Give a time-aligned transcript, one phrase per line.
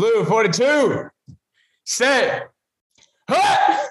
[0.00, 1.10] Blue 42.
[1.84, 2.48] Set.
[3.28, 3.90] Hut.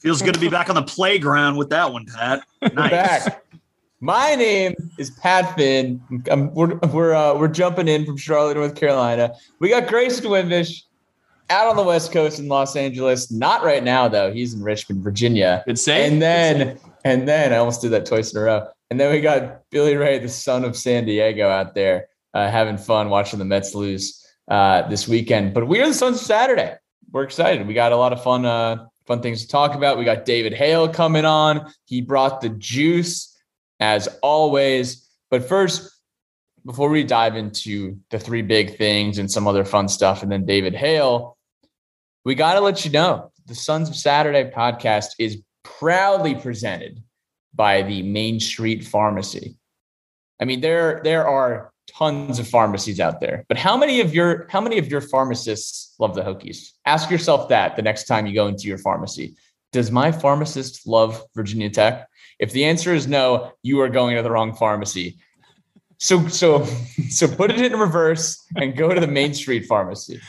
[0.00, 2.42] Feels good to be back on the playground with that one, Pat.
[2.72, 2.90] Nice.
[2.90, 3.44] Back.
[4.00, 6.02] My name is Pat Finn.
[6.28, 9.32] I'm, we're we're, uh, we're jumping in from Charlotte, North Carolina.
[9.60, 10.82] We got Grayson Wimbish
[11.50, 13.30] out on the West Coast in Los Angeles.
[13.30, 14.32] Not right now, though.
[14.32, 15.62] He's in Richmond, Virginia.
[15.66, 16.14] Good save.
[16.14, 18.66] And then, and then I almost did that twice in a row.
[18.90, 22.76] And then we got Billy Ray, the son of San Diego, out there uh, having
[22.76, 25.54] fun watching the Mets lose uh, this weekend.
[25.54, 26.74] But we are the Sons of Saturday.
[27.10, 27.66] We're excited.
[27.66, 29.98] We got a lot of fun, uh, fun things to talk about.
[29.98, 31.72] We got David Hale coming on.
[31.84, 33.36] He brought the juice
[33.80, 35.08] as always.
[35.30, 35.90] But first,
[36.66, 40.46] before we dive into the three big things and some other fun stuff, and then
[40.46, 41.36] David Hale,
[42.24, 47.02] we got to let you know the Sons of Saturday podcast is proudly presented
[47.54, 49.56] by the Main Street Pharmacy.
[50.40, 54.46] I mean, there there are tons of pharmacies out there, but how many of your
[54.48, 56.70] how many of your pharmacists love the Hokies?
[56.86, 59.36] Ask yourself that the next time you go into your pharmacy.
[59.72, 62.08] Does my pharmacist love Virginia Tech?
[62.38, 65.18] If the answer is no, you are going to the wrong pharmacy.
[65.98, 66.64] So so
[67.08, 70.20] so put it in reverse and go to the Main Street Pharmacy.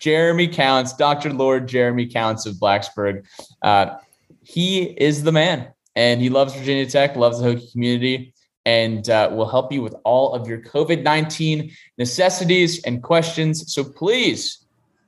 [0.00, 1.32] Jeremy Counts, Dr.
[1.32, 3.26] Lord Jeremy Counts of Blacksburg.
[3.62, 3.96] Uh,
[4.42, 8.34] he is the man, and he loves Virginia Tech, loves the Hokie community,
[8.66, 13.72] and uh, will help you with all of your COVID nineteen necessities and questions.
[13.72, 14.66] So please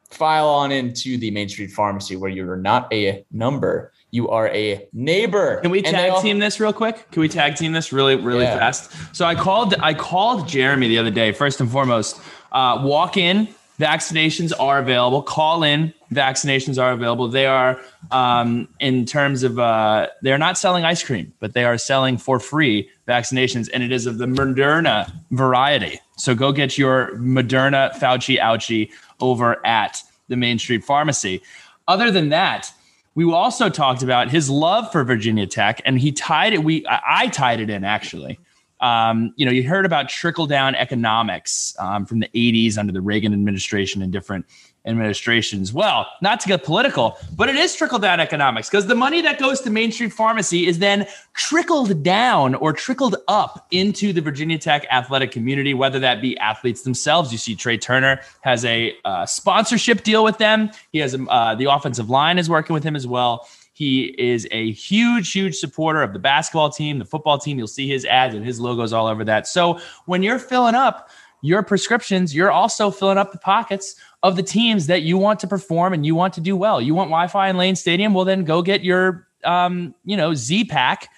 [0.08, 4.48] file on into the Main Street Pharmacy, where you are not a number you are
[4.48, 5.60] a neighbor.
[5.60, 7.10] Can we tag all- team this real quick?
[7.10, 8.58] Can we tag team this really, really Yeah.
[8.58, 8.90] fast?
[9.12, 11.32] So I called I called Jeremy the other day.
[11.32, 12.18] First and foremost,
[12.50, 13.48] uh, walk in.
[13.78, 15.22] Vaccinations are available.
[15.22, 15.94] Call in.
[16.12, 17.28] Vaccinations are available.
[17.28, 21.78] They are um, in terms of uh, they're not selling ice cream, but they are
[21.78, 26.00] selling for free vaccinations, and it is of the Moderna variety.
[26.16, 28.90] So go get your Moderna Fauci Ouchie
[29.20, 31.40] over at the Main Street Pharmacy.
[31.86, 32.72] Other than that,
[33.14, 36.64] we also talked about his love for Virginia Tech, and he tied it.
[36.64, 38.40] We I I tied it in actually.
[38.80, 43.00] Um, you know, you heard about trickle down economics um, from the '80s under the
[43.00, 44.46] Reagan administration and different
[44.88, 45.72] administrations.
[45.72, 49.38] Well, not to get political, but it is trickle down economics because the money that
[49.38, 54.58] goes to Main Street Pharmacy is then trickled down or trickled up into the Virginia
[54.58, 57.30] Tech athletic community, whether that be athletes themselves.
[57.32, 60.70] You see, Trey Turner has a uh, sponsorship deal with them.
[60.90, 63.46] He has uh, the offensive line is working with him as well.
[63.78, 67.58] He is a huge, huge supporter of the basketball team, the football team.
[67.58, 69.46] You'll see his ads and his logos all over that.
[69.46, 71.10] So when you're filling up
[71.42, 73.94] your prescriptions, you're also filling up the pockets
[74.24, 76.80] of the teams that you want to perform and you want to do well.
[76.80, 78.14] You want Wi-Fi in Lane Stadium?
[78.14, 81.08] Well, then go get your, um, you know, Z pack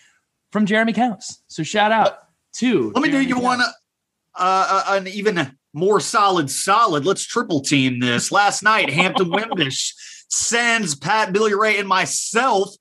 [0.53, 1.41] from Jeremy Counts.
[1.47, 2.93] So shout out to.
[2.95, 3.43] Let me do you Counts.
[3.43, 3.65] one uh,
[4.37, 7.07] uh, an even more solid solid.
[7.07, 8.31] Let's triple team this.
[8.31, 9.95] Last night, Hampton Wimbish
[10.31, 12.75] sends Pat, Billy Ray, and myself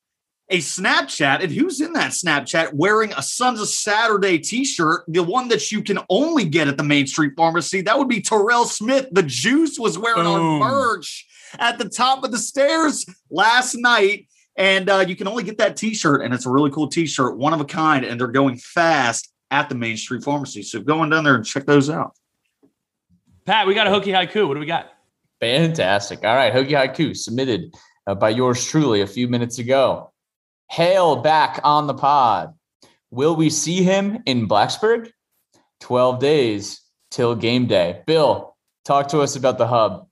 [0.48, 1.42] a Snapchat.
[1.42, 5.82] And who's in that Snapchat wearing a Sons of Saturday t-shirt, the one that you
[5.82, 7.82] can only get at the Main Street Pharmacy?
[7.82, 9.08] That would be Terrell Smith.
[9.12, 10.62] The juice was wearing Boom.
[10.62, 11.26] our merch
[11.58, 14.26] at the top of the stairs last night.
[14.56, 17.54] And uh, you can only get that t-shirt, and it's a really cool t-shirt, one
[17.54, 20.62] of a kind, and they're going fast at the Main Street Pharmacy.
[20.62, 22.14] So go on down there and check those out.
[23.46, 24.46] Pat, we got a Hokie haiku.
[24.46, 24.92] What do we got?
[25.40, 26.24] Fantastic.
[26.24, 26.52] All right.
[26.52, 27.74] Hokie Haiku submitted
[28.06, 30.12] uh, by yours truly a few minutes ago.
[30.70, 32.54] Hale back on the pod.
[33.10, 35.10] Will we see him in Blacksburg?
[35.80, 38.02] 12 days till game day.
[38.06, 40.06] Bill, talk to us about the hub.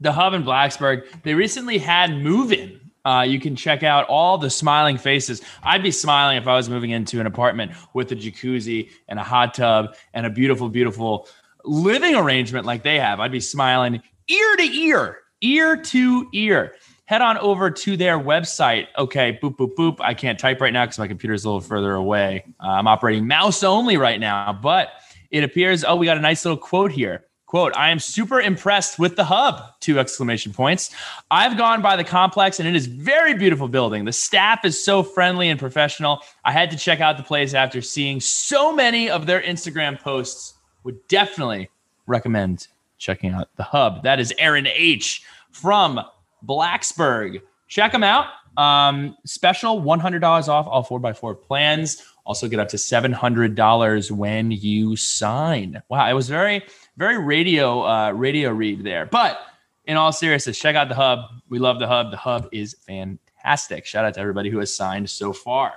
[0.00, 1.04] the hub in Blacksburg.
[1.22, 2.80] They recently had move in.
[3.04, 5.42] Uh, you can check out all the smiling faces.
[5.62, 9.22] I'd be smiling if I was moving into an apartment with a jacuzzi and a
[9.22, 11.28] hot tub and a beautiful, beautiful
[11.64, 13.20] living arrangement like they have.
[13.20, 16.74] I'd be smiling ear to ear, ear to ear.
[17.06, 18.86] Head on over to their website.
[18.96, 19.96] Okay, boop, boop, boop.
[20.00, 22.44] I can't type right now because my computer is a little further away.
[22.62, 24.88] Uh, I'm operating mouse only right now, but
[25.30, 27.24] it appears, oh, we got a nice little quote here.
[27.46, 30.94] Quote, I am super impressed with the hub, two exclamation points.
[31.30, 34.06] I've gone by the complex and it is very beautiful building.
[34.06, 36.20] The staff is so friendly and professional.
[36.44, 40.54] I had to check out the place after seeing so many of their Instagram posts.
[40.84, 41.70] Would definitely
[42.06, 42.66] recommend
[43.04, 44.02] checking out the hub.
[44.02, 46.00] That is Aaron H from
[46.44, 47.42] Blacksburg.
[47.68, 48.26] Check them out.
[48.56, 52.02] Um, special $100 off all 4x4 plans.
[52.24, 55.82] Also get up to $700 when you sign.
[55.88, 56.62] Wow, it was very,
[56.96, 59.06] very radio, uh, radio read there.
[59.06, 59.38] But
[59.84, 61.20] in all seriousness, check out the hub.
[61.50, 62.10] We love the hub.
[62.10, 63.84] The hub is fantastic.
[63.84, 65.74] Shout out to everybody who has signed so far.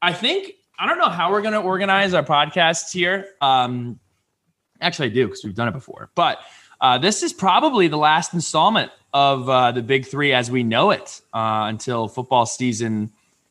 [0.00, 3.26] I think I don't know how we're going to organize our podcasts here.
[3.40, 3.98] Um,
[4.80, 6.10] actually, I do because we've done it before.
[6.14, 6.38] But
[6.80, 10.90] uh, this is probably the last installment of uh, the Big Three as we know
[10.90, 13.10] it uh, until football season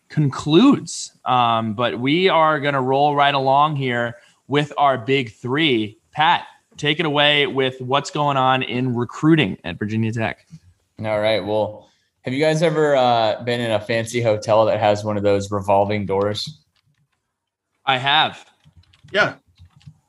[0.10, 1.12] concludes.
[1.26, 4.16] Um, but we are going to roll right along here
[4.48, 5.98] with our Big Three.
[6.12, 6.46] Pat,
[6.78, 10.48] take it away with what's going on in recruiting at Virginia Tech.
[11.00, 11.46] All right.
[11.46, 11.90] Well,
[12.22, 15.52] have you guys ever uh, been in a fancy hotel that has one of those
[15.52, 16.60] revolving doors?
[17.86, 18.46] I have.
[19.12, 19.36] Yeah.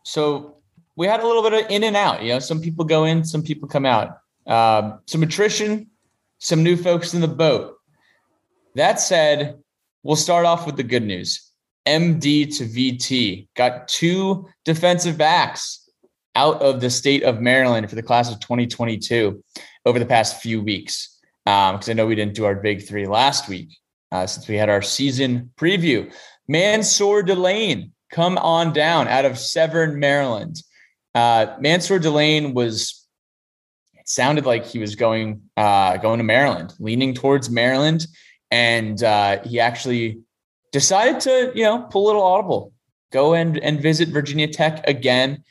[0.02, 0.56] So
[0.98, 2.24] we had a little bit of in and out.
[2.24, 4.18] You know, some people go in, some people come out.
[4.48, 5.86] Um, some attrition,
[6.38, 7.76] some new folks in the boat.
[8.74, 9.60] That said,
[10.02, 11.52] we'll start off with the good news.
[11.86, 15.88] MD to VT got two defensive backs
[16.34, 19.42] out of the state of Maryland for the class of 2022
[19.86, 21.16] over the past few weeks.
[21.44, 23.68] Because um, I know we didn't do our big three last week
[24.10, 26.12] uh, since we had our season preview.
[26.48, 30.60] Mansoor Delane come on down out of Severn, Maryland.
[31.14, 33.06] Uh, Mansoor Delane was
[33.94, 38.06] it sounded like he was going uh, going to Maryland, leaning towards Maryland,
[38.50, 40.20] and uh, he actually
[40.72, 42.72] decided to you know pull a little audible,
[43.12, 45.42] go and and visit Virginia Tech again,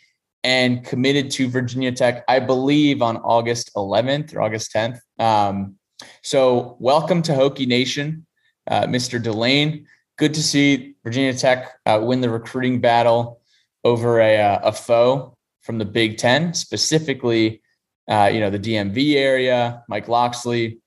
[0.43, 4.99] and committed to Virginia Tech, I believe, on August 11th or August 10th.
[5.19, 5.75] Um,
[6.23, 8.25] so welcome to Hokie Nation,
[8.69, 9.21] uh, Mr.
[9.21, 9.85] Delane.
[10.17, 13.41] Good to see Virginia Tech uh, win the recruiting battle
[13.83, 15.36] over a, uh, a foe
[15.67, 17.61] from the Big Ten, specifically,
[18.09, 20.79] uh, you know, the DMV area, Mike Locksley.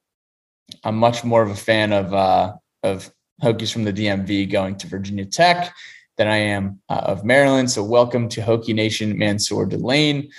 [0.82, 3.12] I'm much more of a fan of uh, of
[3.42, 5.74] Hokies from the DMV going to Virginia Tech
[6.16, 7.70] than I am uh, of Maryland.
[7.70, 10.30] So welcome to Hokie Nation, Mansoor Delane.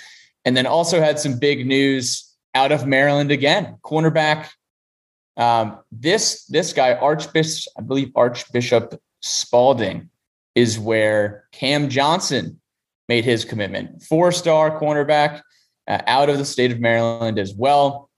[0.44, 3.78] And then also had some big news out of Maryland again.
[3.84, 4.48] Cornerback.
[5.36, 10.10] Um, this this guy, Archbishop, I believe Archbishop Spalding,
[10.56, 12.60] is where Cam Johnson
[13.12, 14.02] made his commitment.
[14.02, 15.42] Four star cornerback
[15.86, 18.08] uh, out of the state of Maryland as well.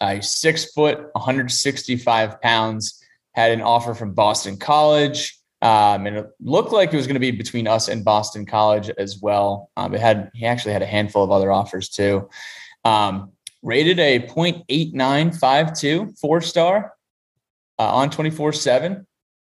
[0.00, 5.36] Uh, six foot, 165 pounds, had an offer from Boston College.
[5.60, 8.90] Um, and it looked like it was going to be between us and Boston College
[8.90, 9.70] as well.
[9.76, 12.28] Um, it had he actually had a handful of other offers too.
[12.84, 13.32] Um,
[13.62, 16.92] rated a 0.8952 four star
[17.80, 19.04] uh, on 24 7.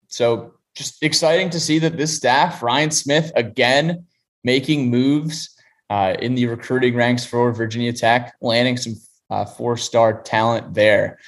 [0.06, 4.06] So just exciting to see that this staff, Ryan Smith, again,
[4.44, 5.55] making moves
[5.90, 8.94] uh, in the recruiting ranks for Virginia Tech, landing some
[9.31, 11.19] uh, four star talent there.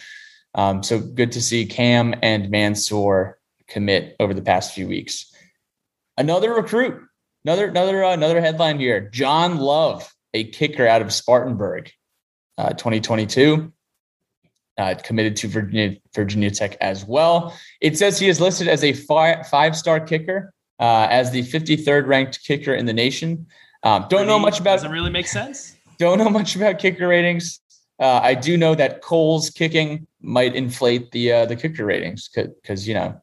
[0.54, 5.32] Um, so good to see Cam and Mansoor commit over the past few weeks.
[6.16, 7.00] Another recruit,
[7.44, 11.90] another another uh, another headline here: John Love, a kicker out of Spartanburg,
[12.58, 13.72] uh, 2022.
[14.78, 17.54] Uh, committed to Virginia, Virginia Tech as well.
[17.82, 22.42] It says he is listed as a five star kicker uh, as the 53rd ranked
[22.44, 23.46] kicker in the nation.
[23.82, 24.76] Um, don't know much about.
[24.76, 25.76] Doesn't really make sense.
[25.98, 27.60] Don't know much about kicker ratings.
[28.00, 32.88] Uh, I do know that Kohl's kicking might inflate the uh, the kicker ratings because
[32.88, 33.20] you know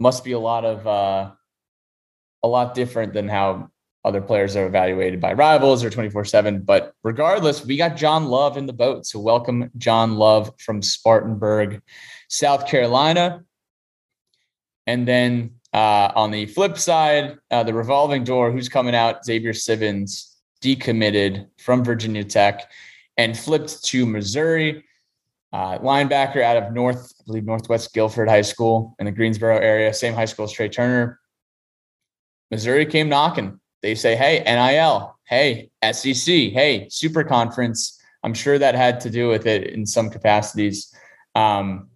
[0.00, 1.30] must be a lot of uh,
[2.42, 3.70] a lot different than how
[4.04, 6.62] other players are evaluated by rivals or 24 7.
[6.62, 9.06] But regardless, we got John Love in the boat.
[9.06, 11.82] So welcome John Love from Spartanburg,
[12.28, 13.44] South Carolina.
[14.86, 19.24] And then uh, on the flip side, uh, the revolving door, who's coming out?
[19.24, 22.70] Xavier Simmons decommitted from Virginia Tech
[23.16, 24.84] and flipped to Missouri.
[25.52, 29.92] Uh, linebacker out of North, I believe Northwest Guilford High School in the Greensboro area,
[29.94, 31.20] same high school as Trey Turner.
[32.50, 33.60] Missouri came knocking.
[33.82, 38.00] They say, hey, NIL, hey, SEC, hey, super conference.
[38.22, 40.94] I'm sure that had to do with it in some capacities.
[41.34, 41.88] Um,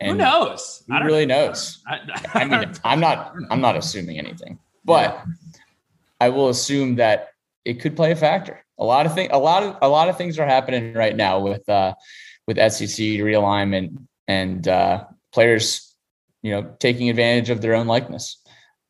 [0.00, 0.82] and Who knows?
[0.88, 1.82] Who really knows?
[1.86, 2.00] I,
[2.34, 3.34] I mean, I'm not.
[3.50, 5.24] I'm not assuming anything, but
[6.20, 7.30] I will assume that
[7.64, 8.64] it could play a factor.
[8.78, 9.30] A lot of things.
[9.32, 11.94] A lot of a lot of things are happening right now with uh,
[12.46, 13.96] with SEC realignment
[14.28, 15.94] and uh, players,
[16.42, 18.42] you know, taking advantage of their own likeness.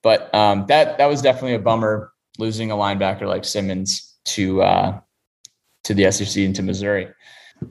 [0.03, 5.01] But um, that that was definitely a bummer losing a linebacker like Simmons to uh,
[5.85, 7.09] to the SEC and to Missouri.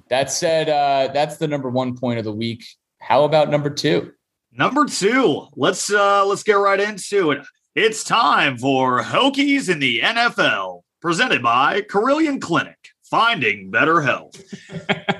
[0.09, 2.65] That said, uh, that's the number one point of the week.
[3.07, 4.13] How about number two?
[4.51, 7.45] Number two, let's uh let's get right into it.
[7.75, 14.33] It's time for Hokies in the NFL, presented by Carilion Clinic, finding better health.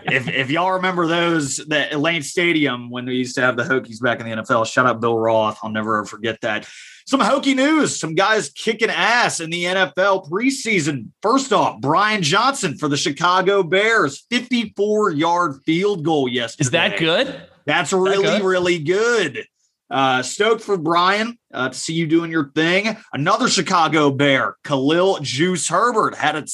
[0.06, 4.02] if if y'all remember those that Lane Stadium when we used to have the Hokies
[4.02, 5.60] back in the NFL, shout out Bill Roth.
[5.62, 6.68] I'll never forget that.
[7.06, 11.12] Some Hokie news, some guys kicking ass in the NFL preseason.
[11.22, 16.66] First off, Brian Johnson for the Chicago Bears, 54 yard field goal yesterday.
[16.66, 17.48] Is that good?
[17.66, 19.46] That's really, that really good.
[19.90, 22.98] Uh, stoked for Brian uh, to see you doing your thing.
[23.14, 26.46] Another Chicago Bear, Khalil Juice Herbert, had a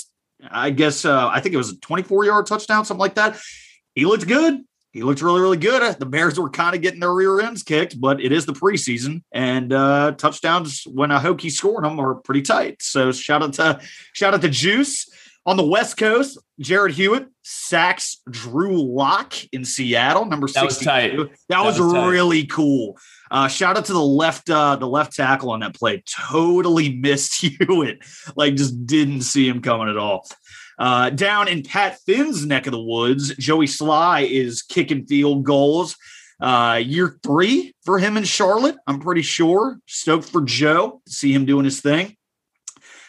[0.50, 3.40] I guess uh, I think it was a 24 yard touchdown, something like that.
[3.94, 4.62] He looked good.
[4.92, 6.00] He looked really, really good.
[6.00, 9.24] The Bears were kind of getting their rear ends kicked, but it is the preseason,
[9.32, 12.82] and uh, touchdowns when a Hokie scoring them are pretty tight.
[12.82, 13.80] So shout out to
[14.14, 15.10] shout out to Juice
[15.46, 16.38] on the West Coast.
[16.62, 20.86] Jarrod Hewitt sacks Drew Lock in Seattle, number That was 62.
[20.90, 21.18] tight.
[21.18, 22.98] That, That was, was really cool.
[23.32, 26.04] Uh, shout out to the left, uh, the left tackle on that play.
[26.08, 28.00] Totally missed Hewitt,
[28.36, 30.28] like just didn't see him coming at all.
[30.78, 35.96] Uh, down in Pat Finn's neck of the woods, Joey Slye is kicking field goals.
[36.42, 39.78] Uh, year three for him in Charlotte, I'm pretty sure.
[39.86, 42.18] Stoked for Joe see him doing his thing.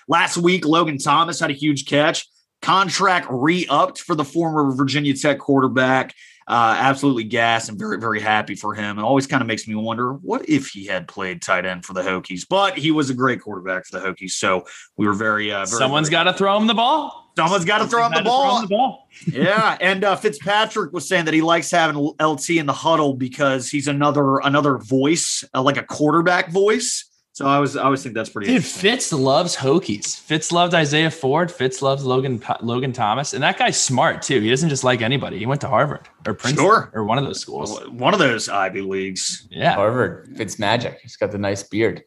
[0.09, 2.26] Last week, Logan Thomas had a huge catch.
[2.61, 6.14] Contract re-upped for the former Virginia Tech quarterback.
[6.49, 8.99] Uh, absolutely gas and very, very happy for him.
[8.99, 11.92] It always kind of makes me wonder what if he had played tight end for
[11.92, 14.32] the Hokies, but he was a great quarterback for the Hokies.
[14.32, 14.64] So
[14.97, 17.32] we were very, uh, very Someone's got to throw him the ball.
[17.37, 18.56] someone's got to throw him the Had to throw ball.
[18.59, 19.09] him the ball.
[19.32, 23.71] yeah, and uh, Fitzpatrick was saying that he likes having LT in the huddle because
[23.71, 27.09] he's another another voice, uh, like a quarterback voice.
[27.35, 28.53] So I was I always think that's pretty.
[28.53, 28.62] Dude.
[28.65, 30.19] Fitz loves Hokies.
[30.21, 31.51] Fitz loved Isaiah Ford.
[31.51, 34.39] Fitz loves Logan Logan Thomas, and that guy's smart too.
[34.41, 35.39] He doesn't just like anybody.
[35.39, 36.91] He went to Harvard or Princeton Sure.
[36.93, 37.81] or one of those schools.
[37.89, 39.49] one of those Ivy leagues.
[39.51, 40.99] Yeah, Harvard Fitz magic.
[41.03, 42.03] He's got the nice beard.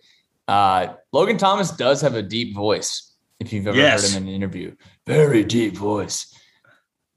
[0.48, 3.13] Uh, Logan Thomas does have a deep voice.
[3.39, 4.03] If you've ever Yes.
[4.13, 4.75] heard him in an interview,
[5.08, 6.32] very deep voice.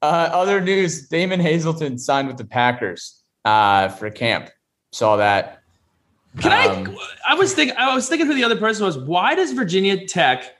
[0.00, 4.49] Uh, other news: Damon Hazelton signed with the Packers uh, for camp.
[4.93, 5.58] Saw that.
[6.40, 7.33] Can Um, I?
[7.33, 7.76] I was thinking.
[7.76, 8.97] I was thinking who the other person was.
[8.99, 10.57] Why does Virginia Tech?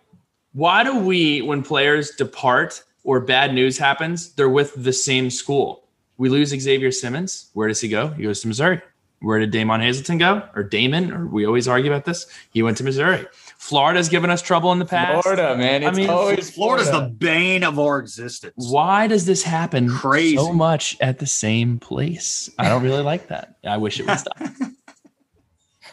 [0.53, 5.85] Why do we, when players depart or bad news happens, they're with the same school?
[6.17, 7.51] We lose Xavier Simmons.
[7.55, 8.09] Where does he go?
[8.09, 8.81] He goes to Missouri.
[9.21, 10.43] Where did Damon Hazelton go?
[10.55, 11.13] Or Damon?
[11.13, 12.27] Or we always argue about this.
[12.51, 13.27] He went to Missouri.
[13.57, 15.23] Florida's given us trouble in the past.
[15.25, 15.83] Florida, man.
[15.85, 18.55] I It's mean, always Florida's the bane of our existence.
[18.71, 20.37] Why does this happen Crazy.
[20.37, 22.49] so much at the same place?
[22.59, 23.57] I don't really like that.
[23.65, 24.39] I wish it would stop.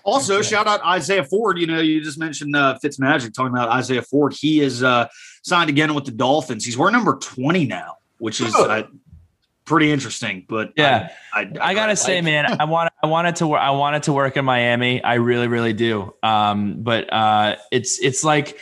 [0.06, 1.58] Also, shout out Isaiah Ford.
[1.58, 4.34] You know, you just mentioned uh, Fitzmagic talking about Isaiah Ford.
[4.34, 5.08] He is uh,
[5.44, 6.64] signed again with the Dolphins.
[6.64, 8.84] He's wearing number twenty now, which is uh,
[9.66, 10.46] pretty interesting.
[10.48, 11.12] But Yeah.
[11.34, 14.38] I, I, I gotta say, man, I want I wanted to I wanted to work
[14.38, 15.04] in Miami.
[15.04, 16.14] I really, really do.
[16.22, 18.60] Um, but uh, it's it's like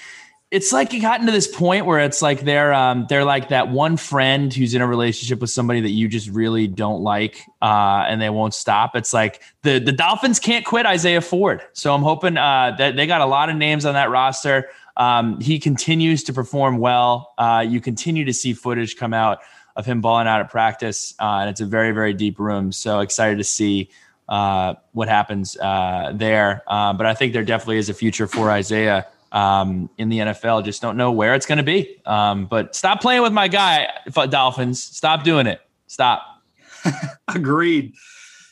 [0.53, 3.69] it's like it gotten to this point where it's like they're um, they're like that
[3.69, 8.05] one friend who's in a relationship with somebody that you just really don't like, uh,
[8.07, 8.95] and they won't stop.
[8.95, 11.63] It's like the the Dolphins can't quit Isaiah Ford.
[11.73, 14.69] So I'm hoping uh, that they got a lot of names on that roster.
[14.95, 17.33] Um, he continues to perform well.
[17.39, 19.39] Uh, you continue to see footage come out
[19.75, 22.71] of him balling out at practice, uh, and it's a very, very deep room.
[22.71, 23.89] So excited to see
[24.29, 26.61] uh, what happens uh, there.
[26.67, 30.63] But I think there definitely is a future for Isaiah um, in the NFL.
[30.63, 31.99] Just don't know where it's going to be.
[32.05, 33.89] Um, but stop playing with my guy,
[34.29, 34.81] Dolphins.
[34.81, 35.59] Stop doing it.
[35.87, 36.23] Stop.
[37.27, 37.93] Agreed.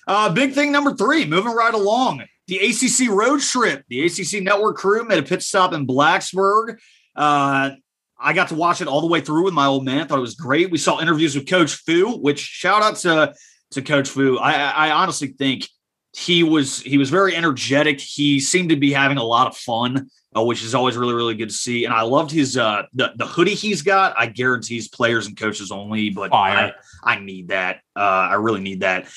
[0.08, 2.24] Uh, big thing number three, moving right along.
[2.48, 3.86] The ACC road trip.
[3.88, 6.80] The ACC network crew made a pit stop in Blacksburg.
[7.16, 7.72] Uh,
[8.20, 10.08] I got to watch it all the way through with my old man.
[10.08, 10.72] Thought it was great.
[10.72, 13.34] We saw interviews with Coach Fu, which shout out to
[13.72, 14.38] to Coach Fu.
[14.38, 15.68] I, I I honestly think
[16.14, 18.00] he was he was very energetic.
[18.00, 21.36] He seemed to be having a lot of fun, uh, which is always really really
[21.36, 21.86] good to see.
[21.86, 24.14] And I loved his uh the, the hoodie he's got.
[24.18, 27.78] I guarantee he's players and coaches only, but I, I need that.
[27.96, 29.08] Uh, I really need that.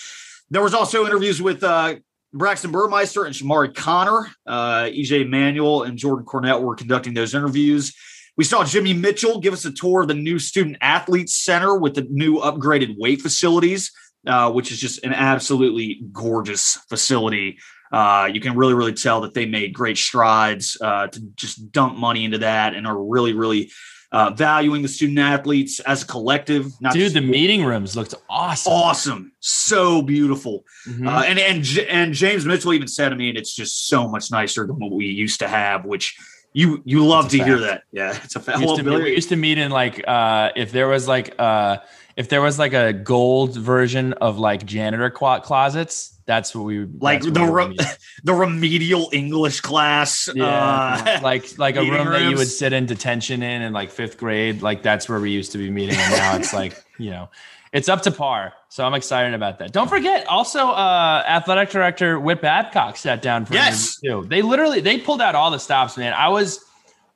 [0.50, 1.96] There was also interviews with uh,
[2.32, 4.28] Braxton Burmeister and Chamarri Conner.
[4.46, 7.92] Uh, EJ Manuel and Jordan Cornette were conducting those interviews.
[8.36, 11.94] We saw Jimmy Mitchell give us a tour of the new Student Athletes Center with
[11.94, 13.92] the new upgraded weight facilities,
[14.26, 17.59] uh, which is just an absolutely gorgeous facility.
[17.93, 21.97] Uh, you can really, really tell that they made great strides uh, to just dump
[21.97, 23.71] money into that and are really, really
[24.11, 26.66] uh, valuing the student athletes as a collective.
[26.81, 28.73] Not Dude, just- the meeting rooms looked awesome.
[28.73, 30.64] awesome, so beautiful.
[30.88, 31.07] Mhm.
[31.09, 34.09] Uh, and and J- and James Mitchell even said to me, and it's just so
[34.09, 35.85] much nicer than what we used to have.
[35.85, 36.16] Which
[36.52, 37.83] you you love to hear that.
[37.93, 38.59] Yeah, it's a fact.
[38.59, 41.35] We used, to meet, we used to meet in like uh, if there was like
[41.40, 41.78] uh,
[42.16, 46.11] if there was like a gold version of like janitor clo- closets.
[46.26, 47.76] That's what we like the re-
[48.25, 50.28] the remedial English class.
[50.35, 53.90] Yeah, uh, like like a room that you would sit in detention in in like
[53.90, 54.62] fifth grade.
[54.62, 57.28] Like that's where we used to be meeting, and now it's like you know,
[57.75, 58.54] it's up to par.
[58.71, 59.73] So I'm excited about that.
[59.73, 64.00] Don't forget, also, uh, athletic director Whit Babcock sat down for Yes.
[64.00, 64.25] too.
[64.26, 66.14] They literally they pulled out all the stops, man.
[66.14, 66.64] I was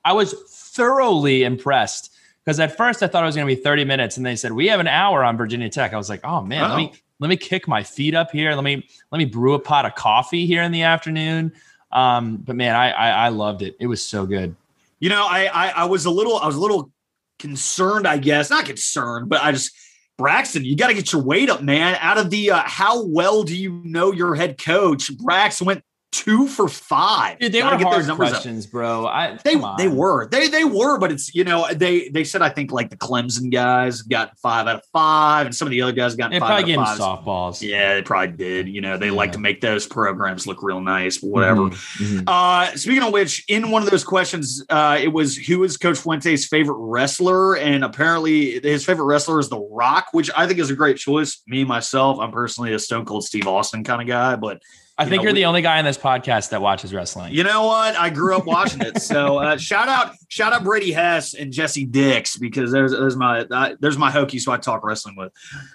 [0.05, 0.35] I was
[0.75, 2.08] thoroughly impressed
[2.49, 4.51] because at first I thought it was going to be 30 minutes, and they said
[4.51, 5.93] we have an hour on Virginia Tech.
[5.93, 8.55] I was like, oh man, let me let me kick my feet up here.
[8.55, 11.53] Let me let me brew a pot of coffee here in the afternoon.
[11.91, 13.75] Um, but man, I, I I loved it.
[13.79, 14.55] It was so good.
[14.99, 16.91] you know, I, I I was a little I was a little
[17.37, 18.49] concerned, I guess.
[18.49, 19.71] Not concerned, but I just
[20.17, 21.99] Braxton, you got to get your weight up, man.
[22.01, 25.15] Out of the uh, how well do you know your head coach?
[25.17, 27.39] Brax went two for five.
[27.39, 28.71] Dude, they Gotta were hard questions, up.
[28.71, 29.07] bro.
[29.07, 32.49] I, they they were they they were, but it's you know they they said I
[32.49, 35.91] think like the Clemson guys got five out of five, and some of the other
[35.91, 36.99] guys got they five probably out of five.
[36.99, 37.61] softballs.
[37.61, 38.67] Yeah, they probably did.
[38.67, 39.13] You know, they yeah.
[39.13, 41.61] like to make those programs look real nice, whatever.
[41.61, 42.03] Mm-hmm.
[42.03, 42.23] mm-hmm.
[42.27, 45.97] Uh, speaking of which, in one of those questions, uh, it was who is Coach
[45.97, 50.69] Fuente's favorite wrestler, and apparently his favorite wrestler is The Rock, which I think is
[50.69, 51.41] a great choice.
[51.47, 54.61] Me myself, I'm personally a Stone Cold Steve Austin kind of guy, but
[54.99, 57.33] I think you are the only guy on this podcast that watches wrestling.
[57.33, 57.95] You know what?
[57.95, 59.01] I grew up watching it.
[59.01, 63.45] So uh, shout out, shout out Brady Hess and Jesse Dix because there's there's my
[63.49, 65.31] uh, there's my Hokie, so I talk wrestling with.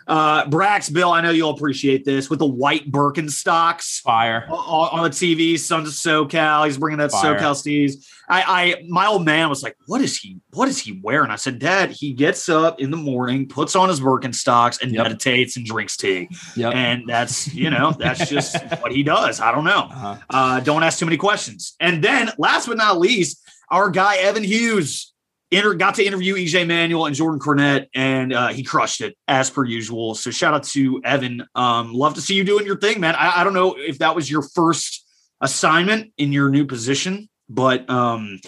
[0.07, 5.04] Uh, Brax Bill, I know you'll appreciate this with the white Birkenstocks fire on, on
[5.04, 5.59] the TV.
[5.59, 7.38] Sons of SoCal, he's bringing that Fire.
[7.38, 8.07] SoCal Steves.
[8.28, 10.38] I, I, my old man was like, "What is he?
[10.52, 13.88] What is he wearing?" I said, "Dad, he gets up in the morning, puts on
[13.88, 15.04] his Birkenstocks, and yep.
[15.04, 16.28] meditates and drinks tea.
[16.57, 16.75] Yep.
[16.75, 19.40] And that's you know that's just what he does.
[19.40, 19.88] I don't know.
[19.90, 20.16] Uh-huh.
[20.31, 21.75] Uh, don't ask too many questions.
[21.81, 25.12] And then, last but not least, our guy Evan Hughes
[25.50, 29.50] inter- got to interview EJ Manuel and Jordan Cornette, and uh, he crushed it as
[29.50, 30.14] per usual.
[30.14, 31.45] So shout out to Evan.
[31.54, 33.14] Um, love to see you doing your thing, man.
[33.14, 35.04] I, I don't know if that was your first
[35.40, 38.41] assignment in your new position but um,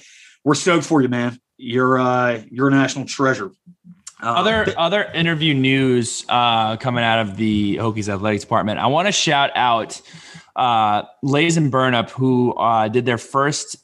[0.45, 1.38] we're stoked for you, man.
[1.57, 3.50] You're uh, you're a national treasure.
[4.23, 8.79] Uh, other th- other interview news uh, coming out of the Hokies athletics department.
[8.79, 10.00] I want to shout out
[10.55, 13.76] uh, Lays and Burnup, who uh, did their first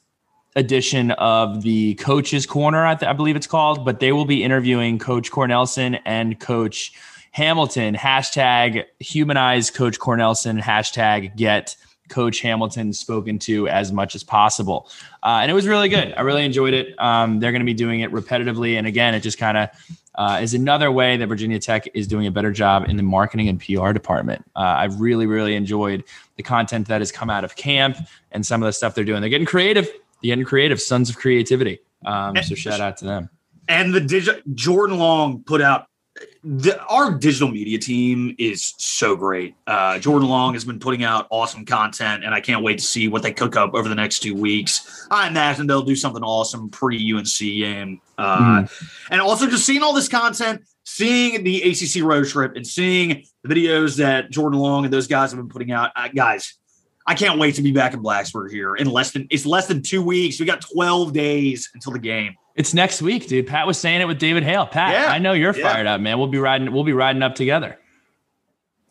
[0.56, 3.84] edition of the Coaches Corner, I, th- I, believe it's called.
[3.84, 6.92] But they will be interviewing Coach Cornelsen and Coach
[7.32, 7.94] Hamilton.
[7.94, 10.60] Hashtag humanize Coach Cornelsen.
[10.60, 11.76] Hashtag get
[12.08, 14.88] Coach Hamilton spoken to as much as possible.
[15.22, 16.12] Uh, and it was really good.
[16.16, 16.94] I really enjoyed it.
[16.98, 18.76] Um, they're going to be doing it repetitively.
[18.76, 19.68] And again, it just kind of
[20.14, 23.48] uh, is another way that Virginia Tech is doing a better job in the marketing
[23.48, 24.44] and PR department.
[24.54, 26.04] Uh, I've really, really enjoyed
[26.36, 27.96] the content that has come out of camp
[28.30, 29.20] and some of the stuff they're doing.
[29.20, 29.86] They're getting creative.
[29.86, 31.80] They're getting creative, sons of creativity.
[32.04, 33.30] Um, so shout out to them.
[33.68, 35.86] And the digi- Jordan Long put out
[36.44, 39.54] the, our digital media team is so great.
[39.66, 43.06] Uh, Jordan Long has been putting out awesome content, and I can't wait to see
[43.06, 45.06] what they cook up over the next two weeks.
[45.10, 48.88] I imagine they'll do something awesome pre UNC game, uh, mm.
[49.10, 53.54] and also just seeing all this content, seeing the ACC road trip, and seeing the
[53.54, 55.92] videos that Jordan Long and those guys have been putting out.
[55.94, 56.54] Uh, guys,
[57.06, 59.80] I can't wait to be back in Blacksburg here in less than it's less than
[59.80, 60.40] two weeks.
[60.40, 62.34] We got twelve days until the game.
[62.54, 63.46] It's next week, dude.
[63.46, 64.66] Pat was saying it with David Hale.
[64.66, 65.72] Pat, yeah, I know you're yeah.
[65.72, 66.18] fired up, man.
[66.18, 66.72] We'll be riding.
[66.72, 67.78] We'll be riding up together.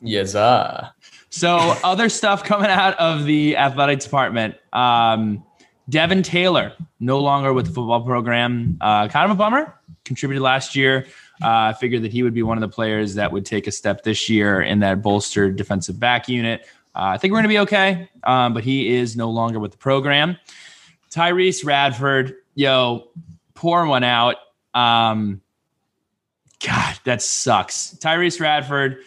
[0.01, 0.89] Yes, uh.
[1.29, 4.55] So other stuff coming out of the athletic department.
[4.73, 5.43] Um,
[5.89, 8.77] Devin Taylor no longer with the football program.
[8.81, 9.75] Uh, kind of a bummer.
[10.05, 11.05] Contributed last year.
[11.41, 13.67] Uh, I uh, figured that he would be one of the players that would take
[13.67, 16.61] a step this year in that bolstered defensive back unit.
[16.95, 19.71] Uh, I think we're going to be okay, um, but he is no longer with
[19.71, 20.37] the program.
[21.09, 23.07] Tyrece Radford, yo,
[23.61, 24.37] pour one out.
[24.73, 25.39] Um,
[26.65, 27.95] God, that sucks.
[28.01, 28.97] Tyrece Radford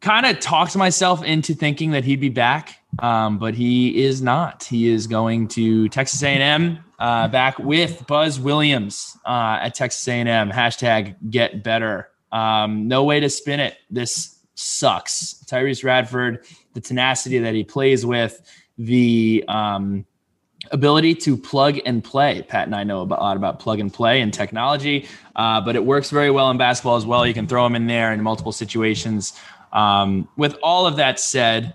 [0.00, 4.62] kind of talked myself into thinking that he'd be back, um, but he is not.
[4.62, 10.52] He is going to Texas A&M, uh, back with Buzz Williams uh, at Texas A&M.
[10.52, 12.08] Hashtag get better.
[12.30, 13.78] Um, no way to spin it.
[13.90, 15.42] This sucks.
[15.46, 18.40] Tyrece Radford, the tenacity that he plays with,
[18.78, 20.06] the um,
[20.72, 22.42] ability to plug and play.
[22.42, 25.84] Pat and I know a lot about plug and play and technology, uh, but it
[25.84, 27.26] works very well in basketball as well.
[27.26, 29.38] You can throw him in there in multiple situations.
[29.72, 31.74] Um, with all of that said,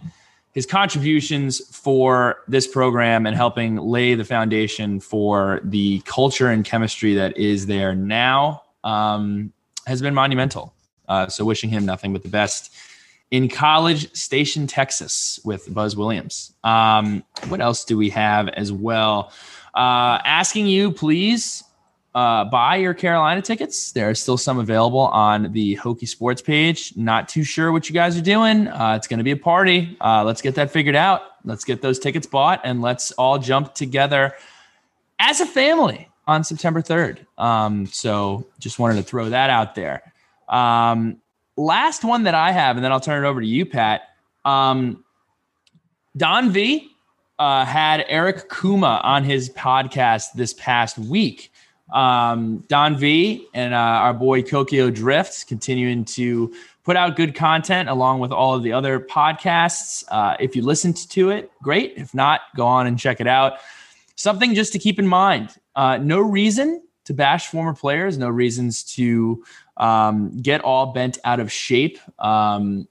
[0.53, 7.13] his contributions for this program and helping lay the foundation for the culture and chemistry
[7.13, 9.53] that is there now um,
[9.87, 10.73] has been monumental.
[11.07, 12.73] Uh, so, wishing him nothing but the best
[13.31, 16.53] in College Station, Texas, with Buzz Williams.
[16.63, 19.31] Um, what else do we have as well?
[19.73, 21.63] Uh, asking you, please
[22.13, 23.93] uh, buy your Carolina tickets.
[23.93, 26.95] There are still some available on the Hokie Sports page.
[26.97, 28.67] Not too sure what you guys are doing.
[28.67, 29.95] Uh, it's going to be a party.
[30.01, 31.21] Uh, let's get that figured out.
[31.45, 34.35] Let's get those tickets bought and let's all jump together
[35.19, 37.25] as a family on September 3rd.
[37.37, 40.13] Um, so just wanted to throw that out there.
[40.49, 41.21] Um,
[41.57, 44.01] last one that I have, and then I'll turn it over to you, Pat.
[44.45, 45.03] Um,
[46.17, 46.89] Don V
[47.39, 51.51] uh, had Eric Kumah on his podcast this past week.
[51.93, 57.89] Um, Don V and uh, our boy Kokio Drifts continuing to put out good content
[57.89, 60.03] along with all of the other podcasts.
[60.09, 61.93] Uh, if you listened to it, great.
[61.97, 63.59] If not, go on and check it out.
[64.15, 68.83] Something just to keep in mind uh, no reason to bash former players, no reasons
[68.83, 69.43] to
[69.81, 71.99] um, get all bent out of shape.
[72.19, 72.87] Um,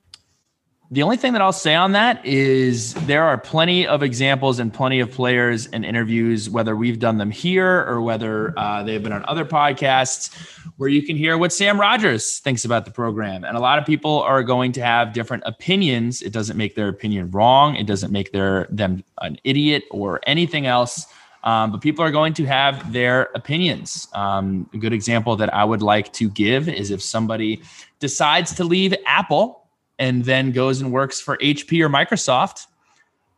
[0.92, 4.74] the only thing that I'll say on that is there are plenty of examples and
[4.74, 9.12] plenty of players and interviews, whether we've done them here or whether uh, they've been
[9.12, 10.34] on other podcasts,
[10.78, 13.44] where you can hear what Sam Rogers thinks about the program.
[13.44, 16.22] And a lot of people are going to have different opinions.
[16.22, 17.76] It doesn't make their opinion wrong.
[17.76, 21.06] It doesn't make their them an idiot or anything else.
[21.42, 24.08] Um, but people are going to have their opinions.
[24.12, 27.62] Um, a good example that I would like to give is if somebody
[27.98, 29.64] decides to leave Apple
[29.98, 32.66] and then goes and works for HP or Microsoft,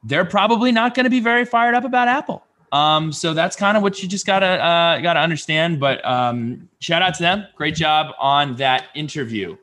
[0.02, 2.44] they're probably not going to be very fired up about Apple.
[2.72, 5.78] Um, so that's kind of what you just gotta uh, gotta understand.
[5.78, 9.58] But um, shout out to them, great job on that interview.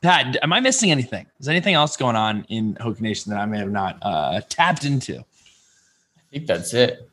[0.00, 1.26] Pat, am I missing anything?
[1.40, 4.84] Is anything else going on in Hokie Nation that I may have not uh, tapped
[4.84, 5.18] into?
[5.18, 7.07] I think that's it.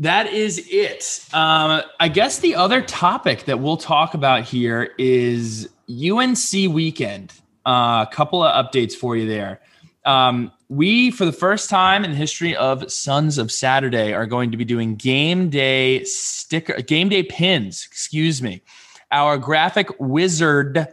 [0.00, 1.28] That is it.
[1.34, 7.34] Um, I guess the other topic that we'll talk about here is UNC weekend.
[7.66, 9.60] A uh, couple of updates for you there.
[10.06, 14.50] Um, we, for the first time in the history of Sons of Saturday, are going
[14.52, 17.86] to be doing game day sticker, game day pins.
[17.86, 18.62] Excuse me.
[19.12, 20.88] Our graphic wizard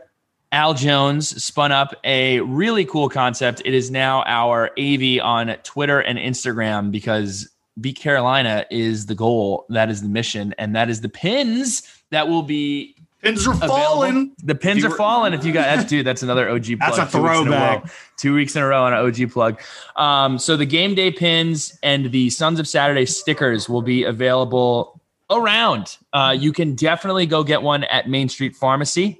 [0.51, 3.61] Al Jones spun up a really cool concept.
[3.63, 7.47] It is now our AV on Twitter and Instagram because
[7.79, 9.65] beat Carolina is the goal.
[9.69, 14.31] That is the mission, and that is the pins that will be Pins are falling.
[14.43, 15.33] The pins are falling.
[15.33, 16.79] If you got that's dude, that's another OG plug.
[16.79, 17.83] That's a throwback.
[17.83, 19.59] Two, two weeks in a row on an OG plug.
[19.95, 25.01] Um, so the game day pins and the Sons of Saturday stickers will be available
[25.31, 25.97] around.
[26.13, 29.19] Uh, you can definitely go get one at Main Street Pharmacy.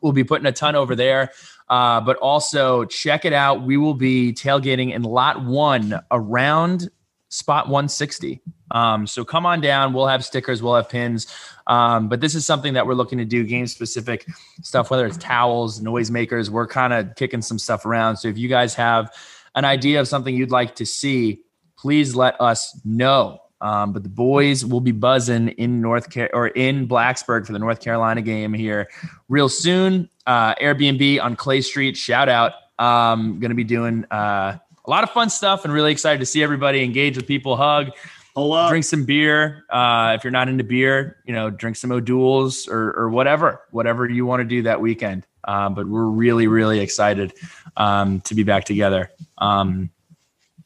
[0.00, 1.32] We'll be putting a ton over there.
[1.68, 3.62] Uh, but also check it out.
[3.62, 6.90] We will be tailgating in lot one around
[7.34, 8.40] spot 160.
[8.70, 9.92] Um, so come on down.
[9.92, 11.26] We'll have stickers, we'll have pins.
[11.66, 14.26] Um, but this is something that we're looking to do game specific
[14.62, 16.48] stuff, whether it's towels, noisemakers.
[16.48, 18.18] We're kind of kicking some stuff around.
[18.18, 19.12] So if you guys have
[19.56, 21.40] an idea of something you'd like to see,
[21.76, 23.40] please let us know.
[23.60, 27.58] Um, but the boys will be buzzing in North Car- or in Blacksburg for the
[27.58, 28.88] North Carolina game here
[29.28, 30.08] real soon.
[30.26, 32.52] Uh, Airbnb on Clay Street, shout out.
[32.78, 36.26] Um, going to be doing uh, a lot of fun stuff and really excited to
[36.26, 37.90] see everybody engage with people, hug,
[38.34, 38.68] Hello.
[38.68, 39.64] drink some beer.
[39.70, 44.08] Uh, if you're not into beer, you know, drink some O'Doul's or, or whatever, whatever
[44.08, 45.26] you want to do that weekend.
[45.44, 47.32] Um, but we're really, really excited
[47.76, 49.10] um, to be back together.
[49.38, 49.90] Um,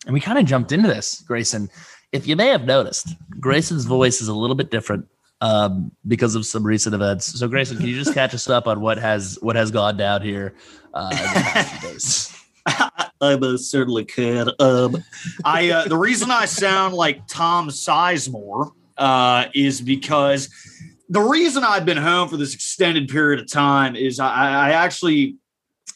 [0.07, 1.69] and we kind of jumped into this, Grayson.
[2.13, 5.07] If you may have noticed, Grayson's voice is a little bit different
[5.41, 7.39] um, because of some recent events.
[7.39, 10.23] So, Grayson, can you just catch us up on what has what has gone down
[10.23, 10.55] here
[10.95, 12.38] uh, in the past few days?
[13.21, 14.49] I most certainly could.
[14.61, 15.03] Um,
[15.45, 20.51] I uh, the reason I sound like Tom Sizemore uh, is because
[21.09, 25.37] the reason I've been home for this extended period of time is I, I actually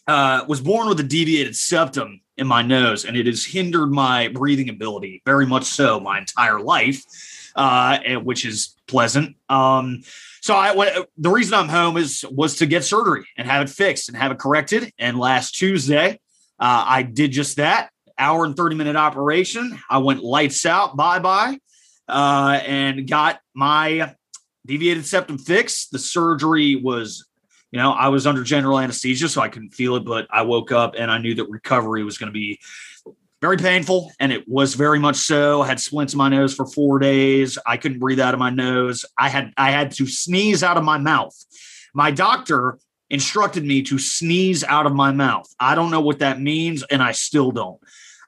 [0.07, 4.29] uh, was born with a deviated septum in my nose, and it has hindered my
[4.29, 7.05] breathing ability very much so my entire life,
[7.57, 9.37] uh, which is pleasant.
[9.49, 10.03] Um,
[10.41, 14.09] so I, the reason I'm home is was to get surgery and have it fixed
[14.09, 14.93] and have it corrected.
[14.99, 16.19] And last Tuesday,
[16.63, 17.91] uh, I did just that.
[18.17, 19.81] Hour and 30 minute operation.
[19.91, 21.59] I went lights out, bye bye,
[22.09, 24.15] uh, and got my
[24.65, 25.91] deviated septum fixed.
[25.91, 27.27] The surgery was,
[27.73, 30.71] you know, I was under general anesthesia, so I couldn't feel it, but I woke
[30.71, 32.61] up and I knew that recovery was going to be
[33.41, 35.63] very painful, and it was very much so.
[35.63, 37.59] I had splints in my nose for four days.
[37.67, 39.05] I couldn't breathe out of my nose.
[39.19, 41.35] I had I had to sneeze out of my mouth.
[41.93, 42.79] My doctor
[43.13, 45.47] instructed me to sneeze out of my mouth.
[45.61, 47.81] I don't know what that means, and I still don't.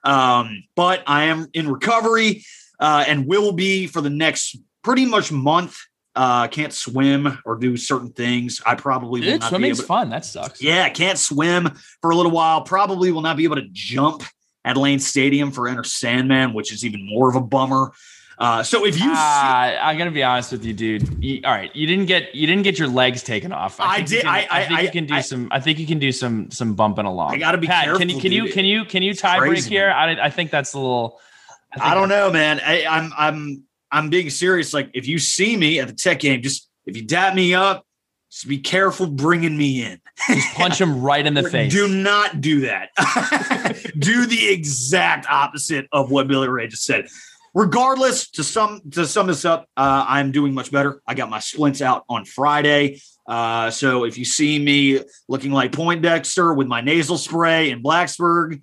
[0.03, 2.45] Um, but I am in recovery
[2.79, 5.77] uh, and will be for the next pretty much month.
[6.15, 8.61] Uh, can't swim or do certain things.
[8.65, 9.87] I probably will Dude, not swimming's be able.
[9.87, 10.09] fun.
[10.11, 10.61] That sucks.
[10.61, 11.71] Yeah, can't swim
[12.01, 12.61] for a little while.
[12.61, 14.23] Probably will not be able to jump
[14.63, 17.91] at Lane Stadium for Enter Sandman, which is even more of a bummer.
[18.37, 21.23] Uh, so if you, Uh, see, I'm gonna be honest with you, dude.
[21.23, 23.79] You, all right, you didn't get you didn't get your legs taken off.
[23.79, 25.47] I think you did- can- I- I- think I- you can do I- some.
[25.51, 27.33] I think you can do some some bumping along.
[27.33, 29.89] I gotta be Pat, Can you can you can you can you tie break here?
[29.89, 31.19] I, I think that's a little.
[31.79, 32.59] I don't know, man.
[32.65, 34.73] I, I'm I'm I'm being serious.
[34.73, 37.85] Like if you see me at the tech game, just if you dap me up,
[38.31, 40.01] just be careful bringing me in.
[40.27, 41.71] Just punch him right in the face.
[41.71, 42.89] Do not do that.
[43.99, 47.07] do the exact opposite of what Billy Ray just said.
[47.55, 51.01] Regardless, to sum to sum this up, uh, I'm doing much better.
[51.07, 53.01] I got my splints out on Friday.
[53.25, 58.61] Uh, so if you see me looking like Poindexter with my nasal spray in Blacksburg,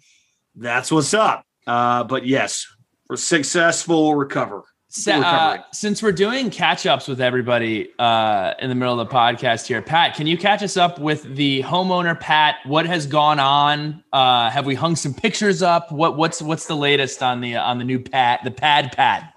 [0.55, 1.47] that's what's up.
[1.67, 2.67] Uh, but yes,
[3.07, 4.63] for successful recover.
[4.95, 9.15] Sa- uh, since we're doing catch ups with everybody uh, in the middle of the
[9.15, 12.57] podcast here, Pat, can you catch us up with the homeowner, Pat?
[12.67, 14.05] What has gone on?
[14.13, 15.91] Uh, have we hung some pictures up?
[15.91, 19.33] What what's what's the latest on the on the new Pat, the Pad Pat?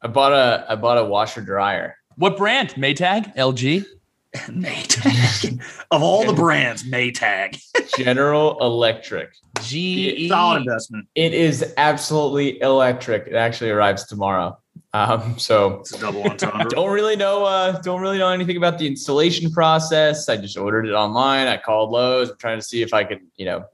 [0.00, 1.98] I bought a I bought a washer dryer.
[2.16, 2.70] What brand?
[2.70, 3.84] Maytag, LG.
[4.34, 5.60] Maytag.
[5.90, 7.60] of all the brands, Maytag.
[7.98, 9.30] General Electric.
[9.60, 11.06] G solid investment.
[11.14, 13.26] It is absolutely electric.
[13.26, 14.56] It actually arrives tomorrow.
[14.92, 16.64] Um, so it's a double entendre.
[16.70, 17.44] don't really know.
[17.44, 20.28] Uh, don't really know anything about the installation process.
[20.28, 21.46] I just ordered it online.
[21.46, 22.30] I called Lowe's.
[22.30, 23.20] I'm trying to see if I could.
[23.36, 23.64] You know,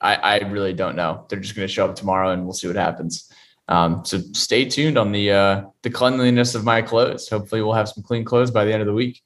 [0.00, 1.26] I, I really don't know.
[1.28, 3.30] They're just going to show up tomorrow, and we'll see what happens.
[3.68, 7.28] Um, so stay tuned on the uh, the cleanliness of my clothes.
[7.28, 9.22] Hopefully, we'll have some clean clothes by the end of the week.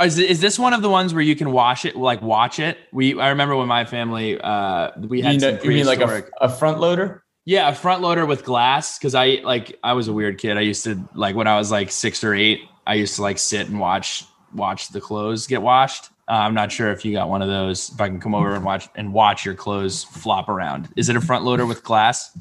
[0.00, 2.78] Is, is this one of the ones where you can wash it, like watch it?
[2.90, 6.00] We I remember when my family uh, we had you, know, some you mean like
[6.00, 7.23] a, a front loader?
[7.44, 8.98] Yeah, a front loader with glass.
[8.98, 10.56] Because I like I was a weird kid.
[10.56, 12.60] I used to like when I was like six or eight.
[12.86, 16.10] I used to like sit and watch watch the clothes get washed.
[16.26, 17.90] Uh, I'm not sure if you got one of those.
[17.90, 20.88] If I can come over and watch and watch your clothes flop around.
[20.96, 22.36] Is it a front loader with glass?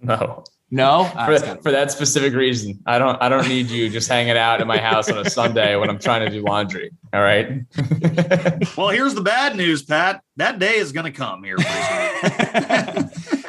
[0.00, 0.44] No.
[0.70, 2.80] No, for, for, that specific reason.
[2.84, 3.20] I don't.
[3.22, 6.00] I don't need you just hanging out in my house on a Sunday when I'm
[6.00, 6.90] trying to do laundry.
[7.12, 7.62] All right.
[8.76, 10.24] well, here's the bad news, Pat.
[10.36, 11.58] That day is going to come here.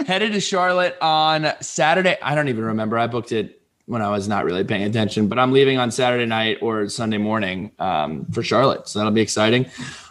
[0.05, 2.15] Headed to Charlotte on Saturday.
[2.21, 2.95] I don't even remember.
[2.95, 6.27] I booked it when I was not really paying attention, but I'm leaving on Saturday
[6.27, 9.65] night or Sunday morning um, for Charlotte, so that'll be exciting.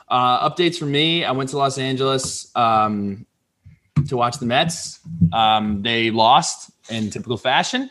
[0.09, 1.25] Uh, updates for me.
[1.25, 3.25] I went to Los Angeles um,
[4.09, 4.99] to watch the Mets.
[5.33, 7.89] Um, they lost in typical fashion.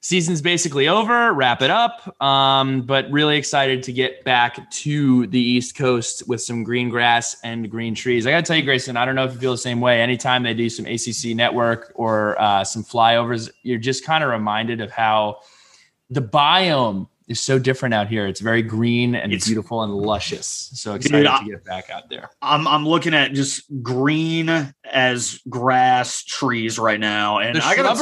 [0.00, 2.22] Season's basically over, wrap it up.
[2.22, 7.36] Um, but really excited to get back to the East Coast with some green grass
[7.42, 8.26] and green trees.
[8.26, 10.00] I got to tell you, Grayson, I don't know if you feel the same way.
[10.00, 14.80] Anytime they do some ACC network or uh, some flyovers, you're just kind of reminded
[14.80, 15.40] of how
[16.10, 18.26] the biome is so different out here.
[18.26, 20.70] It's very green and it's, beautiful and luscious.
[20.74, 22.30] So excited dude, to get back out there.
[22.40, 27.98] I'm I'm looking at just green as grass trees right now, and the I got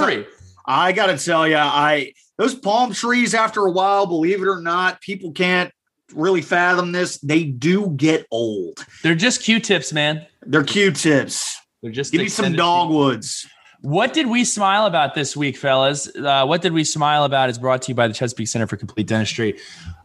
[0.66, 4.60] I got to tell you, I those palm trees after a while, believe it or
[4.60, 5.72] not, people can't
[6.14, 7.18] really fathom this.
[7.18, 8.84] They do get old.
[9.02, 10.26] They're just Q-tips, man.
[10.42, 11.56] They're Q-tips.
[11.82, 13.46] They're just give me some dogwoods.
[13.80, 16.10] What did we smile about this week, fellas?
[16.16, 18.76] Uh, what did we smile about is brought to you by the Chesapeake Center for
[18.76, 19.58] Complete Dentistry.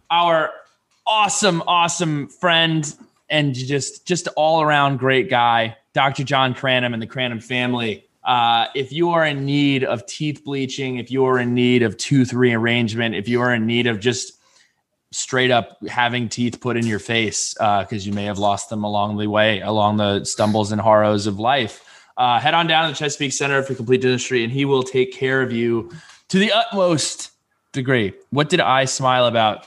[0.10, 0.52] Our
[1.08, 2.94] awesome, awesome friend
[3.30, 6.24] and just just all around great guy, Dr.
[6.24, 10.98] John Cranham and the Cranham family uh, if you are in need of teeth bleaching,
[10.98, 14.34] if you are in need of tooth rearrangement, if you are in need of just
[15.12, 18.84] straight up having teeth put in your face because uh, you may have lost them
[18.84, 21.84] along the way, along the stumbles and horrors of life,
[22.18, 25.12] uh, head on down to the Chesapeake Center for Complete Dentistry and he will take
[25.12, 25.92] care of you
[26.30, 27.32] to the utmost
[27.74, 28.14] degree.
[28.30, 29.66] What did I smile about?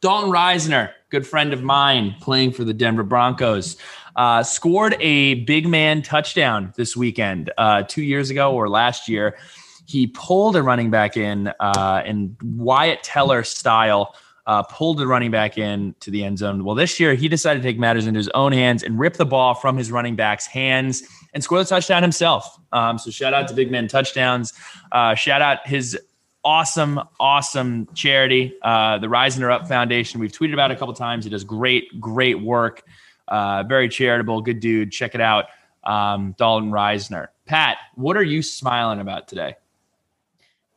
[0.00, 3.76] Dalton Risner, good friend of mine, playing for the Denver Broncos
[4.18, 7.50] uh, scored a big man touchdown this weekend.
[7.56, 9.38] Uh, two years ago or last year,
[9.86, 14.14] he pulled a running back in uh, in Wyatt Teller style.
[14.46, 16.64] Uh, pulled the running back in to the end zone.
[16.64, 19.26] Well, this year he decided to take matters into his own hands and rip the
[19.26, 21.02] ball from his running back's hands
[21.34, 22.58] and score the touchdown himself.
[22.72, 24.54] Um, so shout out to Big Man Touchdowns.
[24.90, 25.98] Uh, shout out his
[26.44, 30.18] awesome, awesome charity, uh, the Rising Up Foundation.
[30.18, 31.24] We've tweeted about it a couple times.
[31.24, 32.84] He does great, great work.
[33.28, 34.90] Uh, very charitable, good dude.
[34.90, 35.46] Check it out.
[35.84, 37.28] Um, Dalton Risner.
[37.46, 39.54] Pat, what are you smiling about today?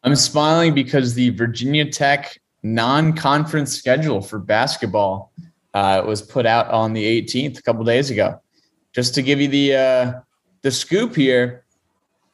[0.03, 5.31] I'm smiling because the Virginia Tech non-conference schedule for basketball
[5.73, 8.41] uh, was put out on the 18th a couple days ago.
[8.93, 10.13] Just to give you the uh,
[10.63, 11.65] the scoop here,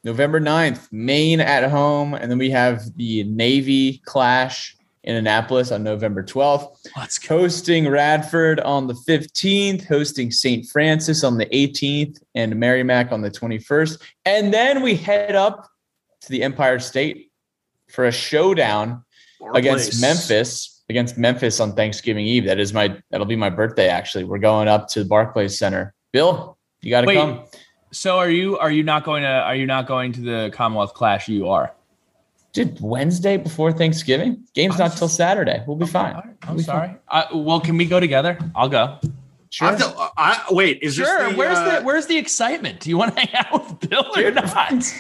[0.03, 4.77] November 9th, Maine at home, and then we have the Navy clash
[5.08, 6.67] in Annapolis on November 12th.
[6.98, 7.39] Let's go.
[7.39, 10.65] Hosting Radford on the 15th, hosting St.
[10.67, 14.02] Francis on the 18th, and Merrimack on the 21st.
[14.26, 15.70] And then we head up
[16.22, 17.32] to the Empire State
[17.88, 19.06] for a showdown
[19.41, 20.02] Our against place.
[20.02, 20.84] Memphis.
[20.89, 22.46] Against Memphis on Thanksgiving Eve.
[22.46, 24.24] That is my that'll be my birthday actually.
[24.24, 25.93] We're going up to the Barclays Center.
[26.13, 27.43] Bill, you gotta come.
[27.91, 30.93] So are you are you not going to are you not going to the Commonwealth
[30.93, 31.28] Clash?
[31.28, 31.74] You are.
[32.58, 34.43] Dude, Wednesday before Thanksgiving?
[34.56, 35.63] Game's not till Saturday.
[35.67, 36.15] We'll be fine.
[36.41, 36.96] I'm we'll sorry.
[37.08, 38.36] Uh, well, can we go together?
[38.56, 38.98] I'll go.
[39.52, 39.78] Sure.
[39.78, 41.30] To, I, wait, is sure.
[41.30, 42.80] The, where's uh, the Where's the excitement?
[42.80, 44.91] Do you want to hang out with Bill or not?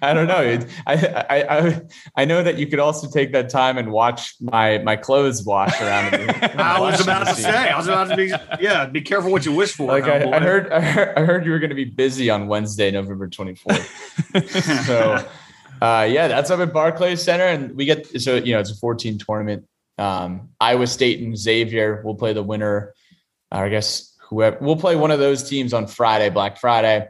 [0.00, 0.60] I don't know.
[0.86, 1.82] I, I I
[2.14, 5.80] I know that you could also take that time and watch my my clothes wash
[5.80, 6.14] around.
[6.56, 7.50] I was about to say.
[7.50, 8.32] I was about to be.
[8.60, 9.88] Yeah, be careful what you wish for.
[9.88, 12.46] Like I, I, heard, I heard, I heard you were going to be busy on
[12.46, 13.88] Wednesday, November twenty fourth.
[14.86, 15.26] so
[15.80, 18.76] Uh, yeah, that's up at Barclays Center, and we get so you know it's a
[18.76, 19.66] 14 tournament.
[19.98, 22.94] Um, Iowa State and Xavier will play the winner.
[23.50, 27.08] I guess whoever we'll play one of those teams on Friday, Black Friday,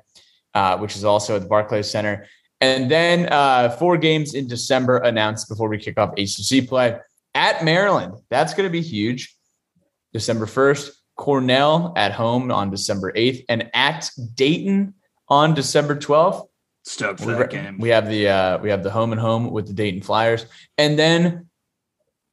[0.54, 2.26] uh, which is also at the Barclays Center.
[2.60, 6.98] And then uh, four games in December announced before we kick off ACC play
[7.34, 8.14] at Maryland.
[8.28, 9.34] That's going to be huge.
[10.12, 14.94] December 1st, Cornell at home on December 8th, and at Dayton
[15.28, 16.48] on December 12th.
[16.84, 17.78] Stoked for that game.
[17.78, 20.46] We have the uh, we have the home and home with the Dayton Flyers,
[20.78, 21.50] and then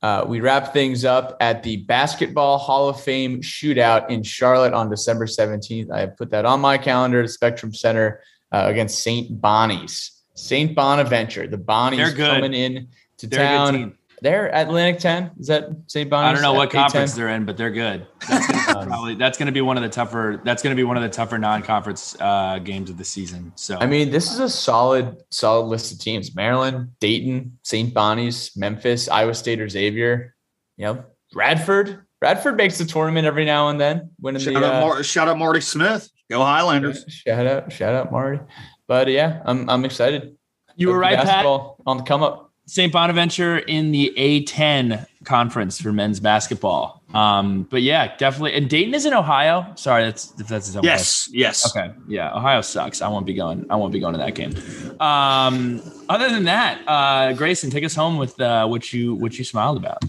[0.02, 4.90] uh, we wrap things up at the Basketball Hall of Fame shootout in Charlotte on
[4.90, 5.92] December 17th.
[5.92, 9.42] I put that on my calendar, the Spectrum Center uh, against St.
[9.42, 10.12] Bonnie's.
[10.36, 10.76] St.
[10.76, 13.98] Bonaventure, the Bonnies coming in to They're town.
[14.22, 15.32] They're Atlantic 10.
[15.40, 16.10] Is that St.
[16.10, 16.30] Bonnie's?
[16.30, 18.08] I don't know what conference they're in, but they're good.
[18.28, 20.42] That's gonna probably that's going to be one of the tougher.
[20.44, 23.52] That's going to be one of the tougher non-conference uh, games of the season.
[23.56, 27.94] So I mean, this is a solid, solid list of teams: Maryland, Dayton, St.
[27.94, 30.36] Bonnie's, Memphis, Iowa State, or Xavier.
[30.78, 32.04] You know, Radford.
[32.20, 34.10] Radford makes the tournament every now and then.
[34.20, 36.10] Winning shout the out, uh, Mar- shout out Marty Smith.
[36.32, 37.06] Go Highlanders.
[37.08, 38.40] Shout out, shout out Marty.
[38.88, 40.36] But yeah, I'm I'm excited.
[40.76, 41.46] You were right, Pat.
[41.46, 42.47] On the come up.
[42.68, 42.92] St.
[42.92, 47.02] Bonaventure in the A10 conference for men's basketball.
[47.14, 48.54] Um, but yeah, definitely.
[48.54, 49.72] And Dayton is in Ohio.
[49.76, 51.66] Sorry, that's if that's his yes, yes.
[51.70, 52.36] Okay, yeah.
[52.36, 53.02] Ohio sucks.
[53.02, 53.66] I won't be going.
[53.70, 54.54] I won't be going to that game.
[55.00, 59.46] Um, other than that, uh, Grayson, take us home with uh, what you what you
[59.46, 60.04] smiled about.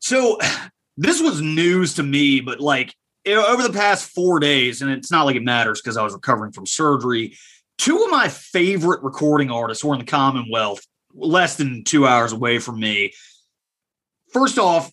[0.00, 0.38] So
[0.96, 2.92] this was news to me, but like
[3.24, 6.50] over the past four days, and it's not like it matters because I was recovering
[6.50, 7.36] from surgery.
[7.76, 10.84] Two of my favorite recording artists were in the Commonwealth
[11.18, 13.12] less than two hours away from me.
[14.32, 14.90] First off,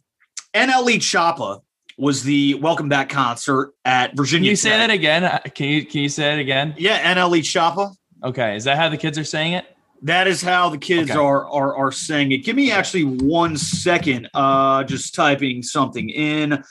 [0.53, 1.61] NLE Choppa
[1.97, 4.47] was the welcome back concert at Virginia.
[4.47, 4.59] Can you Tech.
[4.59, 5.23] say that again?
[5.23, 6.73] Uh, can you can you say it again?
[6.77, 7.93] Yeah, NLE Choppa.
[8.23, 9.65] Okay, is that how the kids are saying it?
[10.01, 11.19] That is how the kids okay.
[11.19, 12.39] are are are saying it.
[12.39, 14.29] Give me actually one second.
[14.33, 16.63] Uh, just typing something in.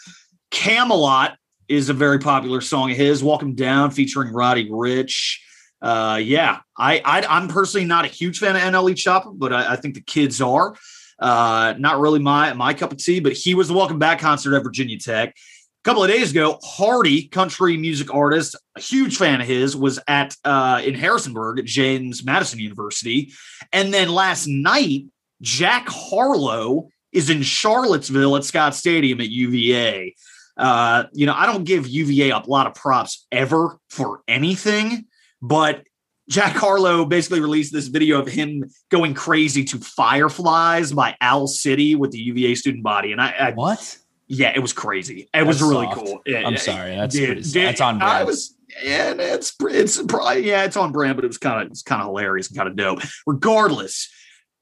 [0.50, 1.36] Camelot
[1.68, 3.22] is a very popular song of his.
[3.22, 5.38] Walk Em Down, featuring Roddy Ricch
[5.84, 9.74] uh, yeah, I, I am personally not a huge fan of NLE Choppa, but I,
[9.74, 10.74] I think the kids are.
[11.18, 14.56] Uh, not really my my cup of tea, but he was the welcome back concert
[14.56, 15.28] at Virginia Tech.
[15.28, 20.00] A couple of days ago, Hardy, country music artist, a huge fan of his, was
[20.08, 23.32] at uh, in Harrisonburg at James Madison University,
[23.70, 25.04] and then last night,
[25.42, 30.14] Jack Harlow is in Charlottesville at Scott Stadium at UVA.
[30.56, 35.06] Uh, you know, I don't give UVA a lot of props ever for anything,
[35.44, 35.84] but
[36.28, 41.94] Jack Harlow basically released this video of him going crazy to Fireflies by Owl City
[41.94, 43.12] with the UVA student body.
[43.12, 43.98] And I, I what?
[44.26, 45.22] Yeah, it was crazy.
[45.22, 45.98] It that's was really soft.
[45.98, 46.22] cool.
[46.34, 46.96] I'm sorry.
[46.96, 48.12] That's did, pretty, that's on brand.
[48.12, 51.70] I was yeah, it's it's probably yeah, it's on brand, but it was kind of
[51.70, 53.00] it's kind of hilarious and kind of dope.
[53.26, 54.10] Regardless,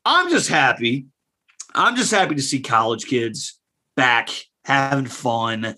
[0.05, 1.07] I'm just happy.
[1.77, 3.61] I'm just happy to see college kids
[3.95, 4.31] back
[4.65, 5.77] having fun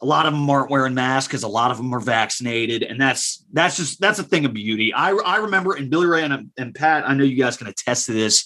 [0.00, 3.00] a lot of them aren't wearing masks because a lot of them are vaccinated, and
[3.00, 4.92] that's that's just that's a thing of beauty.
[4.92, 7.66] I I remember, and Billy Ray and, um, and Pat, I know you guys can
[7.66, 8.44] attest to this.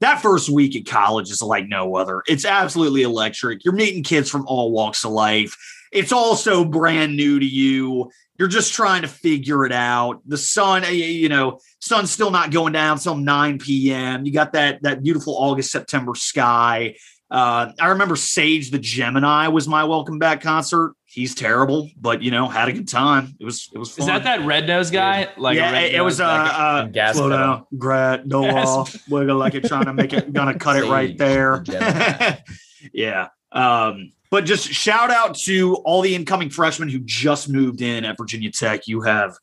[0.00, 2.22] That first week at college is like no other.
[2.26, 3.64] It's absolutely electric.
[3.64, 5.56] You're meeting kids from all walks of life.
[5.92, 8.10] It's also brand new to you.
[8.38, 10.22] You're just trying to figure it out.
[10.26, 14.24] The sun, eh, you know, sun's still not going down till 9 p.m.
[14.24, 16.94] You got that that beautiful August September sky.
[17.30, 20.94] Uh, I remember Sage the Gemini was my welcome back concert.
[21.04, 23.36] He's terrible, but you know, had a good time.
[23.38, 23.90] It was it was.
[23.92, 24.02] Fun.
[24.02, 25.28] Is that that red nose guy?
[25.36, 29.54] Like yeah, it, it was uh, uh gas slow down, Grat, no off, wiggle like
[29.54, 31.64] it, trying to make it, gonna cut Sage, it right there.
[32.92, 33.28] yeah.
[33.52, 38.16] Um, but just shout out to all the incoming freshmen who just moved in at
[38.16, 38.86] Virginia Tech.
[38.86, 39.36] You have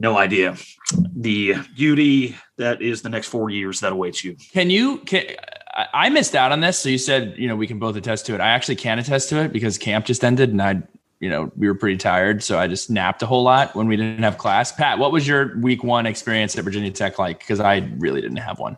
[0.00, 0.56] no idea
[1.16, 4.36] the beauty that is the next four years that awaits you.
[4.52, 5.24] Can you can
[5.74, 6.78] I missed out on this.
[6.78, 8.40] So you said, you know, we can both attest to it.
[8.40, 10.82] I actually can attest to it because camp just ended and I,
[11.20, 12.42] you know, we were pretty tired.
[12.42, 14.72] So I just napped a whole lot when we didn't have class.
[14.72, 17.38] Pat, what was your week one experience at Virginia Tech like?
[17.38, 18.76] Because I really didn't have one.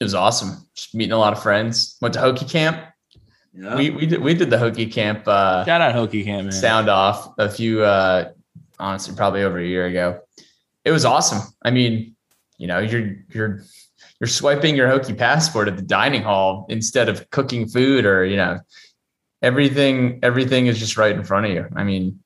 [0.00, 0.68] It was awesome.
[0.74, 1.96] Just meeting a lot of friends.
[2.00, 2.80] Went to Hokie camp.
[3.54, 3.74] Yeah.
[3.74, 5.26] We, we did we did the Hokie camp.
[5.26, 6.52] Uh, Shout out Hokie camp, man.
[6.52, 8.30] Sound off a few, uh,
[8.78, 10.20] honestly, probably over a year ago.
[10.84, 11.40] It was awesome.
[11.62, 12.14] I mean,
[12.58, 13.64] you know, you're you're
[14.20, 18.36] you're swiping your Hokie passport at the dining hall instead of cooking food or you
[18.36, 18.58] know
[19.42, 21.66] everything everything is just right in front of you.
[21.76, 22.18] I mean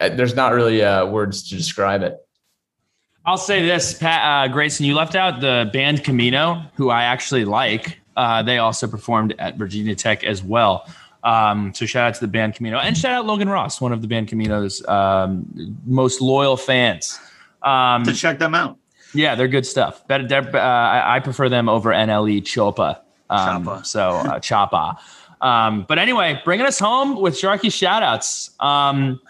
[0.00, 2.16] I, there's not really uh, words to describe it.
[3.24, 7.44] I'll say this pat uh, grayson you left out the band camino who i actually
[7.44, 7.98] like.
[8.16, 10.86] Uh, they also performed at virginia tech as well.
[11.22, 12.78] Um, so shout out to the band camino.
[12.78, 15.46] And shout out logan ross one of the band camino's um,
[15.86, 17.18] most loyal fans.
[17.62, 18.78] Um, to check them out
[19.14, 20.06] Yeah, they're good stuff.
[20.06, 23.00] Better, uh, I, I prefer them over NLE Chopa.
[23.28, 23.86] Um, Choppa.
[23.86, 24.98] So uh, Choppa.
[25.40, 28.60] Um, but anyway, bringing us home with Sharky shoutouts.
[28.62, 29.20] Um,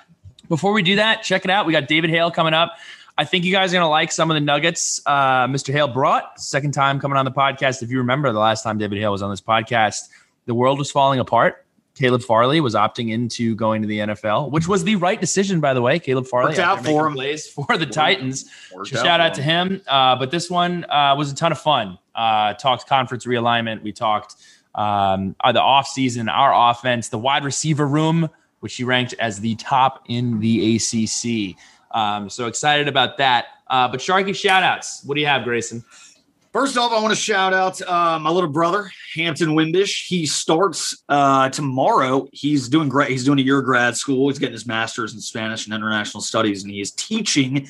[0.48, 1.66] before we do that, check it out.
[1.66, 2.76] We got David Hale coming up.
[3.16, 5.72] I think you guys are going to like some of the nuggets uh, Mr.
[5.72, 6.40] Hale brought.
[6.40, 7.82] Second time coming on the podcast.
[7.82, 10.08] If you remember the last time David Hale was on this podcast,
[10.46, 11.64] the world was falling apart.
[12.00, 15.74] Caleb Farley was opting into going to the NFL, which was the right decision, by
[15.74, 15.98] the way.
[15.98, 17.12] Caleb Farley Worked out for him.
[17.12, 18.46] plays for the Titans.
[18.74, 19.82] Worked So out shout out to him.
[19.86, 21.98] Uh, but this one uh, was a ton of fun.
[22.14, 23.82] Uh, talked conference realignment.
[23.82, 24.36] We talked
[24.74, 28.30] um, uh, the offseason, our offense, the wide receiver room,
[28.60, 31.54] which he ranked as the top in the ACC.
[31.94, 33.44] Um, so excited about that.
[33.66, 35.04] Uh, but Sharky shout outs.
[35.04, 35.84] What do you have, Grayson?
[36.52, 40.08] First off, I want to shout out uh, my little brother, Hampton Wimbish.
[40.08, 42.26] He starts uh, tomorrow.
[42.32, 43.10] He's doing great.
[43.10, 44.28] He's doing a year of grad school.
[44.28, 47.68] He's getting his master's in Spanish and international studies, and he is teaching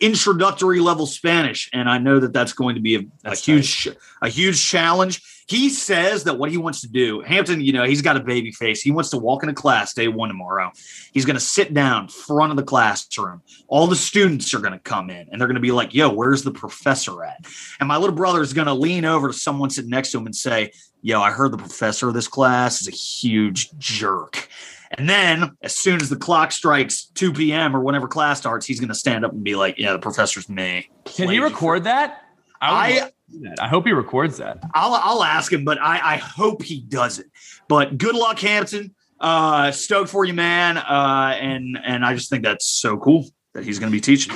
[0.00, 1.68] introductory level Spanish.
[1.72, 3.88] And I know that that's going to be a, a huge,
[4.22, 5.22] a huge challenge.
[5.50, 8.52] He says that what he wants to do, Hampton, you know, he's got a baby
[8.52, 8.80] face.
[8.80, 10.70] He wants to walk into class day one tomorrow.
[11.12, 13.42] He's going to sit down front of the classroom.
[13.66, 16.08] All the students are going to come in and they're going to be like, yo,
[16.08, 17.44] where's the professor at?
[17.80, 20.26] And my little brother is going to lean over to someone sitting next to him
[20.26, 20.70] and say,
[21.02, 24.48] yo, I heard the professor of this class is a huge jerk.
[24.92, 27.74] And then as soon as the clock strikes 2 p.m.
[27.74, 30.48] or whenever class starts, he's going to stand up and be like, yeah, the professor's
[30.48, 30.90] me.
[31.06, 32.22] Can he you record that?
[32.60, 33.62] I- love to see that.
[33.62, 34.62] I hope he records that.
[34.74, 37.26] I'll I'll ask him, but I, I hope he does it.
[37.68, 38.94] But good luck, Hampton.
[39.20, 40.78] Uh, stoked for you, man.
[40.78, 44.34] Uh, and and I just think that's so cool that he's going to be teaching.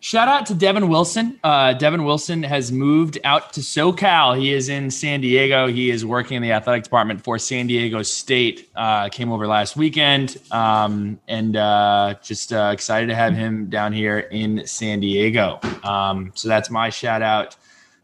[0.00, 1.40] Shout out to Devin Wilson.
[1.42, 4.38] Uh, Devin Wilson has moved out to SoCal.
[4.38, 5.66] He is in San Diego.
[5.66, 8.68] He is working in the athletic department for San Diego State.
[8.76, 13.92] Uh, came over last weekend, um, and uh, just uh, excited to have him down
[13.92, 15.58] here in San Diego.
[15.82, 17.56] Um, so that's my shout out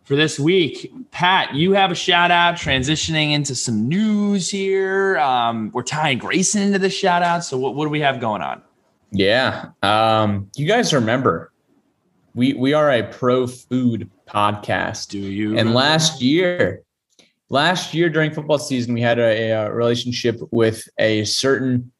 [0.04, 0.90] for this week.
[1.10, 5.18] Pat, you have a shout out transitioning into some news here.
[5.18, 7.44] Um, we're tying Grayson into the shout out.
[7.44, 8.62] So what, what do we have going on?
[9.12, 9.66] Yeah.
[9.82, 11.51] Um, you guys remember
[12.34, 15.08] we we are a pro food podcast.
[15.08, 15.56] Do you?
[15.56, 16.82] And last year,
[17.50, 21.92] last year during football season, we had a, a relationship with a certain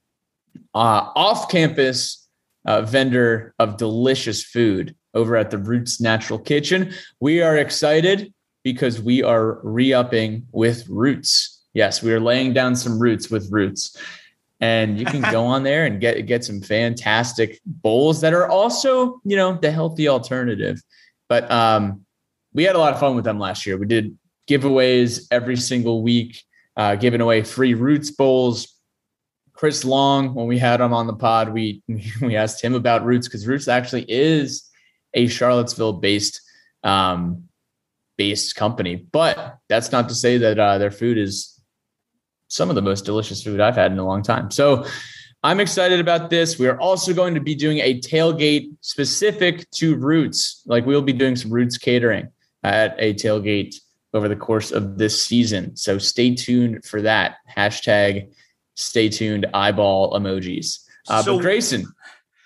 [0.75, 2.29] uh, off-campus
[2.67, 6.93] uh, vendor of delicious food over at the Roots Natural Kitchen.
[7.21, 8.33] We are excited
[8.65, 11.65] because we are re-upping with Roots.
[11.75, 13.97] Yes, we are laying down some roots with Roots.
[14.63, 19.21] And you can go on there and get get some fantastic bowls that are also,
[19.25, 20.81] you know, the healthy alternative.
[21.29, 22.07] But um,
[22.53, 23.77] we had a lot of fun with them last year.
[23.77, 24.17] We did
[24.49, 26.41] giveaways every single week,
[26.77, 28.69] uh, giving away free Roots bowls.
[29.53, 31.83] Chris Long, when we had him on the pod, we
[32.23, 34.71] we asked him about Roots because Roots actually is
[35.13, 36.41] a Charlottesville based
[36.85, 37.49] um,
[38.17, 38.95] based company.
[38.95, 41.52] But that's not to say that uh, their food is
[42.53, 44.51] some of the most delicious food I've had in a long time.
[44.51, 44.85] So
[45.43, 46.59] I'm excited about this.
[46.59, 50.63] We are also going to be doing a tailgate specific to Roots.
[50.67, 52.29] Like we'll be doing some Roots catering
[52.63, 53.77] at a tailgate
[54.13, 55.75] over the course of this season.
[55.77, 57.37] So stay tuned for that.
[57.57, 58.29] Hashtag
[58.75, 60.81] stay tuned eyeball emojis.
[61.09, 61.87] Uh, So- but Grayson,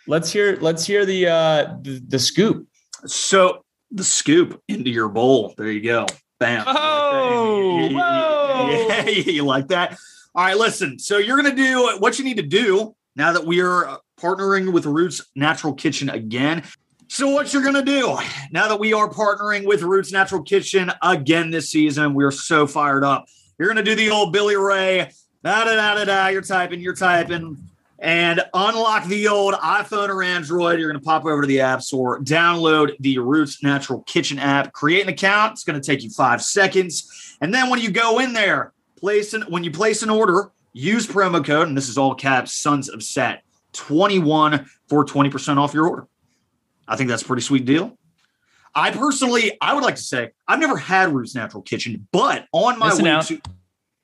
[0.07, 2.69] let's hear let's hear the uh the, the scoop.
[3.07, 5.53] So the scoop into your bowl.
[5.59, 6.07] There you go.
[6.39, 6.65] Bam.
[6.65, 8.36] Whoa, You whoa.
[8.69, 9.11] Yeah, oh.
[9.11, 9.99] you like that?
[10.35, 10.99] All right, listen.
[10.99, 14.87] So you're gonna do what you need to do now that we are partnering with
[14.87, 16.63] Roots Natural Kitchen again.
[17.09, 18.19] So what you're gonna do
[18.51, 22.15] now that we are partnering with Roots Natural Kitchen again this season?
[22.15, 23.27] We are so fired up.
[23.59, 25.11] You're gonna do the old Billy Ray.
[25.43, 26.27] Da da da da da.
[26.29, 26.81] You're typing.
[26.81, 27.57] You're typing
[27.99, 30.79] and unlock the old iPhone or Android.
[30.79, 34.73] You're going to pop over to the App Store, download the Roots Natural Kitchen app,
[34.73, 35.53] create an account.
[35.53, 37.26] It's going to take you five seconds.
[37.41, 41.07] And then when you go in there, place an, when you place an order, use
[41.07, 45.89] promo code, and this is all caps, Sons of Set 21 for 20% off your
[45.89, 46.07] order.
[46.89, 47.99] I think that's a pretty sweet deal.
[48.75, 52.79] I personally, I would like to say, I've never had Roots Natural Kitchen, but on
[52.79, 53.27] my Listen way out.
[53.27, 53.41] to,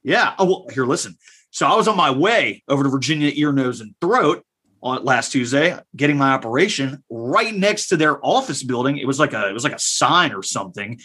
[0.02, 0.34] yeah.
[0.38, 1.16] Oh, well, here, listen.
[1.50, 4.44] So I was on my way over to Virginia Ear, Nose, and Throat
[4.82, 8.96] on last Tuesday, getting my operation right next to their office building.
[8.96, 10.98] It was like a it was like a sign or something.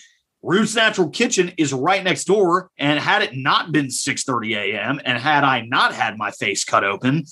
[0.43, 2.69] Roots Natural Kitchen is right next door.
[2.77, 5.01] And had it not been 6:30 a.m.
[5.03, 7.25] and had I not had my face cut open,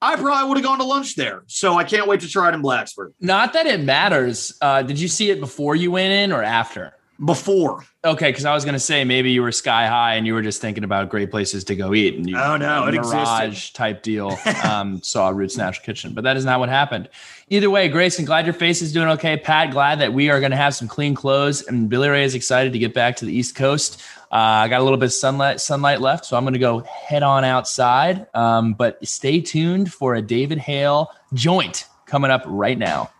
[0.00, 1.44] I probably would have gone to lunch there.
[1.46, 3.12] So I can't wait to try it in Blacksburg.
[3.20, 4.56] Not that it matters.
[4.60, 6.94] Uh, did you see it before you went in or after?
[7.24, 7.84] Before.
[8.04, 10.60] Okay, because I was gonna say maybe you were sky high and you were just
[10.60, 13.74] thinking about great places to go eat and you Oh, no, it mirage existed.
[13.76, 14.36] type deal.
[14.64, 17.08] Um, saw Roots Natural Kitchen, but that is not what happened.
[17.48, 19.36] Either way, Grayson, glad your face is doing okay.
[19.36, 22.72] Pat, glad that we are gonna have some clean clothes, and Billy Ray is excited
[22.72, 24.02] to get back to the East Coast.
[24.30, 27.22] Uh, I got a little bit of sunlight sunlight left, so I'm gonna go head
[27.22, 28.26] on outside.
[28.34, 33.10] Um, but stay tuned for a David Hale joint coming up right now.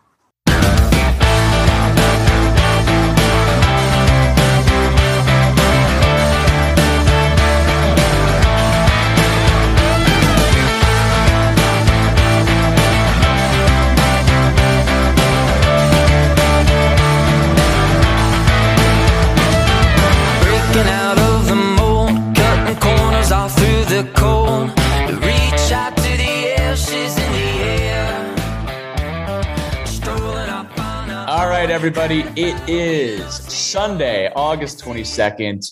[31.85, 32.21] Everybody.
[32.41, 35.69] It is Sunday, August 22nd,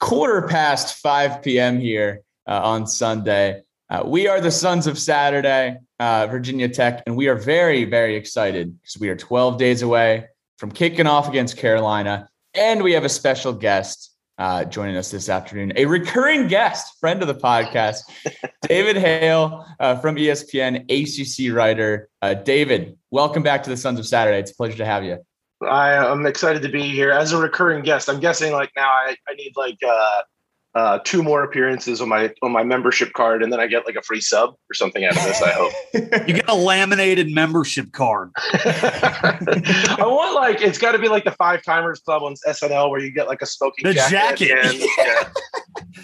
[0.00, 1.78] quarter past 5 p.m.
[1.78, 3.62] here uh, on Sunday.
[3.88, 8.16] Uh, we are the Sons of Saturday, uh, Virginia Tech, and we are very, very
[8.16, 10.26] excited because we are 12 days away
[10.56, 12.28] from kicking off against Carolina.
[12.52, 17.22] And we have a special guest uh, joining us this afternoon, a recurring guest, friend
[17.22, 18.00] of the podcast,
[18.62, 22.08] David Hale uh, from ESPN, ACC writer.
[22.22, 24.40] Uh, David, welcome back to the Sons of Saturday.
[24.40, 25.18] It's a pleasure to have you.
[25.62, 28.08] I, I'm excited to be here as a recurring guest.
[28.08, 30.20] I'm guessing like now I, I need like uh,
[30.74, 33.96] uh, two more appearances on my on my membership card, and then I get like
[33.96, 35.42] a free sub or something out of this.
[35.42, 35.72] I hope.
[36.28, 38.30] You get a laminated membership card.
[38.52, 43.00] I want like it's got to be like the Five Timers Club on SNL where
[43.00, 44.50] you get like a smoking The jacket.
[44.52, 44.78] at jacket.
[44.78, 44.90] the end.
[44.98, 46.02] Yeah.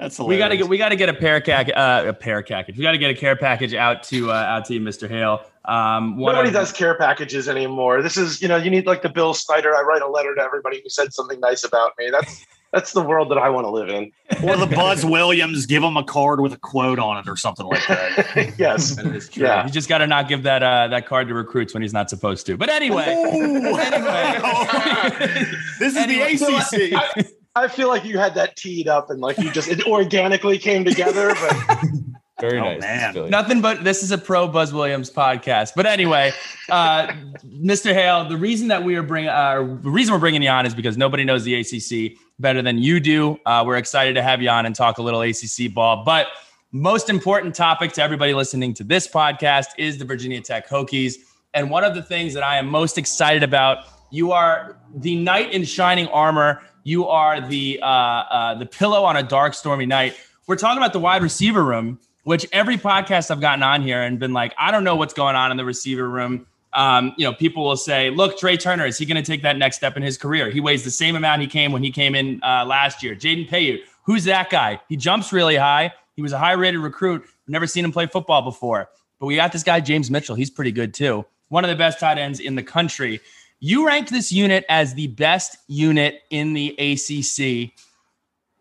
[0.00, 2.42] That's We got to get we got to get a pair cac- uh, a pair
[2.42, 2.76] package.
[2.76, 5.08] We got to get a care package out to uh, out to you, Mr.
[5.08, 5.44] Hale.
[5.64, 8.02] Um, one Nobody of- does care packages anymore.
[8.02, 9.74] This is you know you need like the Bill Snyder.
[9.76, 12.08] I write a letter to everybody who said something nice about me.
[12.10, 14.10] That's that's the world that I want to live in.
[14.42, 17.66] or the Buzz Williams, give him a card with a quote on it or something
[17.66, 18.54] like that.
[18.58, 18.96] yes.
[18.96, 19.44] That is true.
[19.44, 19.66] Yeah.
[19.66, 22.08] You just got to not give that uh, that card to recruits when he's not
[22.10, 22.56] supposed to.
[22.56, 24.38] But anyway, anyway.
[25.78, 26.92] this is Anyway, the ACC.
[26.94, 30.58] I, I feel like you had that teed up and like you just it organically
[30.58, 31.84] came together, but
[32.40, 32.80] Very Oh, nice.
[32.80, 33.30] man.
[33.30, 35.72] Nothing but this is a pro Buzz Williams podcast.
[35.76, 36.32] But anyway,
[36.70, 37.08] uh,
[37.46, 37.92] Mr.
[37.92, 40.74] Hale, the reason that we are bringing, uh, the reason we're bringing you on is
[40.74, 43.38] because nobody knows the ACC better than you do.
[43.46, 46.02] Uh, we're excited to have you on and talk a little ACC ball.
[46.04, 46.28] But
[46.72, 51.16] most important topic to everybody listening to this podcast is the Virginia Tech Hokies.
[51.54, 55.52] And one of the things that I am most excited about, you are the knight
[55.52, 56.62] in shining armor.
[56.82, 60.16] You are the uh, uh, the pillow on a dark, stormy night.
[60.48, 64.18] We're talking about the wide receiver room, which every podcast I've gotten on here and
[64.18, 66.46] been like, I don't know what's going on in the receiver room.
[66.72, 69.58] Um, you know, people will say, "Look, Tre Turner is he going to take that
[69.58, 70.50] next step in his career?
[70.50, 73.48] He weighs the same amount he came when he came in uh, last year." Jaden
[73.48, 74.80] Payoute, who's that guy?
[74.88, 75.92] He jumps really high.
[76.16, 77.24] He was a high-rated recruit.
[77.46, 78.88] Never seen him play football before.
[79.18, 80.34] But we got this guy James Mitchell.
[80.34, 81.26] He's pretty good too.
[81.48, 83.20] One of the best tight ends in the country.
[83.60, 87.72] You ranked this unit as the best unit in the ACC.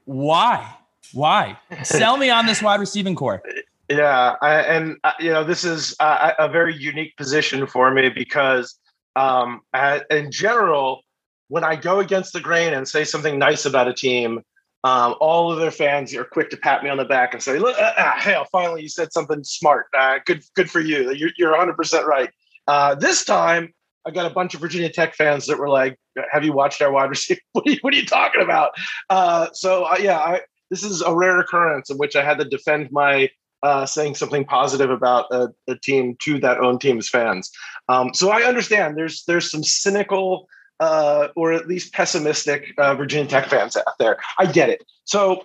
[0.04, 0.76] Why?
[1.14, 1.58] Why?
[1.84, 3.42] Sell me on this wide receiving corps.
[3.90, 8.10] Yeah, I, and uh, you know this is uh, a very unique position for me
[8.10, 8.80] because,
[9.18, 11.02] um, uh, in general,
[11.50, 14.42] when I go against the grain and say something nice about a team,
[14.84, 17.60] um, all of their fans are quick to pat me on the back and say,
[17.60, 19.88] "Look, uh, uh, Hale, finally you said something smart.
[19.98, 21.12] Uh, good, good for you.
[21.14, 22.30] You're, you're 100 percent right."
[22.68, 23.74] Uh, this time,
[24.06, 26.00] I got a bunch of Virginia Tech fans that were like,
[26.32, 27.42] "Have you watched our wide receiver?
[27.52, 28.72] What are you, what are you talking about?"
[29.10, 30.42] Uh, so, uh, yeah, I,
[30.72, 33.30] this is a rare occurrence in which I had to defend my
[33.62, 37.52] uh, saying something positive about a, a team to that own team's fans.
[37.90, 40.48] Um, so I understand there's there's some cynical
[40.80, 44.18] uh, or at least pessimistic uh, Virginia Tech fans out there.
[44.40, 44.84] I get it.
[45.04, 45.44] So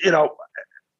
[0.00, 0.34] you know,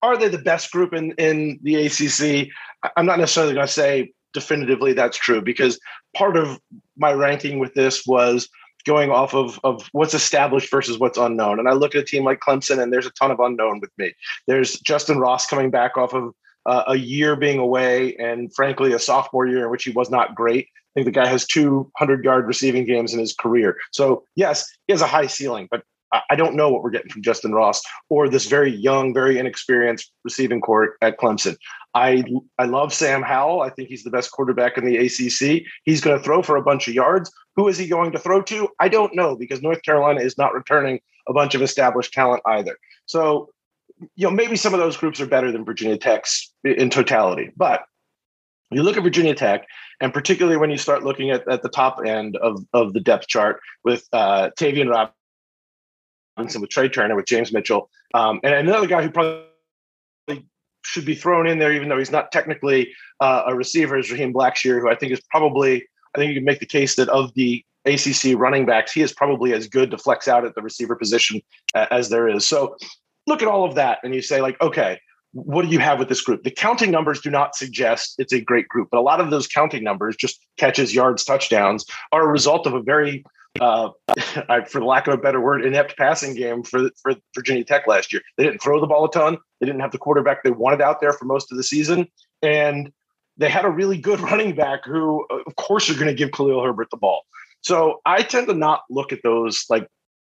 [0.03, 2.49] are they the best group in in the ACC?
[2.97, 5.81] I'm not necessarily going to say definitively that's true because
[6.15, 6.61] part of
[6.97, 8.49] my ranking with this was
[8.83, 11.59] going off of, of what's established versus what's unknown.
[11.59, 13.91] And I look at a team like Clemson, and there's a ton of unknown with
[13.99, 14.13] me.
[14.47, 16.35] There's Justin Ross coming back off of
[16.67, 20.35] uh, a year being away, and frankly, a sophomore year in which he was not
[20.35, 20.69] great.
[20.75, 23.79] I think the guy has 200 yard receiving games in his career.
[23.93, 27.11] So, yes, he has a high ceiling, but I- I don't know what we're getting
[27.11, 31.57] from Justin Ross or this very young, very inexperienced receiving court at Clemson.
[31.95, 32.25] I
[32.59, 33.61] I love Sam Howell.
[33.61, 35.65] I think he's the best quarterback in the ACC.
[35.85, 37.31] He's going to throw for a bunch of yards.
[37.57, 38.69] Who is he going to throw to?
[38.81, 42.77] I don't know because North Carolina is not returning a bunch of established talent either.
[43.07, 43.51] So,
[44.17, 47.51] you know, maybe some of those groups are better than Virginia Tech's in totality.
[47.57, 47.83] But
[48.71, 49.67] You look at Virginia Tech,
[50.01, 53.29] and particularly when you start looking at, at the top end of, of the depth
[53.29, 54.89] chart with uh, Tayvion
[56.37, 59.45] Robinson, with Tre Turner, with James Mitchell, um, and another guy who probably
[60.83, 64.33] should be thrown in there, even though he's not technically uh, a receiver, is Raheem
[64.33, 67.33] Blackshear, who I think is probably, I think you can make the case that of
[67.35, 70.97] the ACC running backs, he is probably as good to flex out at the receiver
[70.97, 71.41] position
[71.75, 72.47] as there is.
[72.47, 72.77] So
[73.27, 75.01] look at all of that and you say, like, okay,
[75.33, 76.43] what do you have with this group?
[76.43, 79.47] The counting numbers do not suggest it's a great group, but a lot of those
[79.47, 83.25] counting numbers, just catches, yards, touchdowns, are a result of a very,
[83.61, 83.89] uh,
[84.69, 88.21] for lack of a better word, inept passing game for for Virginia Tech last year.
[88.37, 89.39] They didn't throw the ball a ton.
[89.63, 92.09] They didn't have the quarterback they wanted out there for most of the season,
[92.43, 92.93] and
[93.37, 96.65] they had a really good running back who, of course, are going to give Khalil
[96.65, 97.23] Herbert the ball.
[97.61, 99.87] So I tend to not look at those like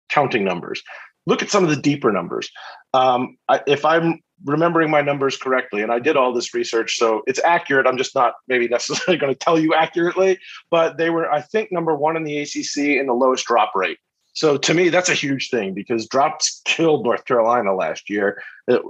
[0.09, 0.85] counting numbers.
[1.27, 2.49] Look at some of the deeper numbers.
[2.93, 7.23] Um, I, if I'm remembering my numbers correctly, and I did all this research, so
[7.27, 7.89] it's accurate.
[7.89, 10.39] I'm just not maybe necessarily going to tell you accurately,
[10.71, 13.99] but they were, I think, number one in the ACC in the lowest drop rate.
[14.35, 18.43] So to me, that's a huge thing because drops killed North Carolina last year.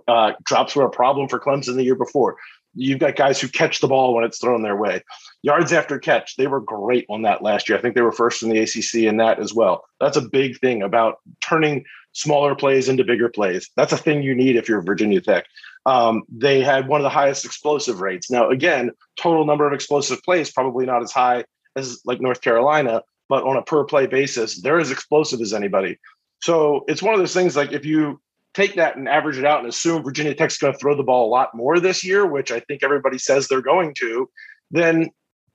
[0.08, 2.36] Uh, drops were a problem for Clemson the year before.
[2.74, 5.02] You've got guys who catch the ball when it's thrown their way.
[5.42, 7.78] Yards after catch, they were great on that last year.
[7.78, 9.84] I think they were first in the ACC in that as well.
[10.00, 13.70] That's a big thing about turning smaller plays into bigger plays.
[13.76, 15.44] That's a thing you need if you're Virginia Tech.
[15.86, 18.30] Um, they had one of the highest explosive rates.
[18.30, 18.90] Now, again,
[19.20, 21.44] total number of explosive plays probably not as high
[21.76, 25.98] as like North Carolina, but on a per play basis, they're as explosive as anybody.
[26.42, 28.20] So it's one of those things like if you
[28.52, 31.26] take that and average it out and assume Virginia Tech's going to throw the ball
[31.26, 34.28] a lot more this year, which I think everybody says they're going to,
[34.70, 35.10] then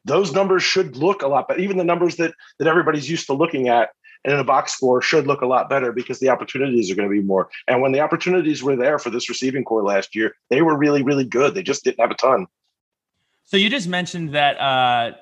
[0.05, 1.59] those numbers should look a lot better.
[1.59, 3.89] Even the numbers that that everybody's used to looking at
[4.23, 7.07] and in a box score should look a lot better because the opportunities are going
[7.07, 7.49] to be more.
[7.67, 11.03] And when the opportunities were there for this receiving corps last year, they were really,
[11.03, 11.55] really good.
[11.55, 12.47] They just didn't have a ton.
[13.45, 15.13] So you just mentioned that uh,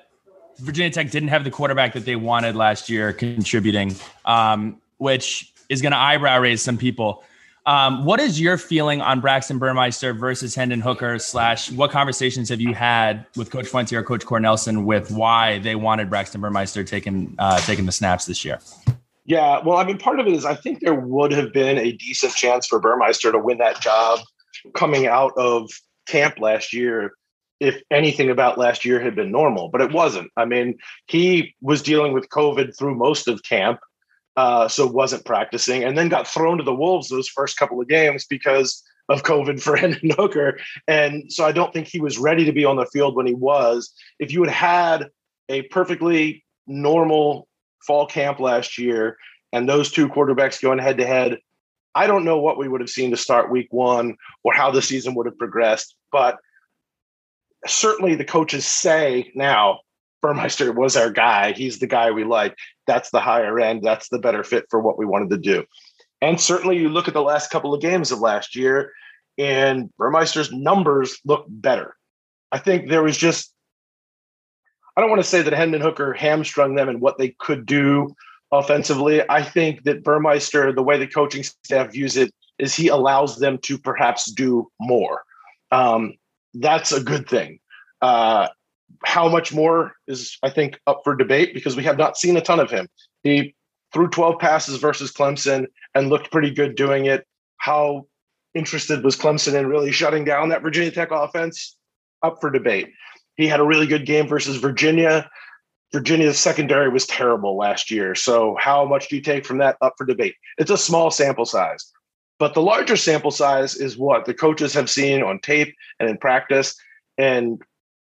[0.58, 3.94] Virginia Tech didn't have the quarterback that they wanted last year contributing,
[4.24, 7.24] um, which is going to eyebrow raise some people.
[7.66, 11.18] Um, what is your feeling on Braxton Burmeister versus Hendon Hooker?
[11.18, 15.74] Slash, what conversations have you had with Coach Fuente or Coach Cornelsen with why they
[15.74, 18.58] wanted Braxton Burmeister taking uh, taking the snaps this year?
[19.26, 21.92] Yeah, well, I mean, part of it is I think there would have been a
[21.92, 24.20] decent chance for Burmeister to win that job
[24.74, 25.70] coming out of
[26.06, 27.12] camp last year
[27.60, 30.30] if anything about last year had been normal, but it wasn't.
[30.36, 33.80] I mean, he was dealing with COVID through most of camp
[34.36, 37.88] uh, so wasn't practicing, and then got thrown to the wolves those first couple of
[37.88, 40.58] games because of COVID for Hendon Hooker.
[40.86, 43.34] And so I don't think he was ready to be on the field when he
[43.34, 43.92] was.
[44.20, 45.08] If you had had
[45.48, 47.48] a perfectly normal
[47.84, 49.16] fall camp last year
[49.52, 51.38] and those two quarterbacks going head to head,
[51.94, 54.82] I don't know what we would have seen to start week one or how the
[54.82, 55.96] season would have progressed.
[56.12, 56.36] But
[57.66, 59.80] certainly the coaches say now
[60.20, 61.52] Burmeister was our guy.
[61.52, 62.56] He's the guy we like.
[62.86, 63.82] That's the higher end.
[63.82, 65.64] That's the better fit for what we wanted to do.
[66.20, 68.92] And certainly, you look at the last couple of games of last year,
[69.36, 71.94] and Burmeister's numbers look better.
[72.50, 73.52] I think there was just,
[74.96, 78.16] I don't want to say that Hendon Hooker hamstrung them and what they could do
[78.50, 79.22] offensively.
[79.28, 83.58] I think that Burmeister, the way the coaching staff views it, is he allows them
[83.58, 85.22] to perhaps do more.
[85.70, 86.14] Um,
[86.60, 87.60] that's a good thing.
[88.00, 88.48] Uh,
[89.04, 92.40] how much more is, I think, up for debate because we have not seen a
[92.40, 92.88] ton of him.
[93.22, 93.54] He
[93.92, 97.26] threw 12 passes versus Clemson and looked pretty good doing it.
[97.56, 98.06] How
[98.54, 101.76] interested was Clemson in really shutting down that Virginia Tech offense?
[102.22, 102.88] Up for debate.
[103.36, 105.30] He had a really good game versus Virginia.
[105.92, 108.14] Virginia's secondary was terrible last year.
[108.14, 109.76] So, how much do you take from that?
[109.80, 110.34] Up for debate.
[110.58, 111.92] It's a small sample size.
[112.38, 116.18] But the larger sample size is what the coaches have seen on tape and in
[116.18, 116.76] practice.
[117.16, 117.60] And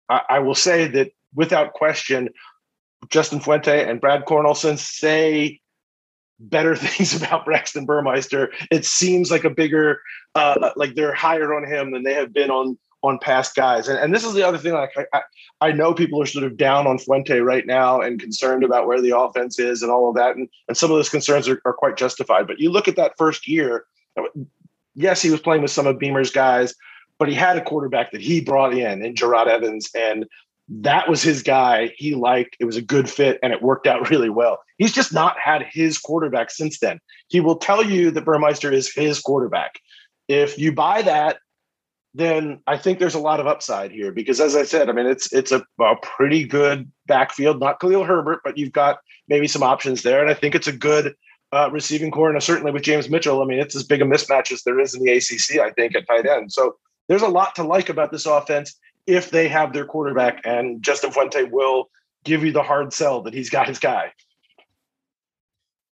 [0.09, 2.29] I, I will say that without question,
[3.09, 5.59] Justin Fuente and Brad Cornelsen say
[6.39, 8.51] better things about Braxton Burmeister.
[8.71, 10.01] It seems like a bigger,
[10.35, 13.87] uh, like they're higher on him than they have been on on past guys.
[13.87, 14.73] And, and this is the other thing.
[14.73, 15.21] Like I,
[15.61, 18.99] I know people are sort of down on Fuente right now and concerned about where
[18.99, 20.35] the offense is and all of that.
[20.35, 22.47] And, and some of those concerns are, are quite justified.
[22.47, 23.85] But you look at that first year.
[24.95, 26.73] Yes, he was playing with some of Beamer's guys,
[27.19, 30.25] but he had a quarterback that he brought in and Jerod Evans, and
[30.67, 31.93] that was his guy.
[31.97, 34.59] He liked it was a good fit, and it worked out really well.
[34.77, 36.99] He's just not had his quarterback since then.
[37.27, 39.79] He will tell you that Burmeister is his quarterback.
[40.27, 41.37] If you buy that,
[42.13, 45.05] then I think there's a lot of upside here because, as I said, I mean
[45.05, 47.59] it's it's a, a pretty good backfield.
[47.59, 50.71] Not Khalil Herbert, but you've got maybe some options there, and I think it's a
[50.71, 51.13] good
[51.55, 53.41] uh, receiving corps, and certainly with James Mitchell.
[53.41, 55.61] I mean, it's as big a mismatch as there is in the ACC.
[55.61, 56.51] I think at tight end.
[56.51, 56.75] So
[57.07, 58.77] there's a lot to like about this offense
[59.07, 61.89] if they have their quarterback, and Justin Fuente will
[62.25, 64.11] give you the hard sell that he's got his guy.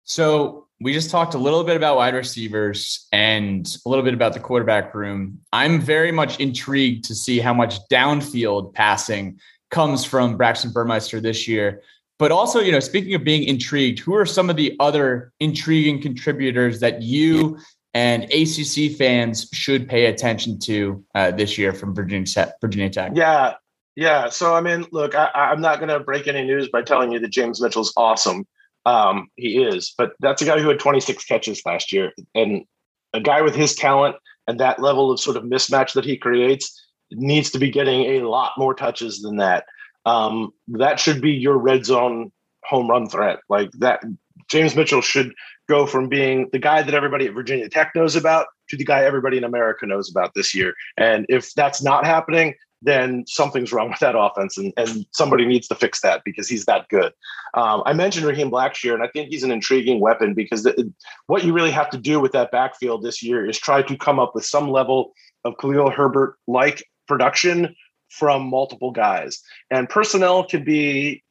[0.05, 4.35] So we just talked a little bit about wide receivers and a little bit about
[4.35, 5.41] the quarterback room.
[5.53, 9.41] I'm very much intrigued to see how much downfield passing
[9.71, 11.83] comes from Braxton Burmeister this year.
[12.19, 16.01] But also, you know, speaking of being intrigued, who are some of the other intriguing
[16.01, 17.59] contributors that you
[17.93, 22.61] and ACC fans should pay attention to uh, this year from Virginia Tech?
[22.61, 23.13] Virginia Tech.
[23.15, 23.55] Yeah,
[23.97, 24.29] yeah.
[24.29, 27.19] So I mean, look, I, I'm not going to break any news by telling you
[27.19, 28.47] that James Mitchell's awesome.
[28.87, 32.65] Um, he is, but that's a guy who had 26 catches last year, and
[33.13, 36.87] a guy with his talent and that level of sort of mismatch that he creates
[37.11, 39.65] needs to be getting a lot more touches than that.
[40.07, 42.33] Um, that should be your red zone
[42.65, 43.41] home run threat.
[43.49, 44.03] Like that,
[44.49, 45.33] James Mitchell should
[45.69, 49.05] go from being the guy that everybody at Virginia Tech knows about to the guy
[49.05, 50.75] everybody in America knows about this year.
[50.97, 55.67] And if that's not happening, then something's wrong with that offense, and, and somebody needs
[55.69, 57.13] to fix that because he's that good.
[57.55, 60.93] Um, I mentioned Raheem Blackshear, and I think he's an intriguing weapon because the,
[61.27, 64.19] what you really have to do with that backfield this year is try to come
[64.19, 65.13] up with some level
[65.45, 67.75] of Khalil Herbert like production
[68.09, 69.41] from multiple guys,
[69.71, 71.23] and personnel can be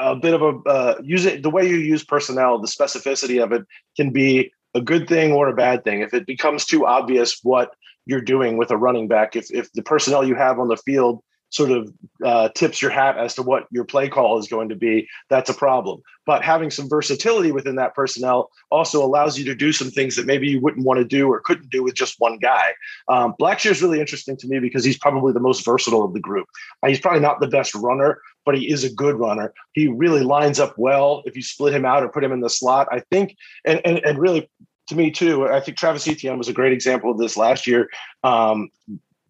[0.00, 3.52] a bit of a uh, use it the way you use personnel, the specificity of
[3.52, 3.64] it
[3.96, 6.00] can be a good thing or a bad thing.
[6.00, 7.72] If it becomes too obvious what
[8.06, 9.36] you're doing with a running back.
[9.36, 11.22] If if the personnel you have on the field
[11.52, 11.92] sort of
[12.24, 15.50] uh, tips your hat as to what your play call is going to be, that's
[15.50, 16.02] a problem.
[16.24, 20.26] But having some versatility within that personnel also allows you to do some things that
[20.26, 22.72] maybe you wouldn't want to do or couldn't do with just one guy.
[23.08, 26.20] Um, Blackshear is really interesting to me because he's probably the most versatile of the
[26.20, 26.48] group.
[26.82, 29.52] Uh, he's probably not the best runner, but he is a good runner.
[29.72, 32.50] He really lines up well if you split him out or put him in the
[32.50, 32.88] slot.
[32.90, 33.36] I think,
[33.66, 34.48] and and, and really
[34.88, 35.46] to me too.
[35.46, 37.90] I think Travis Etienne was a great example of this last year.
[38.24, 38.70] Um,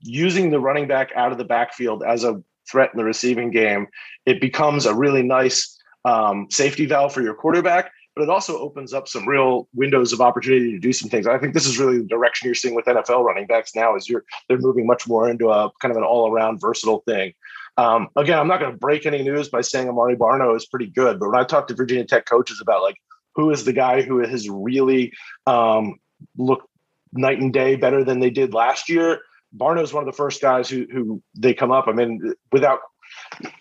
[0.03, 3.87] using the running back out of the backfield as a threat in the receiving game,
[4.27, 7.91] it becomes a really nice um, safety valve for your quarterback.
[8.15, 11.27] But it also opens up some real windows of opportunity to do some things.
[11.27, 13.97] I think this is really the direction you're seeing with NFL running backs now.
[13.97, 17.33] Is you're they're moving much more into a kind of an all around versatile thing.
[17.79, 20.89] Um, again, I'm not going to break any news by saying Amare Barno is pretty
[20.89, 22.97] good, but when I talk to Virginia Tech coaches about like
[23.35, 25.15] who is the guy who has really
[25.47, 25.99] um,
[26.37, 26.69] looked
[27.13, 29.21] night and day better than they did last year.
[29.57, 31.89] Barno is one of the first guys who who they come up.
[31.89, 32.81] I mean, without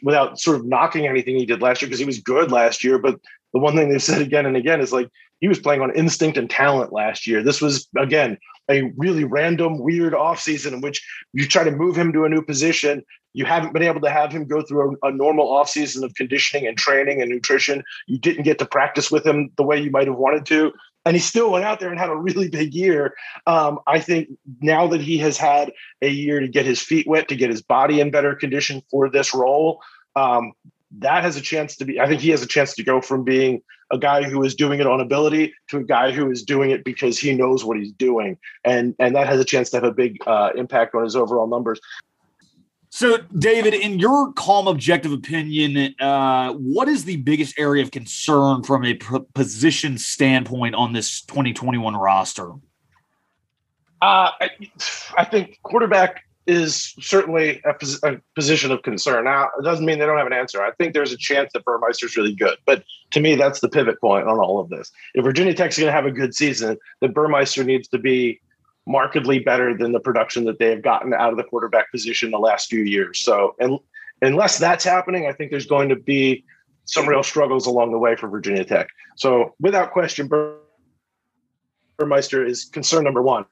[0.02, 2.98] without sort of knocking anything he did last year because he was good last year.
[2.98, 3.20] But
[3.54, 6.38] the one thing they've said again and again is like he was playing on instinct
[6.38, 7.44] and talent last year.
[7.44, 8.38] This was again
[8.70, 12.42] a really random, weird offseason in which you try to move him to a new
[12.42, 16.14] position you haven't been able to have him go through a, a normal offseason of
[16.16, 17.84] conditioning and training and nutrition.
[18.08, 20.72] You didn't get to practice with him the way you might have wanted to.
[21.06, 23.16] And he still went out there and had a really big year.
[23.48, 24.30] Um, I think
[24.62, 25.72] now that he has had
[26.02, 29.10] a year to get his feet wet, to get his body in better condition for
[29.10, 29.82] this role,
[30.16, 30.54] um,
[31.00, 32.00] that has a chance to be.
[32.00, 34.80] I think he has a chance to go from being a guy who is doing
[34.80, 37.92] it on ability to a guy who is doing it because he knows what he's
[37.94, 41.16] doing, and and that has a chance to have a big uh, impact on his
[41.16, 41.80] overall numbers.
[42.94, 48.64] So, David, in your calm, objective opinion, uh, what is the biggest area of concern
[48.64, 52.52] from a p- position standpoint on this 2021 roster?
[54.02, 54.50] Uh, I,
[55.18, 59.24] I, think quarterback is certainly a, pos- a, position of concern.
[59.24, 60.62] Now, it doesn't mean they don't have an answer.
[60.62, 64.02] I think there's a chance that Burmeister's really good, but to me, that's the pivot
[64.02, 64.92] point on all of this.
[65.14, 68.42] If Virginia Tech's going to have a good season, then Burmeister needs to be
[68.92, 72.38] markedly better than the production that they have gotten out of the quarterback position the
[72.38, 73.20] last few years.
[73.20, 73.80] So, and
[74.22, 76.44] unless that's happening, I think there's going to be
[76.86, 78.90] some real struggles along the way for Virginia Tech.
[79.16, 80.30] So, without question,
[81.98, 83.46] Burmeister is concern number one.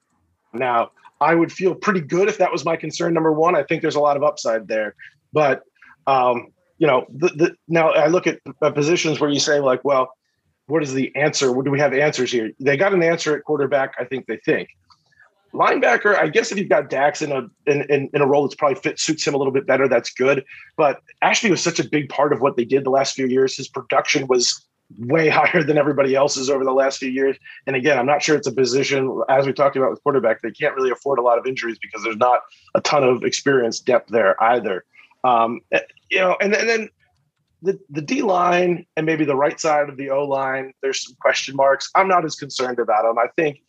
[0.54, 3.56] Now, I would feel pretty good if that was my concern number one.
[3.56, 4.96] I think there's a lot of upside there,
[5.32, 5.64] but
[6.08, 8.40] um, you know, the, the, now I look at
[8.74, 10.14] positions where you say like, well,
[10.68, 11.52] what is the answer?
[11.52, 12.52] What do we have answers here?
[12.60, 13.96] They got an answer at quarterback.
[14.00, 14.70] I think they think
[15.54, 18.56] linebacker, I guess if you've got Dax in a in, in, in, a role that's
[18.56, 20.44] probably fit suits him a little bit better, that's good.
[20.78, 23.58] But Ashby was such a big part of what they did the last few years.
[23.58, 24.66] His production was
[24.98, 27.38] way higher than everybody else's over the last few years.
[27.68, 30.42] And again, I'm not sure it's a position as we talked about with quarterback.
[30.42, 32.42] They can't really afford a lot of injuries because there's not
[32.76, 34.86] a ton of experience depth there either.
[35.24, 35.80] Um, eh,
[36.10, 36.90] you know, and, and then
[37.62, 41.16] the, the D line and maybe the right side of the O line, there's some
[41.20, 41.90] question marks.
[41.96, 43.18] I'm not as concerned about them.
[43.18, 43.62] I think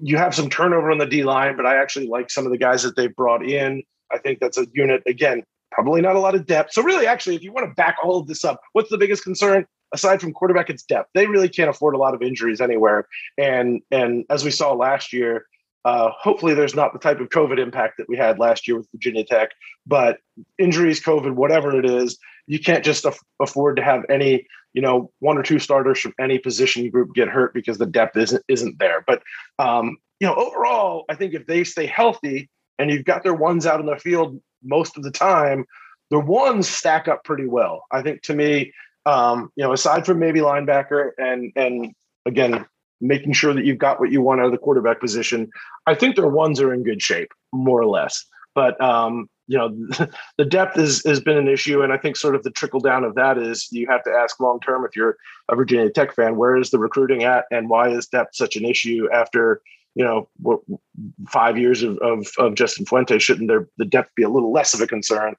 [0.00, 2.58] you have some turnover on the D line, but I actually like some of the
[2.58, 3.82] guys that they've brought in.
[4.12, 5.42] I think that's a unit, again,
[5.72, 6.72] probably not a lot of depth.
[6.72, 9.22] So, really, actually, if you want to back all of this up, what's the biggest
[9.22, 9.66] concern?
[9.92, 11.10] Aside from quarterback, it's depth.
[11.14, 13.06] They really can't afford a lot of injuries anywhere.
[13.38, 15.46] And and as we saw last year,
[15.84, 18.86] Uh, hopefully, there's not the type of COVID impact that we had last year with
[18.92, 19.48] Virginia Tech,
[19.86, 20.18] but
[20.58, 25.10] injuries, COVID, whatever it is, you can't just af- afford to have any, you know,
[25.18, 28.78] one or two starters from any position group get hurt because the depth isn't isn't
[28.78, 29.04] there.
[29.06, 29.22] But
[29.58, 32.48] um, you know, overall, I think if they stay healthy
[32.78, 35.64] and you've got their ones out in the field most of the time,
[36.10, 37.84] the ones stack up pretty well.
[37.90, 38.72] I think to me,
[39.06, 41.92] um, you know, aside from maybe linebacker and and
[42.26, 42.66] again
[43.00, 45.50] making sure that you've got what you want out of the quarterback position,
[45.86, 48.26] I think their ones are in good shape, more or less.
[48.54, 49.76] But um, you know,
[50.38, 53.02] the depth is has been an issue, and I think sort of the trickle down
[53.02, 55.16] of that is you have to ask long term if you're
[55.48, 58.64] a Virginia Tech fan, where is the recruiting at, and why is depth such an
[58.64, 59.60] issue after
[59.96, 60.60] you know what,
[61.28, 63.18] five years of, of, of Justin Fuente?
[63.18, 65.34] Shouldn't there the depth be a little less of a concern?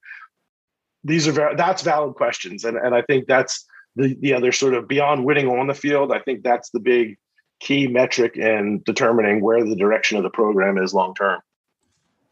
[1.06, 4.74] These are very, that's valid questions, and and I think that's the the other sort
[4.74, 6.12] of beyond winning on the field.
[6.12, 7.18] I think that's the big
[7.62, 11.40] key metric in determining where the direction of the program is long term.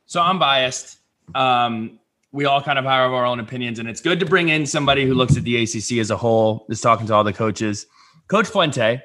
[0.08, 0.99] So I'm biased.
[1.36, 2.00] Um,
[2.32, 5.06] we all kind of have our own opinions, and it's good to bring in somebody
[5.06, 7.88] who looks at the ACC as a whole, is talking to all the coaches.
[8.28, 9.02] Coach Fuente,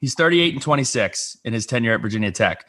[0.00, 2.66] he's 38 and 26 in his tenure at Virginia Tech.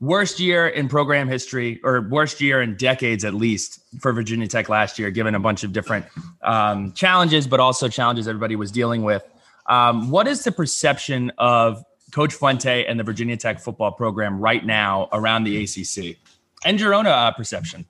[0.00, 4.68] Worst year in program history, or worst year in decades at least for Virginia Tech
[4.68, 6.06] last year, given a bunch of different
[6.42, 9.24] um, challenges, but also challenges everybody was dealing with.
[9.66, 14.64] Um, what is the perception of Coach Fuente and the Virginia Tech football program right
[14.64, 16.16] now around the ACC
[16.64, 17.84] and your own uh, perception?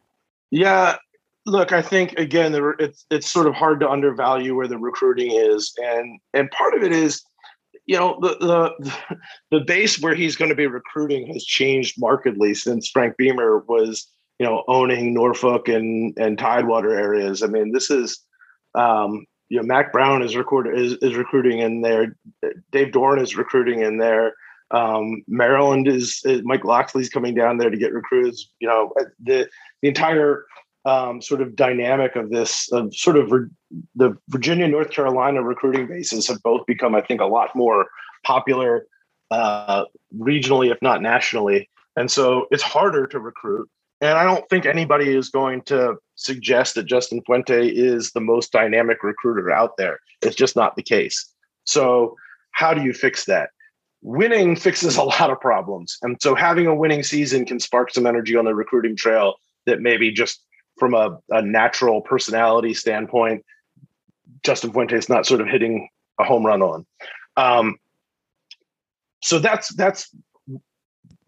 [0.50, 0.96] Yeah,
[1.46, 5.72] look, I think again, it's it's sort of hard to undervalue where the recruiting is,
[5.82, 7.22] and and part of it is,
[7.86, 9.16] you know, the the
[9.50, 14.06] the base where he's going to be recruiting has changed markedly since Frank Beamer was,
[14.38, 17.42] you know, owning Norfolk and and Tidewater areas.
[17.42, 18.20] I mean, this is.
[18.74, 22.14] Um, you know, Mack Brown is recorded is, is recruiting in there.
[22.70, 24.34] Dave Doeren is recruiting in there.
[24.70, 28.50] Um, Maryland is, is, Mike Locksley's coming down there to get recruits.
[28.60, 28.92] You know,
[29.22, 29.48] the
[29.82, 30.44] the entire
[30.84, 33.30] um, sort of dynamic of this of sort of
[33.94, 37.86] the Virginia North Carolina recruiting bases have both become, I think, a lot more
[38.24, 38.86] popular
[39.30, 39.84] uh,
[40.16, 41.68] regionally, if not nationally.
[41.96, 43.68] And so it's harder to recruit.
[44.00, 48.52] And I don't think anybody is going to suggest that Justin Fuente is the most
[48.52, 49.98] dynamic recruiter out there.
[50.22, 51.32] It's just not the case.
[51.64, 52.16] So,
[52.52, 53.50] how do you fix that?
[54.00, 55.98] Winning fixes a lot of problems.
[56.02, 59.34] And so, having a winning season can spark some energy on the recruiting trail
[59.68, 60.42] that maybe just
[60.78, 63.44] from a, a natural personality standpoint,
[64.44, 65.88] Justin Fuente is not sort of hitting
[66.20, 66.86] a home run on.
[67.36, 67.76] Um,
[69.22, 70.14] so that's that's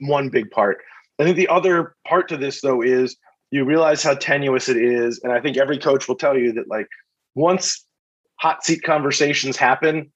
[0.00, 0.78] one big part.
[1.18, 3.16] I think the other part to this though is
[3.50, 6.68] you realize how tenuous it is, and I think every coach will tell you that
[6.68, 6.86] like
[7.34, 7.84] once
[8.36, 10.12] hot seat conversations happen,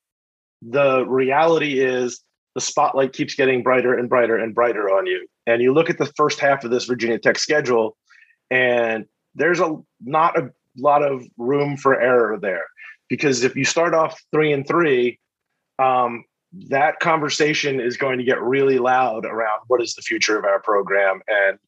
[0.63, 2.21] the reality is
[2.55, 5.27] the spotlight keeps getting brighter and brighter and brighter on you.
[5.47, 7.97] And you look at the first half of this Virginia Tech schedule,
[8.55, 12.67] and there's a not a lot of room for error there
[13.09, 15.19] because if you start off three and three,
[15.81, 16.25] um,
[16.69, 20.61] that conversation is going to get really loud around what is the future of our
[20.61, 21.59] program and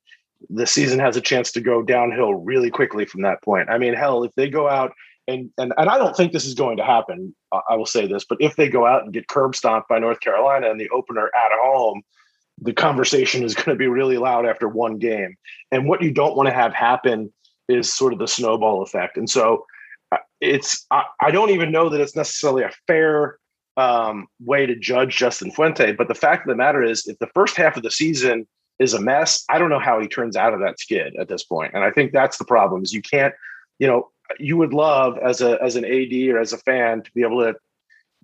[0.49, 3.69] the season has a chance to go downhill really quickly from that point.
[3.69, 4.93] I mean, hell, if they go out
[5.27, 7.35] and and and I don't think this is going to happen.
[7.69, 10.21] I will say this, but if they go out and get curb stomped by North
[10.21, 12.03] Carolina in the opener at home,
[12.61, 15.37] the conversation is going to be really loud after one game.
[15.71, 17.33] And what you don't want to have happen
[17.69, 19.17] is sort of the snowball effect.
[19.17, 19.67] And so
[20.13, 23.39] uh, it's I, I don't even know that it's necessarily a fair
[23.77, 25.93] um, way to judge Justin Fuente.
[25.93, 28.47] But the fact of the matter is, if the first half of the season
[28.79, 31.45] is a mess, I don't know how he turns out of that skid at this
[31.45, 31.73] point.
[31.75, 33.35] And I think that's the problem: is you can't,
[33.79, 37.11] you know, you would love as a as an AD or as a fan to
[37.13, 37.55] be able to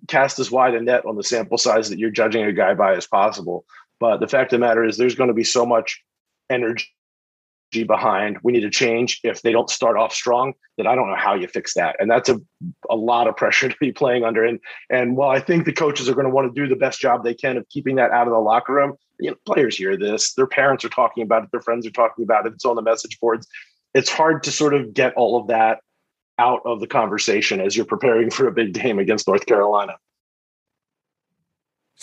[0.07, 2.95] cast as wide a net on the sample size that you're judging a guy by
[2.95, 3.65] as possible.
[4.03, 6.03] But the fact of the matter is, there's going to be so much
[6.49, 6.89] energy
[7.87, 8.37] behind.
[8.43, 9.21] We need to change.
[9.23, 11.95] If they don't start off strong, then I don't know how you fix that.
[11.99, 12.37] And that's a,
[12.89, 14.43] a lot of pressure to be playing under.
[14.43, 16.99] And and while I think the coaches are going to want to do the best
[16.99, 19.95] job they can of keeping that out of the locker room, you know, players hear
[19.95, 20.33] this.
[20.33, 21.51] Their parents are talking about it.
[21.51, 22.51] Their friends are talking about it.
[22.51, 23.47] It's on the message boards.
[23.93, 25.79] It's hard to sort of get all of that
[26.39, 29.95] out of the conversation as you're preparing for a big game against North Carolina.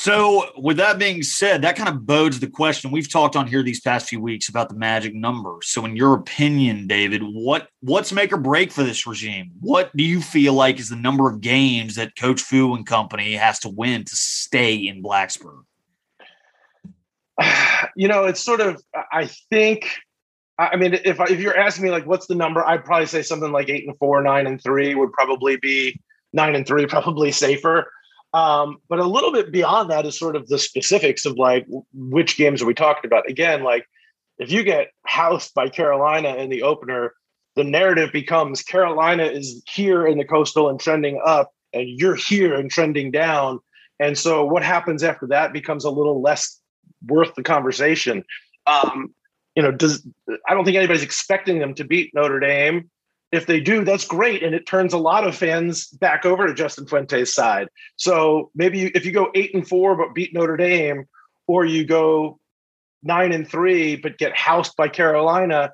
[0.03, 3.63] So, with that being said, that kind of bodes the question we've talked on here
[3.63, 5.59] these past few weeks about the magic number.
[5.61, 9.51] So, in your opinion, David, what what's make or break for this regime?
[9.61, 13.35] What do you feel like is the number of games that Coach Fu and company
[13.35, 15.65] has to win to stay in Blacksburg?
[17.95, 18.83] You know, it's sort of.
[19.13, 19.87] I think.
[20.59, 22.67] I mean, if if you're asking me like, what's the number?
[22.67, 26.01] I'd probably say something like eight and four, nine and three would probably be
[26.33, 27.93] nine and three, probably safer.
[28.33, 32.37] Um, but a little bit beyond that is sort of the specifics of like which
[32.37, 33.29] games are we talking about?
[33.29, 33.87] Again, like
[34.39, 37.13] if you get housed by Carolina in the opener,
[37.57, 42.55] the narrative becomes Carolina is here in the coastal and trending up, and you're here
[42.55, 43.59] and trending down.
[43.99, 46.61] And so what happens after that becomes a little less
[47.07, 48.25] worth the conversation.
[48.67, 49.15] Um,
[49.57, 50.07] you know, does
[50.49, 52.89] I don't think anybody's expecting them to beat Notre Dame.
[53.33, 56.55] If they do, that's great, and it turns a lot of fans back over to
[56.55, 57.69] Justin Fuente's side.
[57.97, 61.07] So maybe if you go eight and four but beat Notre Dame,
[61.47, 62.41] or you go
[63.03, 65.71] nine and three but get housed by Carolina,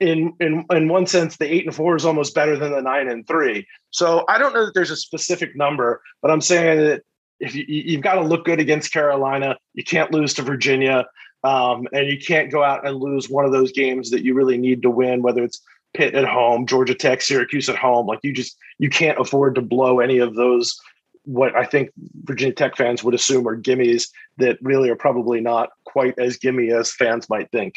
[0.00, 3.08] in in in one sense, the eight and four is almost better than the nine
[3.08, 3.66] and three.
[3.90, 7.02] So I don't know that there's a specific number, but I'm saying that
[7.38, 11.06] if you, you've got to look good against Carolina, you can't lose to Virginia,
[11.44, 14.58] um, and you can't go out and lose one of those games that you really
[14.58, 15.60] need to win, whether it's
[15.94, 18.06] Pitt at home, Georgia Tech, Syracuse at home.
[18.06, 20.78] Like you just you can't afford to blow any of those.
[21.24, 21.90] What I think
[22.24, 26.70] Virginia Tech fans would assume are gimmies that really are probably not quite as gimme
[26.70, 27.76] as fans might think.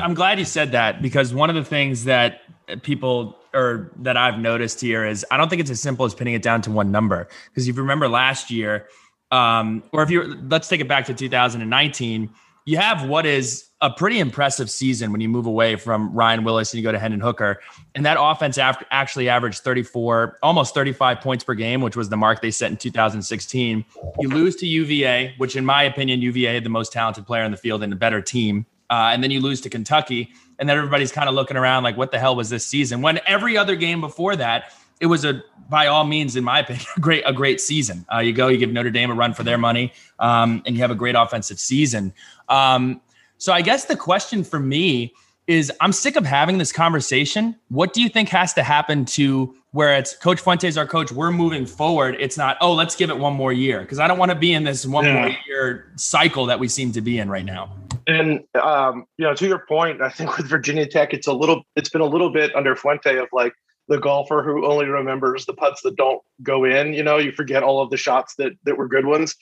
[0.00, 2.40] I'm glad you said that because one of the things that
[2.82, 6.34] people or that I've noticed here is I don't think it's as simple as pinning
[6.34, 7.28] it down to one number.
[7.48, 8.88] Because if you remember last year,
[9.30, 12.30] um, or if you're let's take it back to 2019,
[12.64, 16.72] you have what is a pretty impressive season when you move away from Ryan Willis
[16.72, 17.60] and you go to Hendon Hooker.
[17.94, 22.40] And that offense actually averaged 34, almost 35 points per game, which was the mark
[22.40, 23.84] they set in 2016.
[24.18, 27.58] You lose to UVA, which in my opinion, UVA the most talented player in the
[27.58, 28.64] field and a better team.
[28.88, 31.96] Uh, and then you lose to Kentucky, and then everybody's kind of looking around like,
[31.96, 33.02] what the hell was this season?
[33.02, 36.86] When every other game before that, it was a by all means, in my opinion,
[36.96, 38.06] a great a great season.
[38.12, 40.82] Uh, you go, you give Notre Dame a run for their money, um, and you
[40.82, 42.12] have a great offensive season.
[42.48, 43.00] Um,
[43.38, 45.12] so I guess the question for me
[45.46, 47.56] is, I'm sick of having this conversation.
[47.68, 51.32] What do you think has to happen to where it's Coach Fuentes, our coach, we're
[51.32, 52.16] moving forward.
[52.20, 54.54] It's not, oh, let's give it one more year because I don't want to be
[54.54, 55.14] in this one yeah.
[55.14, 57.74] more year cycle that we seem to be in right now.
[58.06, 61.64] And um, you know, to your point, I think with Virginia Tech, it's a little,
[61.74, 63.52] it's been a little bit under Fuente of like
[63.88, 66.94] the golfer who only remembers the putts that don't go in.
[66.94, 69.36] You know, you forget all of the shots that that were good ones.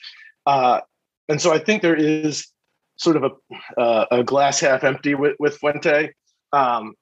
[0.45, 0.81] Uh,
[1.29, 2.47] and so I think there is
[2.97, 6.13] sort of a uh, a glass half empty with with Fuente.
[6.51, 6.93] Um,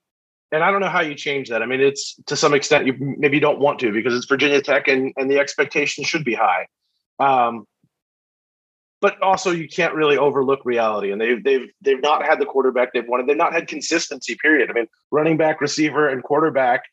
[0.52, 1.62] and I don't know how you change that.
[1.62, 4.88] I mean, it's to some extent you maybe don't want to because it's Virginia Tech
[4.88, 6.68] and and the expectation should be high.
[7.20, 7.66] Um,
[9.02, 11.12] but also you can't really overlook reality.
[11.12, 13.28] And they've they've they've not had the quarterback they've wanted.
[13.28, 14.38] They've not had consistency.
[14.42, 14.70] Period.
[14.70, 16.84] I mean, running back, receiver, and quarterback,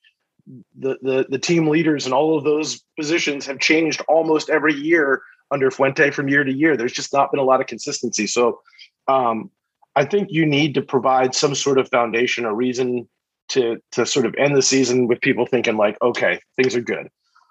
[0.79, 5.23] the the the team leaders and all of those positions have changed almost every year
[5.51, 6.77] under Fuente from year to year.
[6.77, 8.27] There's just not been a lot of consistency.
[8.27, 8.61] So,
[9.09, 9.51] um,
[9.97, 13.09] I think you need to provide some sort of foundation, a reason
[13.51, 17.09] to to sort of end the season with people thinking like, okay, things are good.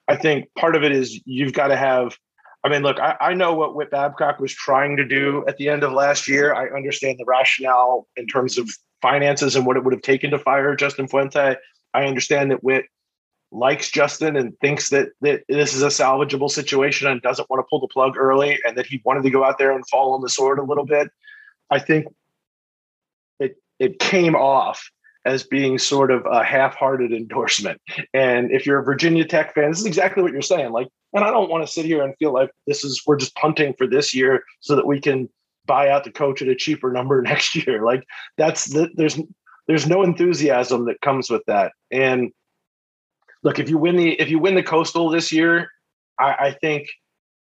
[0.08, 2.18] I think part of it is you've got to have
[2.64, 5.70] I mean, look, I, I, know what Whit Babcock was trying to do at the
[5.70, 6.54] end of last year.
[6.54, 8.70] I understand the rationale in terms of
[9.02, 11.56] finances and what it would have taken to fire Justin Fuente.
[11.94, 12.86] I understand that Whit
[13.52, 17.68] likes Justin and thinks that that this is a salvageable situation and doesn't want to
[17.70, 20.22] pull the plug early and that he wanted to go out there and fall on
[20.22, 21.10] the sword a little bit.
[21.70, 22.08] I think
[23.40, 24.90] it it came off
[25.26, 27.82] as being sort of a half-hearted endorsement.
[28.14, 30.72] And if you're a Virginia Tech fan, this is exactly what you're saying.
[30.72, 33.36] Like, and I don't want to sit here and feel like this is we're just
[33.36, 35.28] punting for this year so that we can
[35.66, 37.84] buy out the coach at a cheaper number next year.
[37.84, 38.04] Like
[38.38, 39.20] that's the there's
[39.68, 41.72] there's no enthusiasm that comes with that.
[41.92, 42.32] And
[43.44, 45.70] look, if you win the if you win the coastal this year,
[46.20, 46.88] I, I think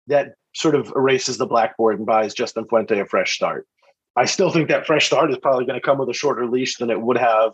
[0.07, 3.67] that sort of erases the blackboard and buys Justin Fuente a fresh start.
[4.15, 6.77] I still think that fresh start is probably going to come with a shorter leash
[6.77, 7.53] than it would have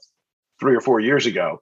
[0.60, 1.62] three or four years ago.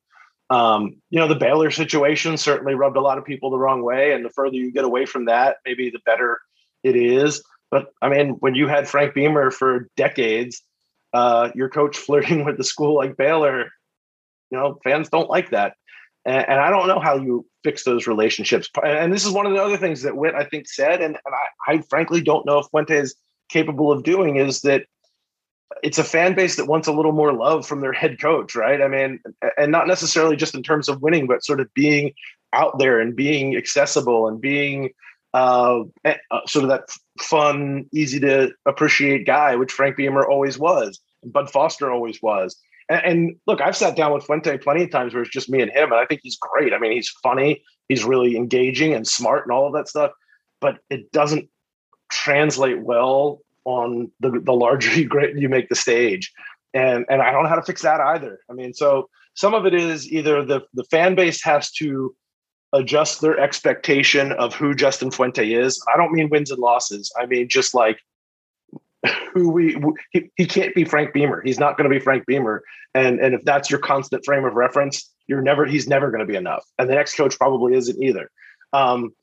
[0.49, 4.13] Um, you know, the Baylor situation certainly rubbed a lot of people the wrong way.
[4.13, 6.39] And the further you get away from that, maybe the better
[6.83, 7.43] it is.
[7.71, 10.61] But I mean, when you had Frank Beamer for decades,
[11.15, 13.71] uh, your coach flirting with the school like Baylor,
[14.51, 15.73] you know, fans don't like that.
[16.25, 18.69] And, and, I don't know how you fix those relationships.
[18.83, 21.35] And this is one of the other things that Whit, I think, said, and, and
[21.67, 23.15] I, I frankly don't know if Fuente is
[23.49, 24.85] capable of doing, is that
[25.83, 28.81] it's a fan base that wants a little more love from their head coach, right?
[28.81, 29.19] I mean,
[29.57, 32.13] and not necessarily just in terms of winning, but sort of being
[32.53, 34.91] out there and being accessible and being
[35.35, 36.89] uh, eh, uh, sort of that
[37.21, 42.57] fun, easy to appreciate guy, which Frank Beamer always was, Bud Foster always was.
[42.89, 45.61] And, and, look, I've sat down with Fuente plenty of times where it's just me
[45.61, 46.73] and him, and I think he's great.
[46.73, 50.11] I mean, he's funny, he's really engaging and smart and all of that stuff,
[50.61, 51.49] but it doesn't
[52.11, 56.31] translate well on the, the larger you, make the stage.
[56.73, 58.39] And, and I don't know how to fix that either.
[58.49, 62.15] I mean, so some of it is either the, the fan base has to
[62.73, 65.81] adjust their expectation of who Justin Fuente is.
[65.93, 67.11] I don't mean wins and losses.
[67.19, 67.99] I mean, just like
[69.33, 69.77] who we
[70.11, 71.41] he, he can't be Frank Beamer.
[71.43, 72.63] He's not going to be Frank Beamer.
[72.93, 76.31] And and if that's your constant frame of reference, you're never he's never going to
[76.31, 76.65] be enough.
[76.77, 78.29] And the next coach probably isn't either.
[78.73, 79.13] Um,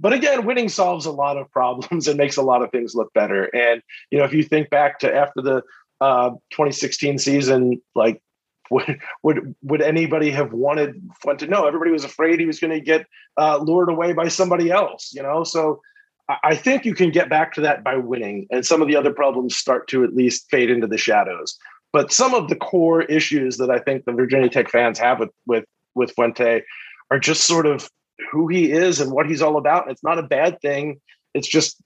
[0.00, 3.12] but again, winning solves a lot of problems and makes a lot of things look
[3.12, 3.44] better.
[3.54, 5.62] And you know, if you think back to after the
[6.00, 8.22] uh, 2016 season, like
[8.70, 11.46] would would would anybody have wanted Fuente?
[11.46, 15.12] No, everybody was afraid he was going to get uh, lured away by somebody else.
[15.12, 15.80] You know, so
[16.28, 19.12] I think you can get back to that by winning, and some of the other
[19.12, 21.58] problems start to at least fade into the shadows.
[21.92, 25.30] But some of the core issues that I think the Virginia Tech fans have with
[25.46, 25.64] with
[25.94, 26.62] with Fuente
[27.10, 27.88] are just sort of
[28.30, 29.90] who he is and what he's all about.
[29.90, 31.00] It's not a bad thing.
[31.32, 31.80] It's just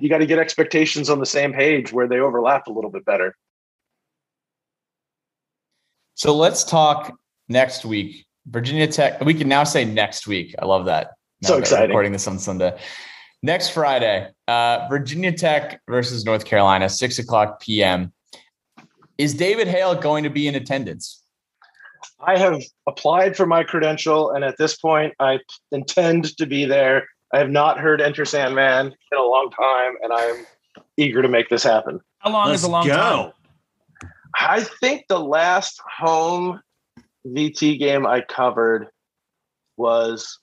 [0.00, 3.04] you got to get expectations on the same page where they overlap a little bit
[3.04, 3.34] better.
[6.14, 7.14] So let's talk
[7.48, 8.24] next week.
[8.46, 9.20] Virginia Tech.
[9.22, 10.54] We can now say next week.
[10.58, 11.12] I love that.
[11.42, 11.88] So exciting.
[11.88, 12.78] Recording this on Sunday.
[13.42, 18.12] Next Friday, uh, Virginia Tech versus North Carolina, six o'clock p.m.
[19.16, 21.24] Is David Hale going to be in attendance?
[22.20, 25.38] I have applied for my credential, and at this point, I
[25.72, 27.08] intend to be there.
[27.32, 30.46] I have not heard Enter Sandman in a long time, and I'm
[30.98, 32.00] eager to make this happen.
[32.18, 32.94] How long Let's is a long go.
[32.94, 33.32] time?
[34.34, 36.60] I think the last home
[37.26, 38.88] VT game I covered
[39.76, 40.38] was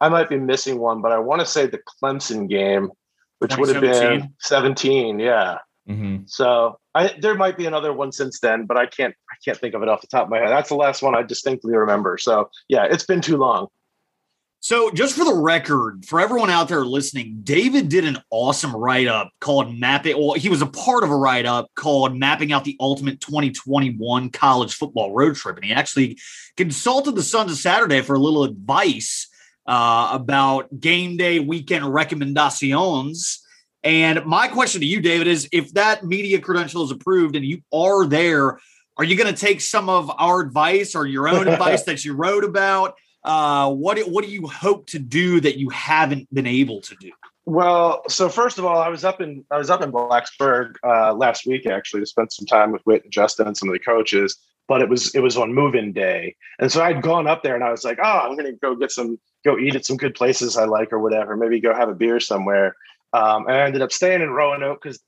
[0.00, 2.90] I might be missing one, but I want to say the Clemson game,
[3.38, 5.18] which would have been 17.
[5.18, 5.58] Yeah.
[5.88, 6.22] Mm-hmm.
[6.26, 9.74] So I there might be another one since then, but I can't I can't think
[9.74, 10.50] of it off the top of my head.
[10.50, 12.16] That's the last one I distinctly remember.
[12.18, 13.68] So yeah, it's been too long.
[14.62, 19.06] So, just for the record, for everyone out there listening, David did an awesome write
[19.06, 20.18] up called Mapping.
[20.18, 24.28] Well, he was a part of a write up called Mapping Out the Ultimate 2021
[24.28, 25.56] College Football Road Trip.
[25.56, 26.18] And he actually
[26.58, 29.28] consulted the Sons of Saturday for a little advice
[29.66, 33.42] uh, about game day weekend recommendations.
[33.82, 37.62] And my question to you, David, is if that media credential is approved and you
[37.72, 38.58] are there,
[38.96, 42.14] are you going to take some of our advice or your own advice that you
[42.14, 42.94] wrote about?
[43.22, 47.10] Uh, what what do you hope to do that you haven't been able to do?
[47.46, 51.14] Well, so first of all, I was up in I was up in Blacksburg uh,
[51.14, 53.78] last week actually to spend some time with Whit and Justin and some of the
[53.78, 54.36] coaches.
[54.70, 57.64] But it was it was on move-in day, and so I'd gone up there and
[57.64, 60.56] I was like, oh, I'm to go get some go eat at some good places
[60.56, 61.36] I like or whatever.
[61.36, 62.76] Maybe go have a beer somewhere.
[63.12, 65.00] Um, and I ended up staying in Roanoke because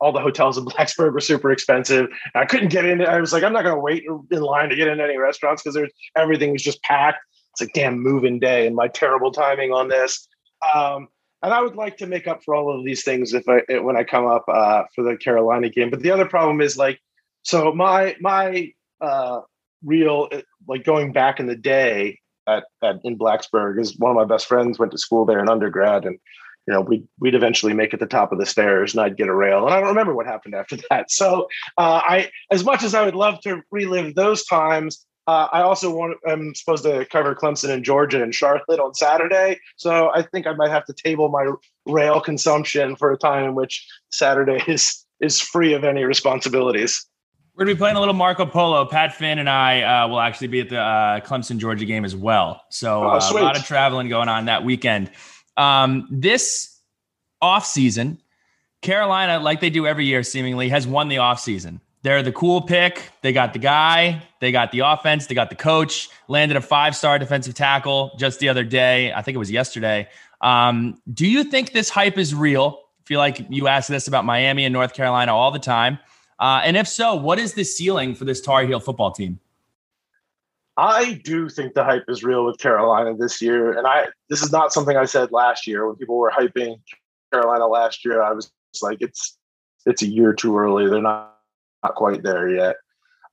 [0.00, 2.08] all the hotels in Blacksburg were super expensive.
[2.36, 3.02] I couldn't get in.
[3.02, 5.74] I was like, I'm not to wait in line to get in any restaurants because
[5.74, 7.18] there's everything was just packed.
[7.52, 10.28] It's like damn moving day and my terrible timing on this.
[10.72, 11.08] Um,
[11.42, 13.96] and I would like to make up for all of these things if I when
[13.96, 15.90] I come up uh, for the Carolina game.
[15.90, 17.00] But the other problem is like,
[17.42, 19.40] so my my uh,
[19.84, 20.28] real
[20.68, 24.46] like going back in the day at, at in Blacksburg is one of my best
[24.46, 26.18] friends went to school there in undergrad and
[26.66, 29.28] you know we'd we'd eventually make it the top of the stairs and I'd get
[29.28, 31.48] a rail and I don't remember what happened after that so
[31.78, 35.94] uh, I as much as I would love to relive those times uh, I also
[35.94, 40.46] want I'm supposed to cover Clemson and Georgia and Charlotte on Saturday so I think
[40.46, 41.50] I might have to table my
[41.86, 47.06] rail consumption for a time in which Saturday is is free of any responsibilities.
[47.60, 48.86] We're gonna be playing a little Marco Polo.
[48.86, 52.16] Pat Finn and I uh, will actually be at the uh, Clemson Georgia game as
[52.16, 52.62] well.
[52.70, 55.10] So oh, uh, a lot of traveling going on that weekend.
[55.58, 56.80] Um, this
[57.42, 58.18] off season,
[58.80, 61.82] Carolina, like they do every year, seemingly has won the off season.
[62.00, 63.10] They're the cool pick.
[63.20, 64.22] They got the guy.
[64.40, 65.26] They got the offense.
[65.26, 66.08] They got the coach.
[66.28, 69.12] Landed a five star defensive tackle just the other day.
[69.12, 70.08] I think it was yesterday.
[70.40, 72.80] Um, do you think this hype is real?
[73.00, 75.98] I feel like you ask this about Miami and North Carolina all the time.
[76.40, 79.38] Uh, and if so, what is the ceiling for this Tar Heel football team?
[80.76, 84.50] I do think the hype is real with Carolina this year, and I this is
[84.50, 86.80] not something I said last year when people were hyping
[87.30, 88.22] Carolina last year.
[88.22, 88.50] I was
[88.80, 89.36] like, it's
[89.84, 90.88] it's a year too early.
[90.88, 91.36] They're not
[91.82, 92.76] not quite there yet.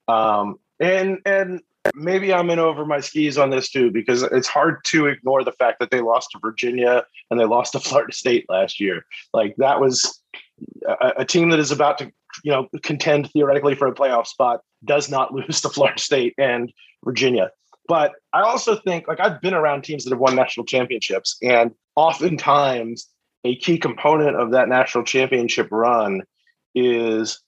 [0.09, 1.61] Um, and and
[1.95, 5.51] maybe I'm in over my skis on this too because it's hard to ignore the
[5.53, 9.05] fact that they lost to Virginia and they lost to Florida State last year.
[9.33, 10.21] Like that was
[10.87, 12.11] a, a team that is about to
[12.43, 16.71] you know, contend theoretically for a playoff spot does not lose to Florida State and
[17.03, 17.51] Virginia.
[17.87, 21.71] But I also think, like, I've been around teams that have won national championships, and
[21.95, 23.07] oftentimes
[23.43, 26.23] a key component of that national championship run
[26.75, 27.39] is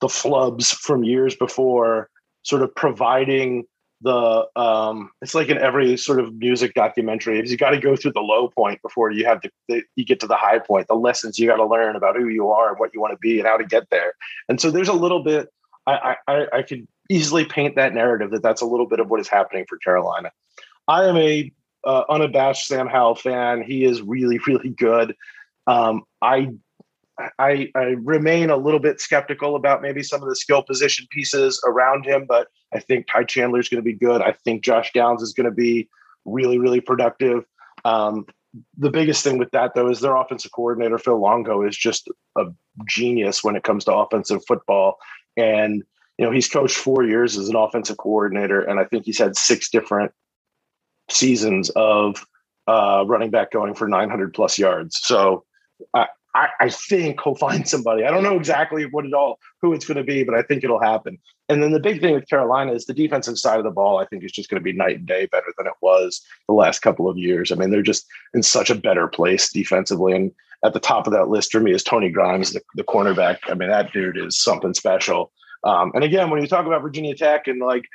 [0.00, 2.10] the flubs from years before,
[2.42, 3.64] sort of providing
[4.02, 8.12] the um it's like in every sort of music documentary you got to go through
[8.12, 10.86] the low point before you have to the, you get to the high point.
[10.88, 13.18] The lessons you got to learn about who you are and what you want to
[13.18, 14.12] be and how to get there.
[14.48, 15.48] And so there's a little bit
[15.86, 19.20] i i i could easily paint that narrative that that's a little bit of what
[19.20, 20.30] is happening for carolina.
[20.88, 21.52] I am a
[21.84, 23.62] uh, unabashed sam howell fan.
[23.62, 25.14] He is really really good.
[25.66, 26.50] Um i
[27.38, 31.62] I, I remain a little bit skeptical about maybe some of the skill position pieces
[31.66, 34.20] around him, but I think Ty Chandler is going to be good.
[34.20, 35.88] I think Josh Downs is going to be
[36.24, 37.44] really, really productive.
[37.84, 38.26] Um,
[38.76, 42.44] the biggest thing with that, though, is their offensive coordinator, Phil Longo, is just a
[42.86, 44.98] genius when it comes to offensive football.
[45.36, 45.82] And,
[46.18, 49.36] you know, he's coached four years as an offensive coordinator, and I think he's had
[49.36, 50.12] six different
[51.10, 52.26] seasons of
[52.66, 54.98] uh, running back going for 900 plus yards.
[55.02, 55.44] So
[55.94, 56.06] I,
[56.36, 58.04] I, I think he'll find somebody.
[58.04, 60.62] I don't know exactly what it all, who it's going to be, but I think
[60.62, 61.18] it'll happen.
[61.48, 63.98] And then the big thing with Carolina is the defensive side of the ball.
[63.98, 66.54] I think is just going to be night and day better than it was the
[66.54, 67.50] last couple of years.
[67.50, 70.12] I mean, they're just in such a better place defensively.
[70.12, 70.32] And
[70.62, 73.38] at the top of that list for me is Tony Grimes, the, the cornerback.
[73.46, 75.32] I mean, that dude is something special.
[75.64, 77.86] Um, and again, when you talk about Virginia Tech and like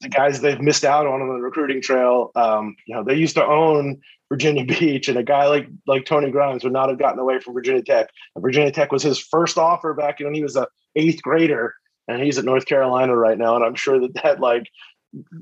[0.00, 3.34] the guys they've missed out on on the recruiting trail, um, you know, they used
[3.34, 7.18] to own Virginia Beach, and a guy like like Tony Grimes would not have gotten
[7.18, 8.08] away from Virginia Tech.
[8.34, 11.74] And Virginia Tech was his first offer back when he was a eighth grader,
[12.08, 13.56] and he's at North Carolina right now.
[13.56, 14.68] And I'm sure that that like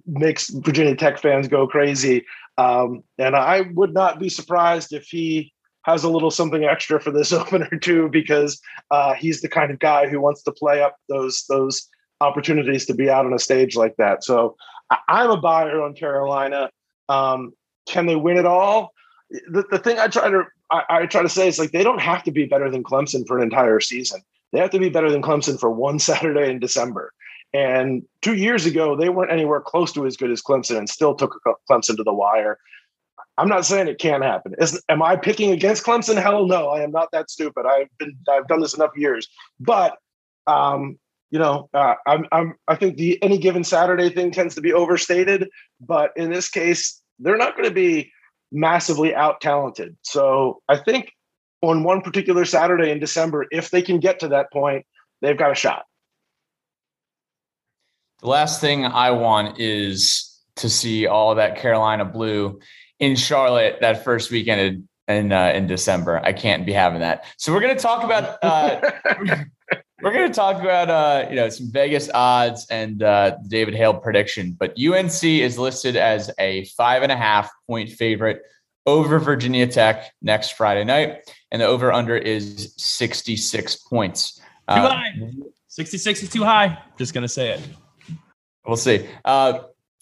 [0.06, 2.24] makes Virginia Tech fans go crazy.
[2.58, 5.52] Um, and I would not be surprised if he
[5.84, 8.60] has a little something extra for this opener too, because
[8.90, 11.88] uh, he's the kind of guy who wants to play up those those
[12.20, 14.22] opportunities to be out on a stage like that.
[14.22, 14.56] So
[14.90, 16.70] I, am a buyer on Carolina.
[17.08, 17.52] Um,
[17.86, 18.92] can they win it all?
[19.30, 22.00] The, the thing I try to I, I try to say is like they don't
[22.00, 24.22] have to be better than Clemson for an entire season.
[24.52, 27.12] They have to be better than Clemson for one Saturday in December.
[27.54, 31.14] And two years ago, they weren't anywhere close to as good as Clemson and still
[31.14, 31.38] took
[31.70, 32.58] Clemson to the wire.
[33.36, 34.54] I'm not saying it can't happen.
[34.58, 36.20] Is, am I picking against Clemson?
[36.20, 37.66] Hell no, I am not that stupid.
[37.66, 39.28] I've been I've done this enough years.
[39.60, 39.96] But
[40.46, 40.98] um,
[41.30, 44.72] you know, uh, I'm, I'm I think the any given Saturday thing tends to be
[44.72, 45.48] overstated.
[45.80, 48.12] But in this case, they're not going to be
[48.50, 49.96] massively out talented.
[50.02, 51.12] So I think
[51.62, 54.84] on one particular Saturday in December, if they can get to that point,
[55.20, 55.84] they've got a shot.
[58.20, 62.60] The last thing I want is to see all that Carolina blue
[63.00, 66.20] in Charlotte that first weekend in in, uh, in December.
[66.24, 67.24] I can't be having that.
[67.36, 68.92] So we're going to talk about uh,
[70.02, 73.94] we're going to talk about uh, you know some Vegas odds and uh, David Hale
[73.94, 74.56] prediction.
[74.58, 78.42] But UNC is listed as a five and a half point favorite
[78.84, 84.38] over Virginia Tech next Friday night, and the over under is sixty six points.
[84.38, 85.30] Too uh, high.
[85.68, 86.78] Sixty six is too high.
[86.98, 87.60] Just going to say it.
[88.66, 89.08] We'll see.
[89.24, 89.60] Uh,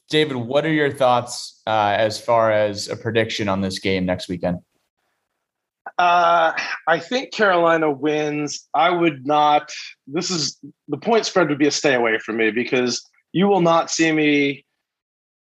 [0.09, 4.28] David, what are your thoughts uh, as far as a prediction on this game next
[4.28, 4.59] weekend?
[6.01, 6.55] Uh,
[6.86, 8.66] I think Carolina wins.
[8.72, 9.70] I would not.
[10.06, 10.59] This is
[10.89, 14.10] the point spread would be a stay away from me because you will not see
[14.10, 14.64] me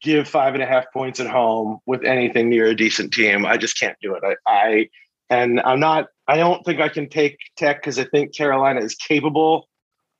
[0.01, 3.45] give five and a half points at home with anything near a decent team.
[3.45, 4.23] I just can't do it.
[4.25, 4.89] I, I
[5.29, 6.07] and I'm not.
[6.27, 9.69] I don't think I can take Tech because I think Carolina is capable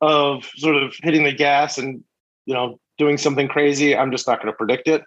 [0.03, 2.05] of sort of hitting the gas and
[2.45, 3.97] you know doing something crazy.
[3.97, 5.03] I'm just not going to predict it.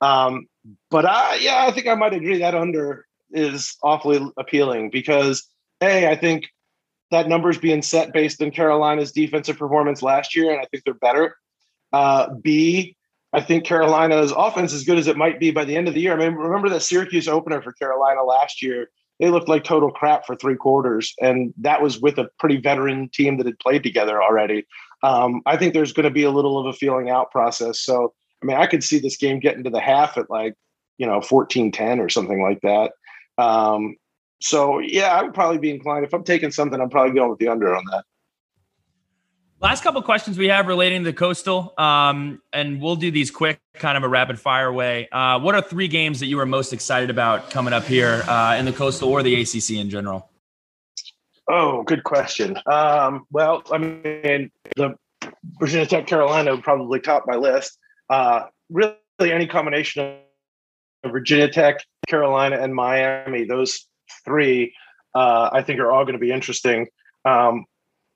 [0.00, 0.46] Um,
[0.90, 5.48] but I, yeah, I think I might agree that under is awfully appealing because
[5.80, 6.44] a, I think
[7.10, 10.84] that number is being set based on Carolina's defensive performance last year, and I think
[10.84, 11.36] they're better.
[11.92, 12.96] Uh, B,
[13.32, 16.00] I think Carolina's offense, as good as it might be by the end of the
[16.00, 16.14] year.
[16.14, 18.90] I mean, remember that Syracuse opener for Carolina last year?
[19.20, 23.08] They looked like total crap for three quarters, and that was with a pretty veteran
[23.10, 24.64] team that had played together already
[25.02, 27.80] um, I think there's going to be a little of a feeling out process.
[27.80, 30.54] So, I mean, I could see this game getting to the half at like,
[30.98, 32.92] you know, 14 10 or something like that.
[33.38, 33.96] Um,
[34.40, 36.04] so, yeah, I would probably be inclined.
[36.04, 38.04] If I'm taking something, I'm probably going with the under on that.
[39.60, 43.60] Last couple questions we have relating to the Coastal, um, and we'll do these quick,
[43.74, 45.08] kind of a rapid fire way.
[45.12, 48.56] Uh, what are three games that you are most excited about coming up here uh,
[48.58, 50.28] in the Coastal or the ACC in general?
[51.48, 52.58] Oh, good question.
[52.66, 54.96] Um, well, I mean, the
[55.60, 57.78] Virginia Tech Carolina would probably top my list.
[58.10, 60.16] Uh, really, any combination
[61.04, 63.86] of Virginia Tech, Carolina, and Miami, those
[64.24, 64.74] three,
[65.14, 66.88] uh, I think are all going to be interesting.
[67.24, 67.64] Um,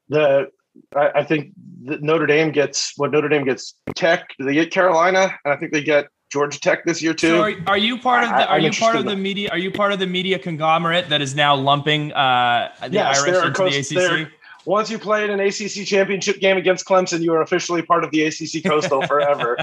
[0.08, 0.50] the
[0.94, 1.52] I, I think
[1.82, 4.34] Notre Dame gets what Notre Dame gets Tech.
[4.38, 5.34] Do they get Carolina?
[5.44, 7.28] And I think they get Georgia Tech this year too.
[7.28, 8.48] So are, are, you part of the?
[8.48, 9.48] Are you part of the media?
[9.50, 13.36] Are you part of the media conglomerate that is now lumping uh, the yes, Irish
[13.36, 14.32] into coast, the ACC?
[14.64, 18.24] Once you played an ACC championship game against Clemson, you are officially part of the
[18.24, 19.56] ACC Coastal forever.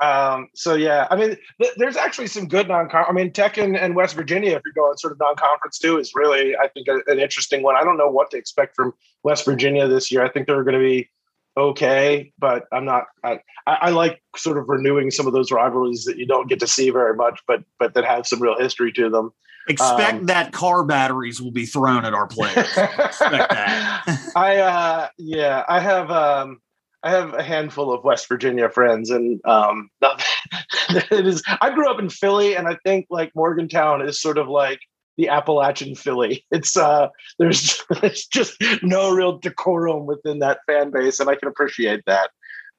[0.00, 2.88] Um, so yeah, I mean, th- there's actually some good non.
[2.92, 6.12] I mean, Tech and, and, West Virginia, if you're going sort of non-conference too, is
[6.14, 7.76] really I think a, an interesting one.
[7.76, 8.92] I don't know what to expect from
[9.22, 10.24] West Virginia this year.
[10.24, 11.08] I think they're going to be
[11.56, 13.04] okay, but I'm not.
[13.22, 16.66] I, I like sort of renewing some of those rivalries that you don't get to
[16.66, 19.32] see very much, but but that have some real history to them.
[19.68, 22.56] Expect Um, that car batteries will be thrown at our players.
[22.76, 24.32] Expect that.
[24.36, 26.60] I uh yeah, I have um
[27.04, 29.90] I have a handful of West Virginia friends and um
[30.90, 34.48] it is I grew up in Philly and I think like Morgantown is sort of
[34.48, 34.80] like
[35.16, 36.44] the Appalachian Philly.
[36.50, 37.08] It's uh
[37.38, 42.30] there's there's just no real decorum within that fan base and I can appreciate that.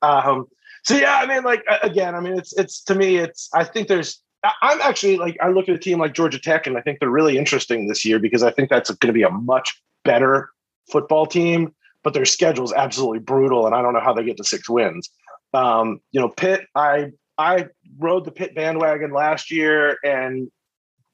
[0.02, 0.48] Um
[0.84, 3.88] so yeah, I mean like again, I mean it's it's to me it's I think
[3.88, 4.22] there's
[4.62, 7.10] I'm actually like I look at a team like Georgia Tech and I think they're
[7.10, 10.50] really interesting this year because I think that's going to be a much better
[10.92, 11.74] football team,
[12.06, 14.70] but their schedule is absolutely brutal, and I don't know how they get to six
[14.70, 15.10] wins.
[15.54, 17.66] Um, you know, Pitt, I I
[17.98, 20.50] rode the Pitt bandwagon last year and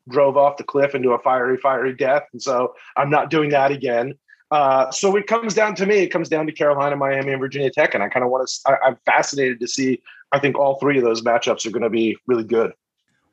[0.09, 3.71] drove off the cliff into a fiery, fiery death, and so I'm not doing that
[3.71, 4.15] again.
[4.51, 5.99] Uh, so it comes down to me.
[5.99, 8.77] It comes down to Carolina, Miami, and Virginia Tech, and I kind of want to.
[8.85, 10.01] I'm fascinated to see.
[10.33, 12.73] I think all three of those matchups are going to be really good.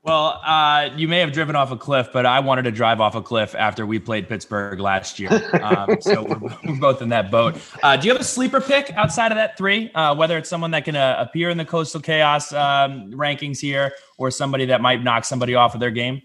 [0.09, 3.15] Well, uh, you may have driven off a cliff, but I wanted to drive off
[3.15, 5.29] a cliff after we played Pittsburgh last year.
[5.63, 7.61] Um, so we're, we're both in that boat.
[7.83, 9.93] Uh, do you have a sleeper pick outside of that three?
[9.93, 13.93] Uh, whether it's someone that can uh, appear in the Coastal Chaos um, rankings here,
[14.17, 16.23] or somebody that might knock somebody off of their game?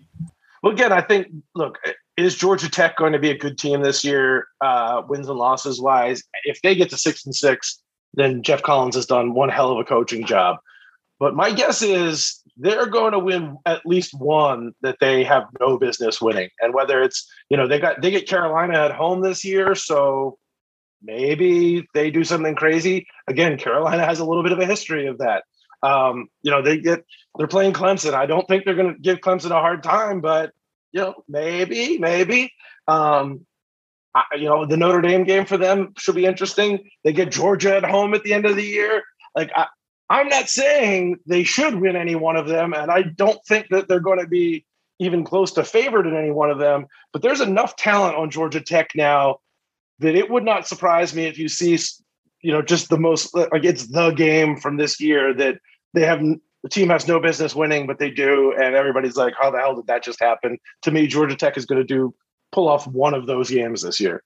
[0.62, 1.78] Well, again, I think look,
[2.16, 5.82] is Georgia Tech going to be a good team this year, uh, wins and losses
[5.82, 6.24] wise?
[6.46, 7.82] If they get to six and six,
[8.14, 10.60] then Geoff Collins has done one hell of a coaching job.
[11.20, 15.78] But my guess is they're going to win at least one that they have no
[15.78, 16.50] business winning.
[16.62, 20.38] And whether it's, you know, they got they get Carolina at home this year, so
[21.02, 23.08] maybe they do something crazy.
[23.28, 25.44] Again, Carolina has a little bit of a history of that.
[25.82, 27.04] Um, you know, they get
[27.38, 28.14] they're playing Clemson.
[28.14, 30.52] I don't think they're going to give Clemson a hard time, but
[30.92, 32.52] you know, maybe, maybe.
[32.88, 33.46] Um,
[34.16, 36.88] I, you know, the Notre Dame game for them should be interesting.
[37.04, 39.02] They get Georgia at home at the end of the year.
[39.36, 39.68] Like, I,
[40.10, 43.88] I'm not saying they should win any one of them, and I don't think that
[43.88, 44.66] they're going to be
[45.00, 46.86] even close to favored in any one of them.
[47.12, 49.40] But there's enough talent on Georgia Tech now
[50.00, 51.78] that it would not surprise me if you see,
[52.42, 55.60] you know, just the most like it's the game from this year that
[55.94, 59.52] they have the team has no business winning, but they do, and everybody's like, "How
[59.52, 62.14] the hell did that just happen?" To me, Georgia Tech is going to do
[62.54, 64.24] pull off one of those games this year.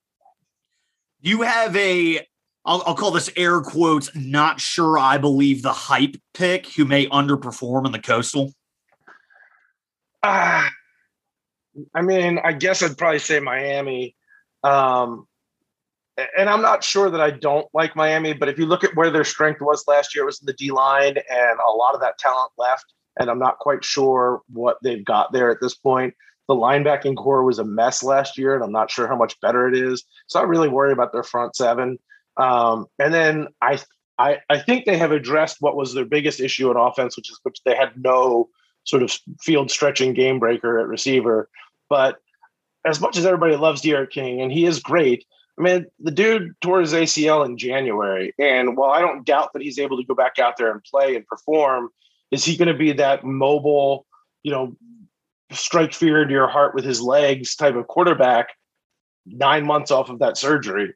[1.22, 2.28] You have a,
[2.68, 7.08] I'll, I'll call this air quotes, not sure I believe the hype pick who may
[7.08, 8.54] underperform in the coastal.
[10.22, 10.70] Ah,
[11.96, 14.16] I mean, I guess I'd probably say Miami.
[14.64, 15.28] Um,
[16.38, 19.12] and I'm not sure that I don't like Miami, but if you look at where
[19.12, 22.02] their strength was last year, it was in the D line, and a lot of
[22.02, 22.86] that talent left.
[23.20, 26.14] And I'm not quite sure what they've got there at this point.
[26.48, 29.68] The linebacking corps was a mess last year, and I'm not sure how much better
[29.68, 30.04] it is.
[30.26, 32.00] So I really worry about their front seven.
[32.38, 33.80] Um, and then I,
[34.18, 37.40] I, I think they have addressed what was their biggest issue in offense, which is
[37.44, 38.50] which they had no
[38.84, 39.12] sort of
[39.42, 41.50] field stretching game breaker at receiver.
[41.90, 42.18] But
[42.86, 45.26] as much as everybody loves D'Eriq King, and he is great,
[45.60, 48.34] I mean, the dude tore his ACL in January.
[48.40, 51.16] And while I don't doubt that he's able to go back out there and play
[51.16, 51.90] and perform,
[52.32, 54.06] is he going to be that mobile,
[54.44, 54.76] you know,
[55.52, 58.50] strike fear into your heart with his legs type of quarterback
[59.26, 60.94] nine months off of that surgery?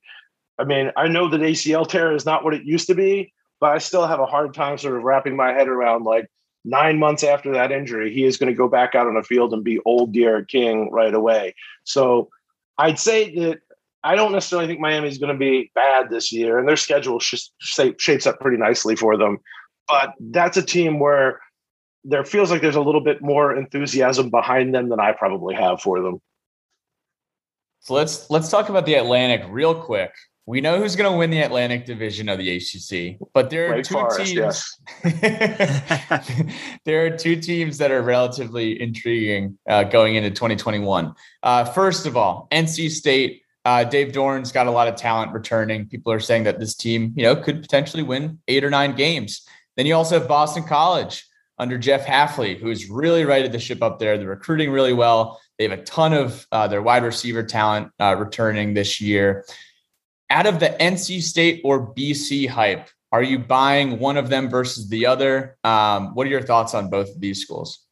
[0.60, 3.72] I mean, I know that ACL tear is not what it used to be, but
[3.72, 6.28] I still have a hard time sort of wrapping my head around like
[6.64, 9.54] nine months after that injury, he is going to go back out on the field
[9.54, 11.56] and be old D'Eriq King right away.
[11.84, 12.30] So
[12.78, 13.60] I'd say that
[14.04, 17.20] I don't necessarily think Miami is going to be bad this year, and their schedule
[17.20, 19.38] sh- shapes up pretty nicely for them.
[19.88, 21.40] But that's a team where
[22.04, 25.82] there feels like there's a little bit more enthusiasm behind them than I probably have
[25.82, 26.20] for them.
[27.82, 30.14] So let's let's talk about the Atlantic real quick.
[30.48, 33.82] We know who's going to win the Atlantic Division of the ACC, but there are
[33.82, 34.34] two Forest, teams.
[34.34, 34.80] yes.
[36.86, 41.14] there are two teams that are relatively intriguing uh, going into 2021.
[41.44, 43.44] Uh, first of all, NC State.
[43.64, 45.88] Uh, Dave Doeren's got a lot of talent returning.
[45.88, 49.46] People are saying that this team, you know, could potentially win eight or nine games.
[49.78, 51.24] Then you also have Boston College
[51.60, 54.18] under Jeff Hafley, who's really righted the ship up there.
[54.18, 55.40] They're recruiting really well.
[55.58, 59.46] They have a ton of uh, their wide receiver talent uh, returning this year.
[60.32, 64.88] Out of the NC State or BC hype, are you buying one of them versus
[64.88, 65.58] the other?
[65.66, 67.86] Um, what are your thoughts on both of these schools?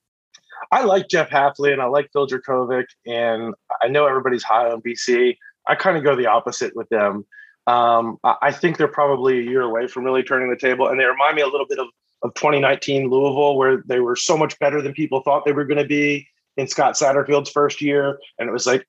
[0.72, 4.82] I like Jeff Hafley and I like Phil Jurkovec, and I know everybody's high on
[4.82, 5.36] BC.
[5.68, 7.26] I kind of go the opposite with them.
[7.68, 11.04] Um, I think they're probably a year away from really turning the table, and they
[11.04, 11.88] remind me a little bit of,
[12.24, 15.78] of 2019 Louisville, where they were so much better than people thought they were going
[15.78, 16.26] to be
[16.56, 18.88] in Scott Satterfield's first year, and it was like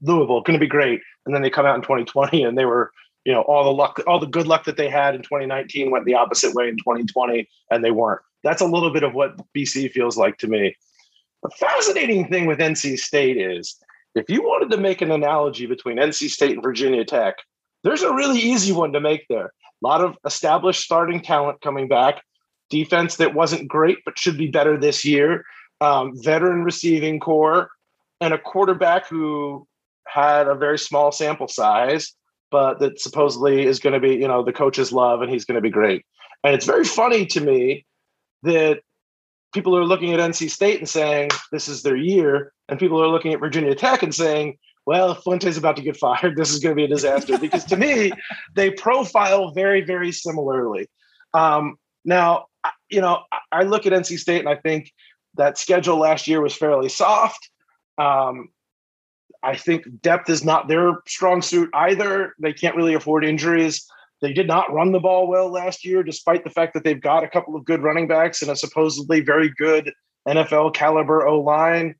[0.00, 2.90] Louisville going to be great, and then they come out in 2020 and they were
[3.24, 6.06] you know all the luck, all the good luck that they had in 2019 went
[6.06, 8.22] the opposite way in 2020, and they weren't.
[8.42, 10.74] That's a little bit of what BC feels like to me.
[11.42, 13.78] The fascinating thing with NC State is
[14.14, 17.34] if you wanted to make an analogy between NC State and Virginia Tech,
[17.84, 19.46] there's a really easy one to make there.
[19.48, 22.22] A lot of established starting talent coming back,
[22.70, 25.44] defense that wasn't great but should be better this year,
[25.82, 27.68] um, veteran receiving corps,
[28.22, 29.67] and a quarterback who
[30.12, 32.12] had a very small sample size,
[32.50, 35.56] but that supposedly is going to be, you know, the coach's love and he's going
[35.56, 36.04] to be great.
[36.44, 37.84] And it's very funny to me
[38.42, 38.80] that
[39.52, 43.08] people are looking at NC State and saying this is their year, and people are
[43.08, 46.34] looking at Virginia Tech and saying, well, Fuente's about to get fired.
[46.36, 47.38] This is going to be a disaster.
[47.38, 48.12] because to me,
[48.54, 50.88] they profile very, very similarly.
[51.34, 52.46] Um, now,
[52.88, 54.92] you know, I look at NC State and I think
[55.34, 57.50] that schedule last year was fairly soft.
[57.98, 58.48] Um,
[59.42, 62.34] I think depth is not their strong suit either.
[62.38, 63.86] They can't really afford injuries.
[64.20, 67.22] They did not run the ball well last year, despite the fact that they've got
[67.22, 69.92] a couple of good running backs and a supposedly very good
[70.26, 71.94] NFL caliber O line.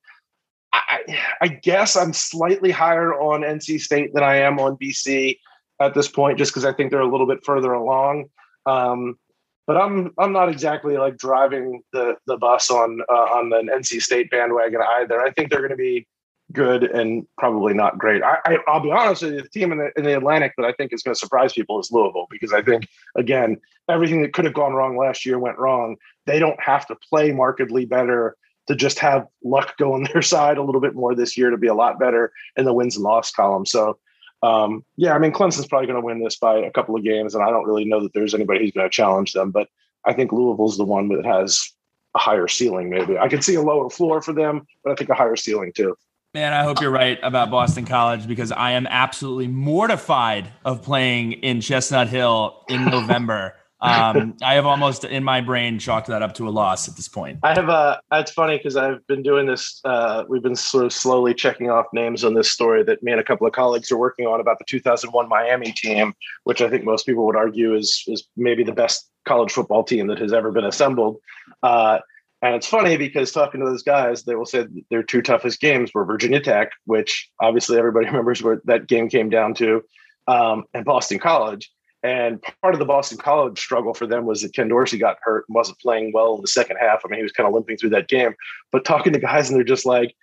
[0.73, 1.01] I,
[1.41, 5.39] I, guess I'm slightly higher on NC State than I am on BC
[5.81, 8.29] at this point, just because I think they're a little bit further along.
[8.67, 9.19] Um,
[9.67, 14.03] but I'm I'm not exactly like driving the the bus on uh, on the NC
[14.03, 15.21] State bandwagon either.
[15.21, 16.07] I think they're going to be
[16.53, 18.23] good and probably not great.
[18.23, 20.73] I, will be honest with you, the team in the in the Atlantic that I
[20.73, 23.59] think is going to surprise people is Louisville because I think again
[23.89, 25.97] everything that could have gone wrong last year went wrong.
[26.27, 30.59] They don't have to play markedly better to just have luck go on their side
[30.59, 33.05] a little bit more this year to be a lot better in the wins and
[33.05, 33.67] loss column.
[33.67, 33.99] So
[34.43, 37.35] um, yeah, I mean Clemson's probably going to win this by a couple of games,
[37.35, 39.69] and I don't really know that there's anybody who's going to challenge them, but
[40.05, 41.73] I think Louisville's the one that has
[42.15, 42.89] a higher ceiling.
[42.89, 45.73] Maybe I could see a lower floor for them, but I think a higher ceiling
[45.75, 45.97] too.
[46.39, 51.33] Man, I hope you're right about Boston College because I am absolutely mortified of playing
[51.33, 53.57] in Chestnut Hill in November.
[53.81, 57.09] um, I have almost in my brain chalked that up to a loss at this
[57.09, 57.41] point.
[57.43, 58.01] I have a.
[58.13, 59.81] It's funny because I've been doing this.
[59.85, 63.21] Uh, we've been sort of slowly checking off names on this story that me and
[63.21, 66.85] a couple of colleagues are working on about the 2001 Miami team, which I think
[66.85, 70.53] most people would argue is is maybe the best college football team that has ever
[70.53, 71.17] been assembled.
[71.65, 71.99] Uh,
[72.43, 75.91] and it's funny because talking to those guys, they will say their two toughest games
[75.93, 79.83] were Virginia Tech, which obviously everybody remembers where that game came down to,
[80.27, 81.71] um, and Boston College.
[82.05, 85.47] And part of the Boston College struggle for them was that Ken Dorsey got hurt
[85.49, 87.01] and wasn't playing well in the second half.
[87.05, 88.35] I mean, he was kind of limping through that game.
[88.71, 90.15] But talking to guys, and they're just like,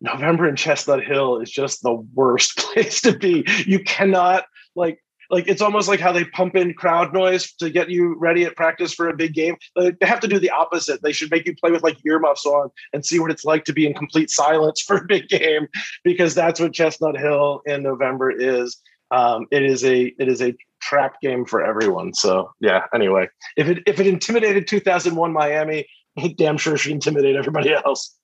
[0.00, 3.44] November in Chestnut Hill is just the worst place to be.
[3.66, 7.90] You cannot like like it's almost like how they pump in crowd noise to get
[7.90, 9.56] you ready at practice for a big game.
[9.76, 11.02] Like, they have to do the opposite.
[11.02, 13.72] They should make you play with like earmuffs on and see what it's like to
[13.72, 15.68] be in complete silence for a big game,
[16.04, 18.80] because that's what Chestnut Hill in November is.
[19.10, 22.14] Um, it is a it is a trap game for everyone.
[22.14, 22.84] So yeah.
[22.94, 25.86] Anyway, if it if it intimidated 2001 Miami,
[26.36, 28.14] damn sure should intimidate everybody else.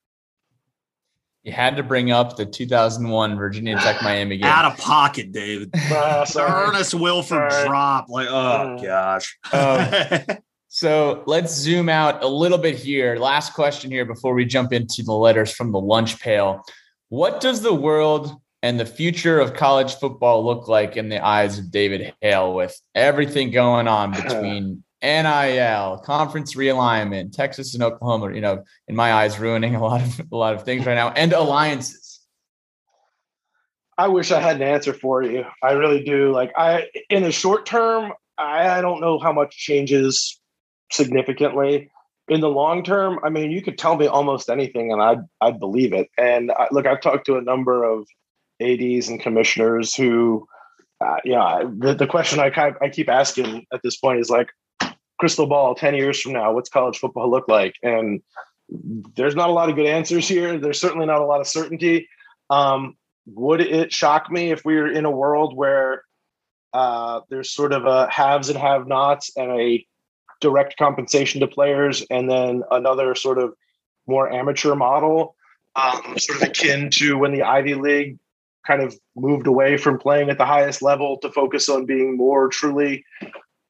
[1.44, 4.46] You had to bring up the 2001 Virginia Tech Miami game.
[4.46, 5.72] Out of pocket, David.
[5.94, 7.68] Uh, Ernest Wilford sorry.
[7.68, 8.08] drop.
[8.08, 9.38] Like, oh uh, gosh.
[9.52, 10.38] Um,
[10.68, 13.16] so let's zoom out a little bit here.
[13.16, 16.64] Last question here before we jump into the letters from the lunch pail.
[17.10, 21.58] What does the world and the future of college football look like in the eyes
[21.58, 28.40] of David Hale with everything going on between NIL, conference realignment, Texas and Oklahoma, you
[28.40, 31.32] know, in my eyes, ruining a lot of a lot of things right now, and
[31.32, 32.20] alliances.
[33.96, 35.44] I wish I had an answer for you.
[35.62, 36.32] I really do.
[36.32, 40.40] Like I in the short term, I, I don't know how much changes
[40.90, 41.90] significantly.
[42.28, 45.60] In the long term, I mean, you could tell me almost anything and I'd I'd
[45.60, 46.08] believe it.
[46.18, 48.06] And I, look, I've talked to a number of
[48.60, 50.48] ADs and commissioners who
[51.04, 52.50] uh, yeah, the, the question I,
[52.80, 54.48] I keep asking at this point is like,
[55.18, 57.76] crystal ball 10 years from now what's college football look like?
[57.82, 58.22] And
[58.68, 60.58] there's not a lot of good answers here.
[60.58, 62.08] There's certainly not a lot of certainty.
[62.50, 62.96] Um,
[63.26, 66.04] would it shock me if we were in a world where
[66.72, 69.86] uh, there's sort of a haves and have nots and a
[70.40, 73.54] direct compensation to players and then another sort of
[74.06, 75.36] more amateur model
[75.76, 78.18] um, sort of akin to when the ivy league
[78.66, 82.48] kind of moved away from playing at the highest level to focus on being more
[82.48, 83.04] truly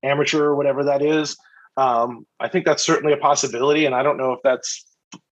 [0.04, 1.36] amateur or whatever that is.
[1.76, 3.86] Um, I think that's certainly a possibility.
[3.86, 4.84] And I don't know if that's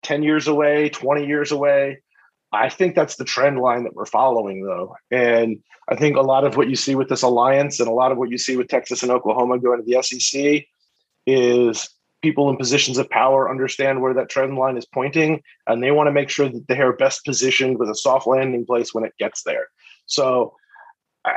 [0.04, 2.00] 10 years away, 20 years away.
[2.52, 4.96] I think that's the trend line that we're following, though.
[5.12, 5.58] And
[5.90, 8.18] I think a lot of what you see with this alliance and a lot of
[8.18, 10.66] what you see with Texas and Oklahoma going to the SEC
[11.28, 11.90] is
[12.22, 16.08] people in positions of power understand where that trend line is pointing, and they want
[16.08, 19.14] to make sure that they are best positioned with a soft landing place when it
[19.20, 19.68] gets there.
[20.06, 20.54] So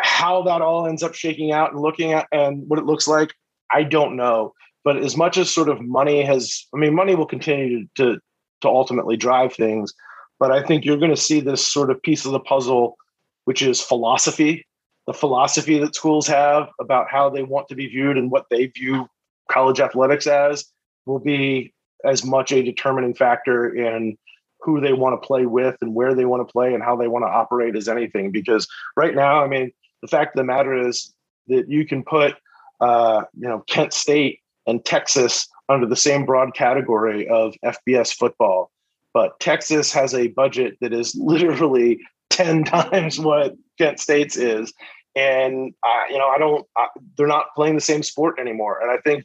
[0.00, 3.32] how that all ends up shaking out and looking at and what it looks like,
[3.72, 4.52] I don't know.
[4.84, 8.20] But as much as sort of money has, I mean, money will continue to to,
[8.62, 9.92] to ultimately drive things.
[10.38, 12.96] But I think you're going to see this sort of piece of the puzzle,
[13.44, 14.66] which is philosophy,
[15.06, 18.66] the philosophy that schools have about how they want to be viewed and what they
[18.66, 19.08] view
[19.50, 20.64] college athletics as
[21.06, 21.72] will be
[22.04, 24.16] as much a determining factor in
[24.60, 27.08] who they want to play with and where they want to play and how they
[27.08, 28.30] want to operate as anything.
[28.30, 29.72] Because right now, I mean,
[30.02, 31.12] the fact of the matter is
[31.48, 32.34] that you can put,
[32.80, 38.70] uh, you know, Kent State and Texas under the same broad category of FBS football,
[39.12, 42.00] but Texas has a budget that is literally
[42.30, 44.72] ten times what Kent State's is,
[45.16, 48.90] and uh, you know, I don't, uh, they're not playing the same sport anymore, and
[48.90, 49.24] I think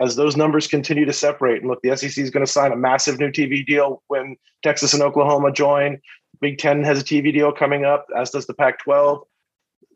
[0.00, 2.76] as those numbers continue to separate, and look, the SEC is going to sign a
[2.76, 6.00] massive new TV deal when Texas and Oklahoma join.
[6.40, 9.22] Big Ten has a TV deal coming up, as does the Pac-12.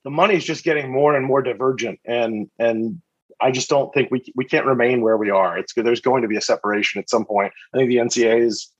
[0.05, 3.01] The money is just getting more and more divergent, and and
[3.41, 5.59] I just don't think we we can't remain where we are.
[5.59, 7.53] It's there's going to be a separation at some point.
[7.73, 8.71] I think the NCAA is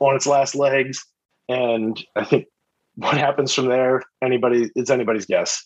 [0.00, 1.04] on its last legs,
[1.48, 2.46] and I think
[2.94, 5.64] what happens from there, anybody it's anybody's guess.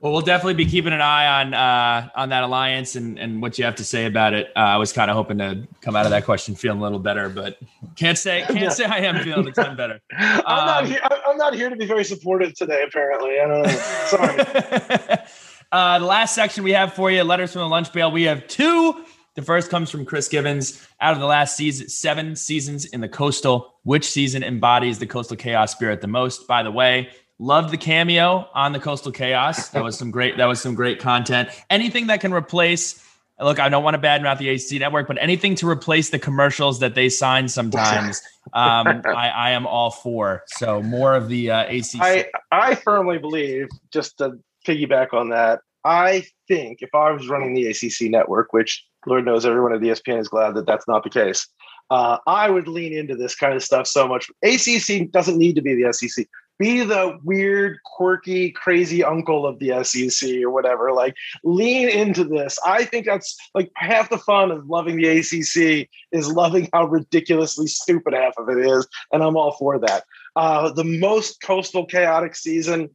[0.00, 3.58] Well, we'll definitely be keeping an eye on uh, on that alliance and, and what
[3.58, 4.50] you have to say about it.
[4.56, 6.98] Uh, I was kind of hoping to come out of that question feeling a little
[6.98, 7.58] better, but
[7.96, 10.00] can't say can't say I am feeling a ton better.
[10.18, 11.00] I'm not um, here.
[11.26, 12.82] I'm not here to be very supportive today.
[12.82, 13.68] Apparently, I don't know.
[14.06, 15.18] Sorry.
[15.72, 18.10] uh, the last section we have for you, letters from the lunch pail.
[18.10, 19.04] We have two.
[19.34, 20.86] The first comes from Chris Givens.
[21.02, 25.36] Out of the last season, seven seasons in the coastal, which season embodies the coastal
[25.36, 26.46] chaos spirit the most?
[26.48, 27.10] By the way,
[27.42, 29.70] Loved the cameo on the Coastal Chaos.
[29.70, 30.36] That was some great.
[30.36, 31.48] That was some great content.
[31.70, 33.02] Anything that can replace.
[33.40, 36.80] Look, I don't want to badmouth the AC network, but anything to replace the commercials
[36.80, 38.20] that they sign sometimes,
[38.52, 40.42] um, I, I, am all for.
[40.48, 41.98] So more of the uh, AC.
[42.02, 47.54] I I firmly believe, just to piggyback on that, I think if I was running
[47.54, 51.10] the ACC network, which Lord knows everyone at ESPN is glad that that's not the
[51.10, 51.48] case,
[51.88, 54.30] uh, I would lean into this kind of stuff so much.
[54.42, 56.26] ACC doesn't need to be the SEC
[56.60, 60.92] be the weird, quirky, crazy uncle of the SEC or whatever.
[60.92, 62.58] Like, lean into this.
[62.64, 67.66] I think that's like half the fun of loving the ACC is loving how ridiculously
[67.66, 70.04] stupid half of it is, and I'm all for that.
[70.36, 72.90] Uh, the most coastal chaotic season.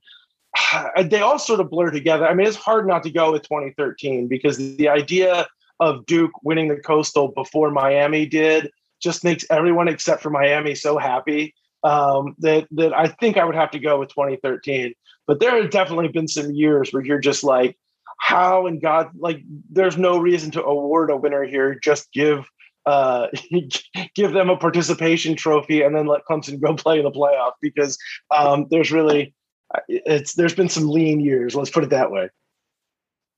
[1.03, 2.25] They all sort of blur together.
[2.25, 5.47] I mean, it's hard not to go with 2013 because the idea
[5.81, 8.71] of Duke winning the coastal before Miami did
[9.01, 11.53] just makes everyone except for Miami so happy
[11.85, 14.93] um, that that I think I would have to go with 2013.
[15.27, 17.77] But there have definitely been some years where you're just like,
[18.19, 19.41] how in God, like,
[19.71, 21.79] there's no reason to award a winner here.
[21.81, 22.45] Just give
[22.85, 23.27] uh,
[24.15, 27.97] give them a participation trophy and then let Clemson go play in the playoff because
[28.35, 29.33] um, there's really
[29.87, 31.55] it's there's been some lean years.
[31.55, 32.29] Let's put it that way.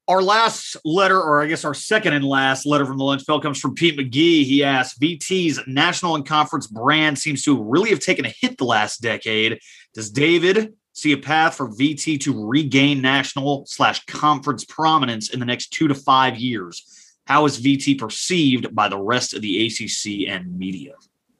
[0.07, 3.41] Our last letter, or I guess our second and last letter from the lunch pail
[3.41, 4.45] comes from Pete McGee.
[4.45, 8.63] He asks VT's national and conference brand seems to really have taken a hit the
[8.63, 9.59] last decade.
[9.93, 15.45] Does David see a path for VT to regain national slash conference prominence in the
[15.45, 16.83] next two to five years?
[17.25, 20.93] How is VT perceived by the rest of the ACC and media?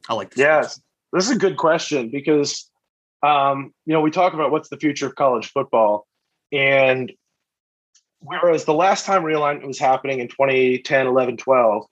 [0.09, 0.39] I like this.
[0.39, 0.83] Yes, question.
[1.13, 2.69] this is a good question because,
[3.23, 6.05] um, you know, we talk about what's the future of college football.
[6.51, 7.13] And
[8.19, 11.85] Whereas the last time realignment was happening in 2010, 11, 12,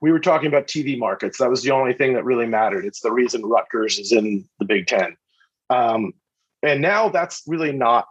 [0.00, 1.38] we were talking about TV markets.
[1.38, 2.84] That was the only thing that really mattered.
[2.84, 5.16] It's the reason Rutgers is in the Big Ten.
[5.70, 6.12] Um,
[6.62, 8.06] and now that's really not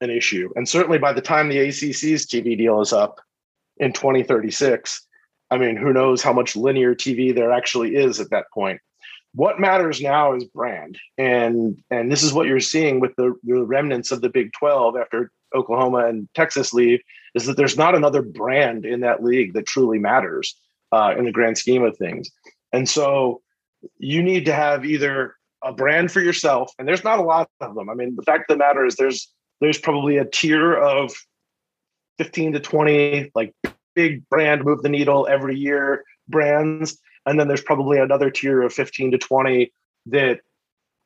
[0.00, 0.50] an issue.
[0.56, 3.20] And certainly by the time the ACC's TV deal is up
[3.78, 5.06] in 2036,
[5.50, 8.80] I mean, who knows how much linear TV there actually is at that point.
[9.34, 10.98] What matters now is brand.
[11.18, 14.96] And and this is what you're seeing with the, the remnants of the Big 12
[14.96, 17.00] after Oklahoma and Texas leave
[17.34, 20.56] is that there's not another brand in that league that truly matters
[20.92, 22.30] uh, in the grand scheme of things.
[22.72, 23.42] And so
[23.98, 27.74] you need to have either a brand for yourself, and there's not a lot of
[27.74, 27.88] them.
[27.88, 31.12] I mean, the fact of the matter is there's there's probably a tier of
[32.18, 33.52] 15 to 20 like
[33.94, 38.72] big brand move the needle every year brands and then there's probably another tier of
[38.72, 39.72] 15 to 20
[40.06, 40.40] that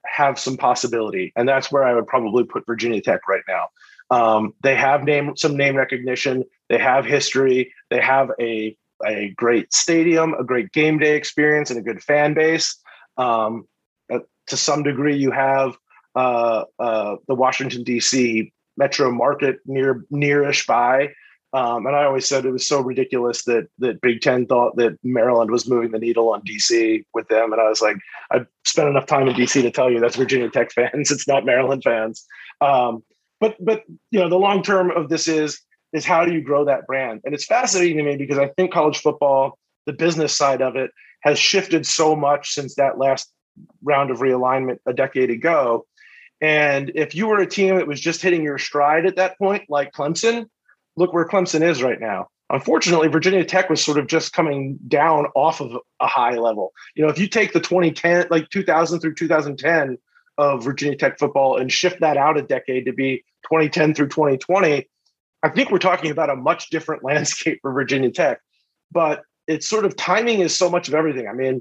[0.07, 3.69] have some possibility and that's where i would probably put virginia tech right now
[4.11, 6.45] um, they have name some name recognition.
[6.69, 7.73] They have history.
[7.90, 8.77] They have a
[9.07, 12.77] a great stadium, a great game day experience, and a good fan base.
[13.16, 13.66] Um,
[14.09, 15.77] to some degree, you have
[16.15, 18.51] uh, uh, the Washington D.C.
[18.77, 21.11] metro market near nearish by.
[21.55, 24.99] Um, and I always said it was so ridiculous that that Big Ten thought that
[25.03, 27.53] Maryland was moving the needle on DC with them.
[27.53, 27.97] And I was like,
[28.31, 31.11] I've spent enough time in DC to tell you that's Virginia Tech fans.
[31.19, 32.27] It's not Maryland fans.
[32.61, 33.03] Um,
[33.41, 35.61] but but you know the long term of this is
[35.93, 37.23] is how do you grow that brand?
[37.25, 40.91] And it's fascinating to me because I think college football, the business side of it,
[41.23, 43.33] has shifted so much since that last
[43.83, 45.87] round of realignment a decade ago.
[46.41, 49.65] And if you were a team that was just hitting your stride at that point,
[49.69, 50.47] like Clemson,
[50.99, 52.29] look where Clemson is right now.
[52.51, 56.73] Unfortunately, Virginia Tech was sort of just coming down off of a high level.
[56.95, 59.99] You know, if you take the 2010, like 2000 through 2010
[60.39, 64.89] of Virginia Tech football and shift that out a decade to be 2010 through 2020,
[65.43, 68.41] I think we're talking about a much different landscape for Virginia Tech.
[68.91, 71.29] But it's sort of timing is so much of everything.
[71.29, 71.61] I mean,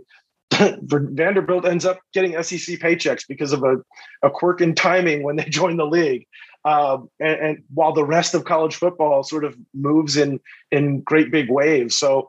[0.84, 3.78] Vanderbilt ends up getting SEC paychecks because of a,
[4.24, 6.26] a quirk in timing when they join the league.
[6.66, 10.40] Um, and, and, while the rest of college football sort of moves in
[10.72, 12.28] in great big waves, so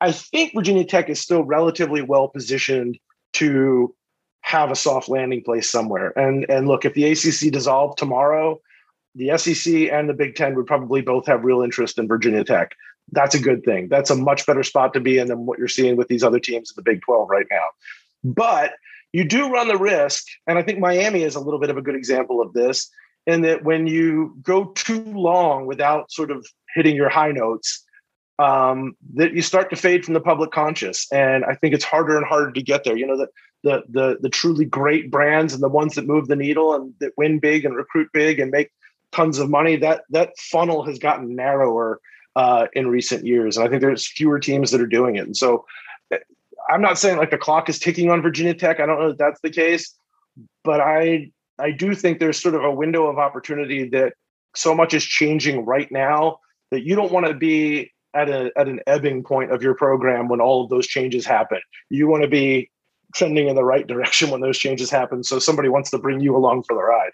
[0.00, 2.98] I think Virginia Tech is still relatively well positioned
[3.34, 3.94] to
[4.40, 6.16] have a soft landing place somewhere.
[6.18, 8.60] And and look, if the ACC dissolved tomorrow,
[9.14, 12.72] the SEC and the Big Ten would probably both have real interest in Virginia Tech.
[13.12, 13.88] That's a good thing.
[13.88, 16.40] That's a much better spot to be in than what you're seeing with these other
[16.40, 17.64] teams in the Big 12 right now.
[18.24, 18.72] But
[19.12, 21.82] you do run the risk, and I think Miami is a little bit of a
[21.82, 22.90] good example of this
[23.26, 27.84] in that when you go too long without sort of hitting your high notes,
[28.38, 31.10] um, that you start to fade from the public conscious.
[31.12, 32.96] And I think it's harder and harder to get there.
[32.96, 33.28] You know, the,
[33.62, 37.12] the the the truly great brands and the ones that move the needle and that
[37.16, 38.70] win big and recruit big and make
[39.12, 39.76] tons of money.
[39.76, 42.00] That that funnel has gotten narrower
[42.36, 45.24] uh, in recent years, and I think there's fewer teams that are doing it.
[45.24, 45.64] And so,
[46.12, 46.18] eh,
[46.68, 48.78] I'm not saying like the clock is ticking on Virginia Tech.
[48.78, 49.94] I don't know if that's the case,
[50.62, 54.14] but I I do think there's sort of a window of opportunity that
[54.54, 56.38] so much is changing right now
[56.70, 60.28] that you don't want to be at a at an ebbing point of your program
[60.28, 61.60] when all of those changes happen.
[61.90, 62.70] You want to be
[63.14, 65.22] trending in the right direction when those changes happen.
[65.22, 67.12] So somebody wants to bring you along for the ride.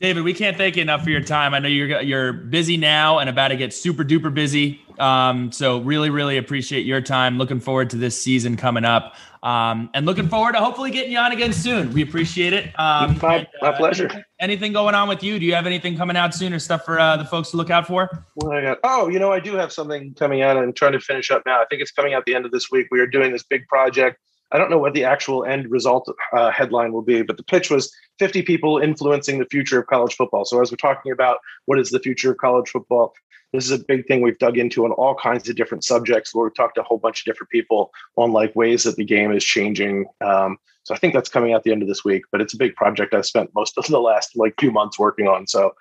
[0.00, 1.52] David, we can't thank you enough for your time.
[1.52, 4.80] I know you're you're busy now and about to get super duper busy.
[4.98, 7.36] Um, so really, really appreciate your time.
[7.36, 11.18] Looking forward to this season coming up, um, and looking forward to hopefully getting you
[11.18, 11.92] on again soon.
[11.92, 12.66] We appreciate it.
[12.78, 14.24] Um, my, and, my uh, pleasure.
[14.40, 15.38] Anything going on with you?
[15.38, 17.70] Do you have anything coming out soon or stuff for uh, the folks to look
[17.70, 18.08] out for?
[18.40, 18.78] Got?
[18.84, 20.56] Oh, you know, I do have something coming out.
[20.56, 21.60] I'm trying to finish up now.
[21.60, 22.88] I think it's coming out the end of this week.
[22.90, 24.18] We are doing this big project
[24.52, 27.70] I don't know what the actual end result uh, headline will be, but the pitch
[27.70, 30.44] was 50 people influencing the future of college football.
[30.44, 33.14] So as we're talking about what is the future of college football,
[33.52, 36.44] this is a big thing we've dug into on all kinds of different subjects where
[36.44, 39.32] we've talked to a whole bunch of different people on like ways that the game
[39.32, 40.06] is changing.
[40.20, 42.56] Um, so I think that's coming out the end of this week, but it's a
[42.56, 45.46] big project I've spent most of the last like few months working on.
[45.46, 45.74] So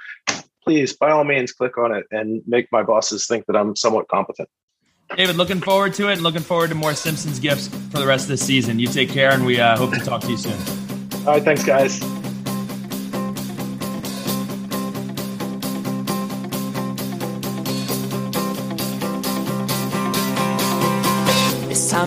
[0.64, 4.08] please, by all means, click on it and make my bosses think that I'm somewhat
[4.08, 4.50] competent.
[5.16, 8.26] David, looking forward to it and looking forward to more Simpsons gifts for the rest
[8.26, 8.78] of the season.
[8.78, 10.54] You take care, and we uh, hope to talk to you soon.
[11.26, 12.19] All right, thanks, guys.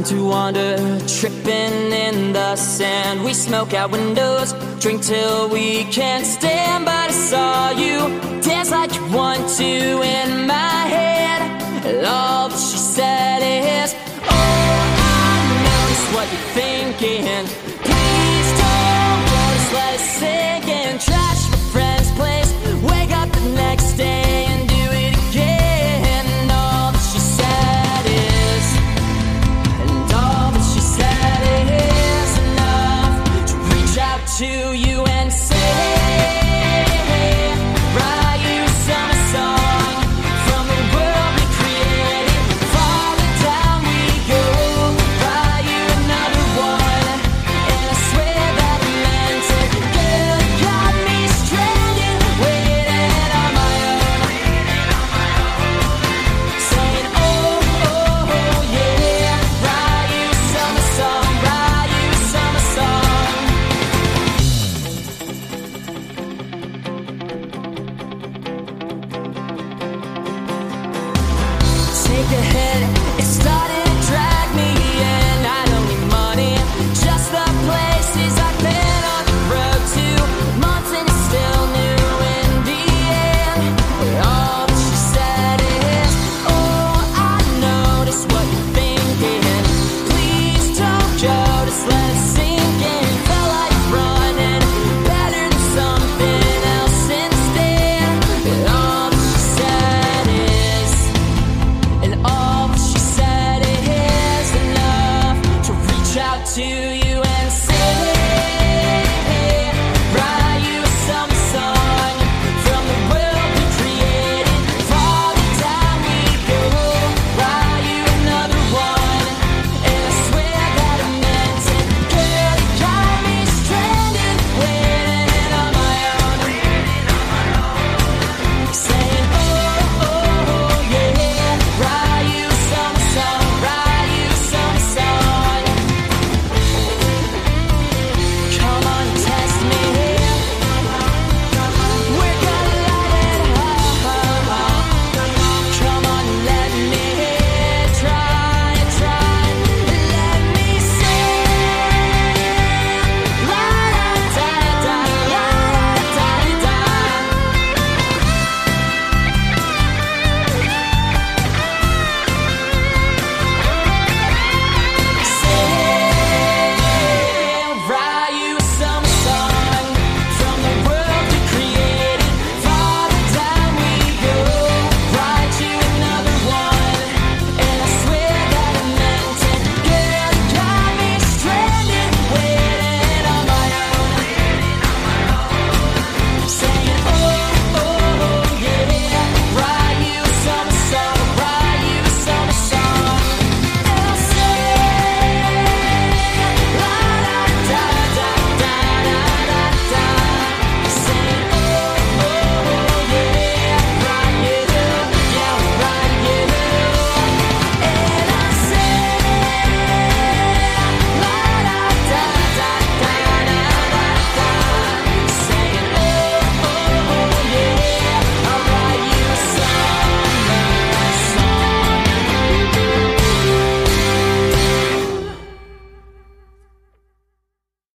[0.03, 0.77] Time to wander,
[1.07, 3.25] tripping in the sand.
[3.25, 6.85] We smoke out windows, drink till we can't stand.
[6.85, 7.99] But I saw you
[8.41, 12.05] dance like you want to in my head.
[12.05, 12.51] All